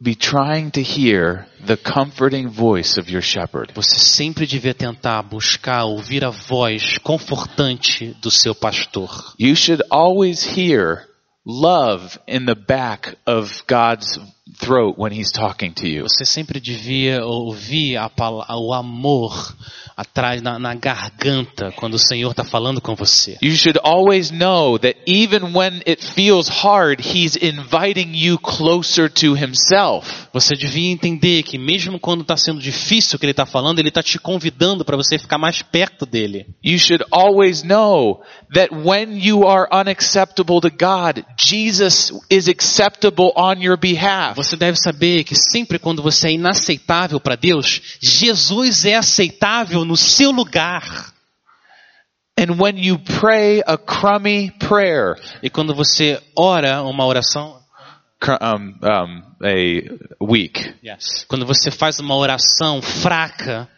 be 0.00 0.14
trying 0.14 0.70
to 0.70 0.82
hear 0.82 1.46
the 1.66 1.76
comforting 1.76 2.48
voice 2.48 2.98
of 2.98 3.10
your 3.10 3.20
shepherd. 3.20 3.72
Você 3.74 3.98
sempre 3.98 4.46
devia 4.46 4.72
tentar 4.72 5.22
buscar 5.22 5.84
ouvir 5.84 6.24
a 6.24 6.30
voz 6.30 6.98
confortante 6.98 8.14
do 8.20 8.30
seu 8.30 8.54
pastor. 8.54 9.34
You 9.38 9.56
should 9.56 9.82
always 9.90 10.44
hear 10.44 11.04
love 11.44 12.18
in 12.28 12.44
the 12.44 12.54
back 12.54 13.16
of 13.26 13.64
God's 13.66 14.20
throat 14.56 14.96
when 14.98 15.12
he's 15.12 15.30
talking 15.30 15.72
to 15.72 15.86
you. 15.86 16.04
Você 16.08 16.24
sempre 16.24 16.60
devia 16.60 17.24
ouvir 17.24 17.96
a 17.96 18.10
o 18.56 18.72
amor 18.72 19.54
atrás 19.98 20.40
na, 20.40 20.60
na 20.60 20.74
garganta 20.76 21.72
quando 21.72 21.94
o 21.94 21.98
Senhor 21.98 22.30
está 22.30 22.44
falando 22.44 22.80
com 22.80 22.94
você. 22.94 23.36
You 23.42 23.56
should 23.56 23.80
always 23.82 24.30
know 24.30 24.78
that 24.78 24.96
even 25.06 25.52
when 25.52 25.82
it 25.86 26.04
feels 26.14 26.48
hard, 26.48 27.00
he's 27.00 27.36
inviting 27.36 28.14
you 28.14 28.38
closer 28.38 29.08
to 29.08 29.34
himself. 29.34 30.28
Você 30.32 30.54
devia 30.54 30.92
entender 30.92 31.42
que 31.42 31.58
mesmo 31.58 31.98
quando 31.98 32.22
está 32.22 32.36
sendo 32.36 32.60
difícil 32.60 33.16
o 33.16 33.18
que 33.18 33.26
ele 33.26 33.32
está 33.32 33.44
falando, 33.44 33.80
ele 33.80 33.88
está 33.88 34.02
te 34.02 34.20
convidando 34.20 34.84
para 34.84 34.96
você 34.96 35.18
ficar 35.18 35.36
mais 35.36 35.62
perto 35.62 36.06
dele. 36.06 36.46
You 36.64 36.78
should 36.78 37.04
always 37.10 37.64
know 37.64 38.22
that 38.54 38.72
when 38.72 39.18
you 39.18 39.48
are 39.48 39.68
unacceptable 39.72 40.60
to 40.60 40.70
God, 40.70 41.24
Jesus 41.36 42.12
is 42.30 42.48
acceptable 42.48 43.32
on 43.34 43.60
your 43.60 43.76
behalf. 43.76 44.37
Você 44.38 44.54
deve 44.56 44.78
saber 44.78 45.24
que 45.24 45.34
sempre 45.34 45.80
quando 45.80 46.00
você 46.00 46.28
é 46.28 46.32
inaceitável 46.34 47.18
para 47.18 47.34
Deus, 47.34 47.98
Jesus 48.00 48.84
é 48.84 48.94
aceitável 48.94 49.84
no 49.84 49.96
seu 49.96 50.30
lugar. 50.30 51.12
And 52.38 52.52
when 52.56 52.78
you 52.78 53.00
pray 53.00 53.64
a 53.66 53.76
crummy 53.76 54.52
prayer, 54.60 55.16
E 55.42 55.50
quando 55.50 55.74
você 55.74 56.22
ora 56.36 56.82
uma 56.82 57.04
oração, 57.04 57.60
um, 58.22 58.86
um, 58.86 59.22
a 59.42 60.24
week, 60.24 60.72
quando 61.26 61.44
você 61.44 61.72
faz 61.72 61.98
uma 61.98 62.14
oração 62.14 62.80
fraca, 62.80 63.68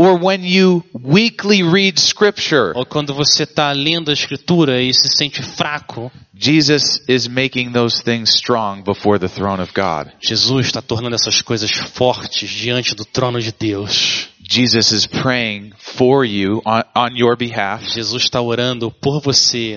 or 0.00 0.18
when 0.18 0.42
you 0.42 0.82
weekly 0.94 1.62
read 1.62 2.00
scripture, 2.00 2.72
ou 2.74 2.86
quando 2.86 3.12
você 3.12 3.42
está 3.42 3.70
lendo 3.72 4.10
a 4.10 4.14
escritura 4.14 4.80
e 4.80 4.94
se 4.94 5.10
sente 5.10 5.42
fraco, 5.42 6.10
Jesus 6.34 7.02
is 7.06 7.28
making 7.28 7.72
those 7.72 8.02
things 8.02 8.30
strong 8.30 8.82
before 8.82 9.18
the 9.18 9.28
throne 9.28 9.60
of 9.60 9.74
God. 9.74 10.10
Jesus 10.18 10.66
está 10.68 10.80
tornando 10.80 11.14
essas 11.14 11.42
coisas 11.42 11.70
fortes 11.70 12.48
diante 12.48 12.94
do 12.94 13.04
trono 13.04 13.38
de 13.42 13.52
Deus. 13.52 14.30
Jesus 14.40 14.90
is 14.90 15.06
praying 15.06 15.74
for 15.76 16.24
you 16.24 16.62
on, 16.64 16.82
on 16.96 17.14
your 17.14 17.36
behalf. 17.36 17.84
Jesus 17.84 18.22
está 18.22 18.40
orando 18.40 18.90
por 18.90 19.20
você, 19.20 19.76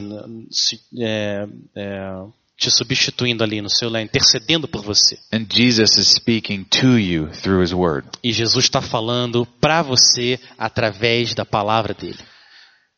é, 1.00 1.48
é, 1.76 2.24
te 2.58 2.70
substituindo 2.70 3.44
ali 3.44 3.62
no 3.62 3.70
seu 3.70 3.90
lar, 3.90 4.02
intercedendo 4.02 4.68
por 4.68 4.84
você. 4.84 5.18
And 5.32 5.46
Jesus 5.52 5.98
is 5.98 6.08
speaking 6.08 6.66
to 6.66 6.98
you 6.98 7.30
through 7.42 7.62
his 7.64 7.74
word. 7.74 8.08
E 8.24 8.32
Jesus 8.32 8.66
está 8.66 8.82
falando 8.82 9.46
para 9.60 9.82
você 9.82 10.40
através 10.58 11.34
da 11.34 11.46
palavra 11.46 11.94
dele. 11.94 12.20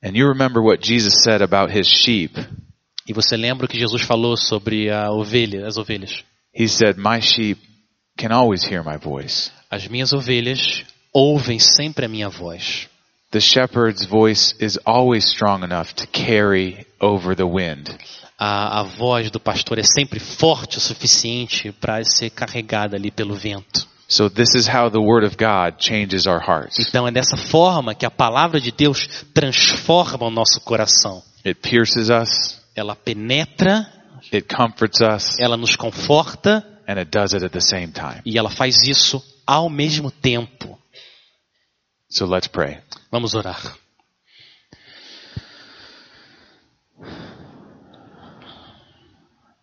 And 0.04 0.16
you 0.16 0.28
remember 0.28 0.62
what 0.62 0.86
Jesus 0.86 1.24
said 1.24 1.42
about 1.42 1.72
his 1.72 1.88
sheep. 1.88 2.38
E 3.08 3.14
você 3.14 3.38
lembra 3.38 3.66
o 3.66 3.70
que 3.70 3.80
Jesus 3.80 4.02
falou 4.02 4.36
sobre 4.36 4.90
a 4.90 5.12
ovelha, 5.12 5.66
as 5.66 5.78
ovelhas? 5.78 6.24
He 6.54 6.68
said, 6.68 6.98
My 6.98 7.22
sheep 7.22 7.60
can 8.18 8.32
always 8.32 8.64
hear 8.64 8.84
my 8.84 8.98
voice. 8.98 9.52
As 9.70 9.88
minhas 9.88 10.14
ovelhas 10.14 10.84
ouvem 11.14 11.60
sempre 11.60 12.06
a 12.06 12.10
minha 12.10 12.30
voz. 12.30 12.88
The 13.32 13.42
shepherd's 13.42 14.06
voice 14.06 14.56
is 14.60 14.80
always 14.86 15.26
strong 15.26 15.64
enough 15.64 15.94
to 15.96 16.08
carry 16.08 16.86
over 17.02 17.36
the 17.36 17.46
wind. 17.46 17.90
A, 18.38 18.82
a 18.82 18.84
voz 18.84 19.32
do 19.32 19.40
pastor 19.40 19.80
é 19.80 19.84
sempre 19.84 20.20
forte 20.20 20.78
o 20.78 20.82
suficiente 20.82 21.72
para 21.72 22.04
ser 22.04 22.30
carregada 22.32 22.98
ali 22.98 23.10
pelo 23.10 23.36
vento. 23.36 23.88
So 24.08 24.30
this 24.30 24.54
is 24.54 24.68
how 24.68 24.90
the 24.92 25.00
word 25.00 25.26
of 25.26 25.36
God 25.38 25.80
changes 25.80 26.28
our 26.28 26.40
hearts. 26.40 26.78
Então 26.80 27.08
é 27.08 27.12
dessa 27.12 27.38
forma 27.38 27.96
que 27.96 28.06
a 28.06 28.12
palavra 28.12 28.60
de 28.60 28.72
Deus 28.72 29.08
transforma 29.34 30.28
o 30.28 30.30
nosso 30.30 30.60
coração. 30.62 31.24
It 31.46 31.60
pierces 31.62 32.10
us, 32.10 32.62
Ela 32.76 32.96
penetra, 32.96 33.88
it 34.34 34.54
comforts 34.54 35.00
us, 35.02 35.40
ela 35.40 35.56
nos 35.58 35.76
conforta 35.76 36.64
and 36.88 37.00
it 37.00 37.10
does 37.10 37.34
it 37.34 37.44
at 37.44 37.52
the 37.52 37.62
same 37.62 37.88
time. 37.88 38.22
e 38.26 38.38
ela 38.38 38.50
faz 38.50 38.84
isso 38.88 39.24
ao 39.48 39.70
mesmo 39.70 40.12
tempo. 40.12 40.78
So 42.10 42.26
let's 42.26 42.48
pray. 42.48 42.80
Vamos 43.12 43.34
orar. 43.34 43.76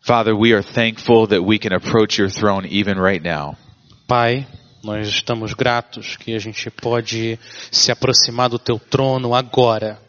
Father, 0.04 0.34
we 0.34 0.52
are 0.52 0.62
thankful 0.62 1.28
that 1.28 1.42
we 1.44 1.60
can 1.60 1.72
approach 1.72 2.18
your 2.18 2.28
throne 2.28 2.66
even 2.66 2.98
right 2.98 3.22
now. 3.22 3.56
Pai, 4.08 4.44
nós 4.82 5.06
estamos 5.06 5.54
gratos 5.54 6.16
que 6.16 6.34
a 6.34 6.40
gente 6.40 6.68
pode 6.70 7.38
se 7.70 7.92
aproximar 7.92 8.48
do 8.48 8.58
teu 8.58 8.80
trono 8.80 9.32
agora. 9.32 10.00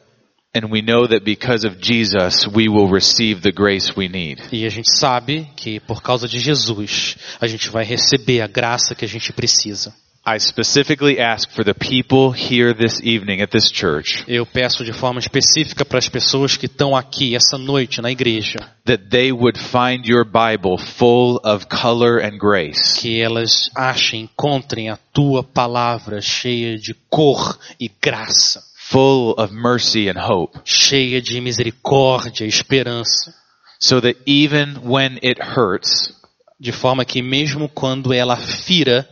And 0.55 0.71
we 0.71 0.81
know 0.81 1.07
that 1.07 1.23
because 1.23 1.63
of 1.63 1.77
Jesus, 1.79 2.47
we 2.47 2.67
will 2.67 2.87
receive 2.87 3.41
the 3.41 3.51
grace 3.51 3.95
we 3.95 4.07
need. 4.07 4.41
E 4.51 4.65
a 4.65 4.69
gente 4.69 4.89
sabe 4.91 5.47
que 5.55 5.79
por 5.79 6.01
causa 6.01 6.27
de 6.27 6.39
Jesus, 6.39 7.15
a 7.39 7.45
gente 7.45 7.69
vai 7.69 7.83
receber 7.83 8.41
a 8.41 8.47
graça 8.47 8.95
que 8.95 9.05
a 9.05 9.07
gente 9.07 9.31
precisa. 9.31 9.93
I 10.25 10.37
specifically 10.37 11.19
ask 11.19 11.51
for 11.51 11.65
the 11.65 11.73
people 11.73 12.31
here 12.31 12.73
this 12.73 13.01
evening 13.03 13.41
at 13.41 13.51
this 13.51 13.69
church 13.69 14.23
Eu 14.25 14.45
peço 14.45 14.85
de 14.85 14.93
forma 14.93 15.19
específica 15.19 15.83
para 15.83 15.99
as 15.99 16.07
pessoas 16.07 16.55
que 16.55 16.65
estão 16.65 16.95
aqui 16.95 17.35
essa 17.35 17.57
noite 17.57 18.01
na 18.01 18.09
igreja, 18.09 18.57
that 18.85 19.09
they 19.09 19.33
would 19.33 19.59
find 19.59 20.07
your 20.07 20.23
Bible 20.23 20.77
full 20.77 21.41
of 21.43 21.67
color 21.67 22.23
and 22.23 22.37
grace. 22.37 22.97
que 23.01 23.19
elas 23.21 23.69
achem, 23.75 24.21
encontrem 24.21 24.89
a 24.89 24.97
tua 25.11 25.43
palavra 25.43 26.21
cheia 26.21 26.77
de 26.77 26.95
cor 27.09 27.59
e 27.77 27.91
graça, 28.01 28.63
full 28.77 29.35
of 29.37 29.53
mercy 29.53 30.09
and 30.09 30.25
hope, 30.25 30.57
cheia 30.63 31.21
de 31.21 31.41
misericórdia 31.41 32.45
e 32.45 32.47
esperança, 32.47 33.35
so 33.77 33.99
that 33.99 34.17
even 34.25 34.77
when 34.85 35.19
it 35.21 35.41
hurts, 35.41 36.15
de 36.57 36.71
forma 36.71 37.03
que 37.03 37.21
mesmo 37.21 37.67
quando 37.67 38.13
ela 38.13 38.37
fira, 38.37 39.05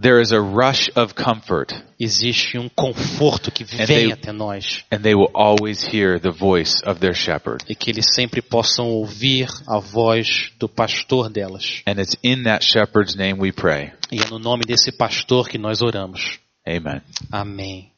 there 0.00 0.20
is 0.20 0.32
a 0.32 0.40
rush 0.40 0.90
of 0.96 1.14
comfort, 1.14 1.72
existe 2.00 2.58
um 2.58 2.68
conforto 2.68 3.50
que 3.52 3.62
And 3.64 3.86
vem 3.86 3.86
they- 4.08 4.12
até 4.12 4.32
nós 4.32 4.84
and 4.90 5.02
they 5.02 5.14
will 5.14 5.30
always 5.34 5.82
hear 5.82 6.18
the 6.18 6.30
voice 6.30 6.82
of 6.84 6.98
their 7.00 7.14
shepherd. 7.14 7.62
e 7.68 7.74
que 7.74 7.90
eles 7.90 8.06
sempre 8.14 8.40
possam 8.42 8.86
ouvir 8.88 9.48
a 9.68 9.78
voz 9.78 10.50
do 10.58 10.68
pastor 10.68 11.28
delas. 11.30 11.82
And 11.86 12.00
it's 12.00 12.16
in 12.22 12.44
that 12.44 12.64
shepherd's 12.64 13.14
name 13.14 13.38
we 13.40 13.52
pray. 13.52 13.92
E 14.10 14.20
é 14.20 14.28
no 14.30 14.38
nome 14.38 14.62
desse 14.66 14.90
pastor 14.90 15.48
que 15.48 15.58
nós 15.58 15.80
oramos. 15.82 16.38
Amen. 16.66 17.02
Amém. 17.30 17.91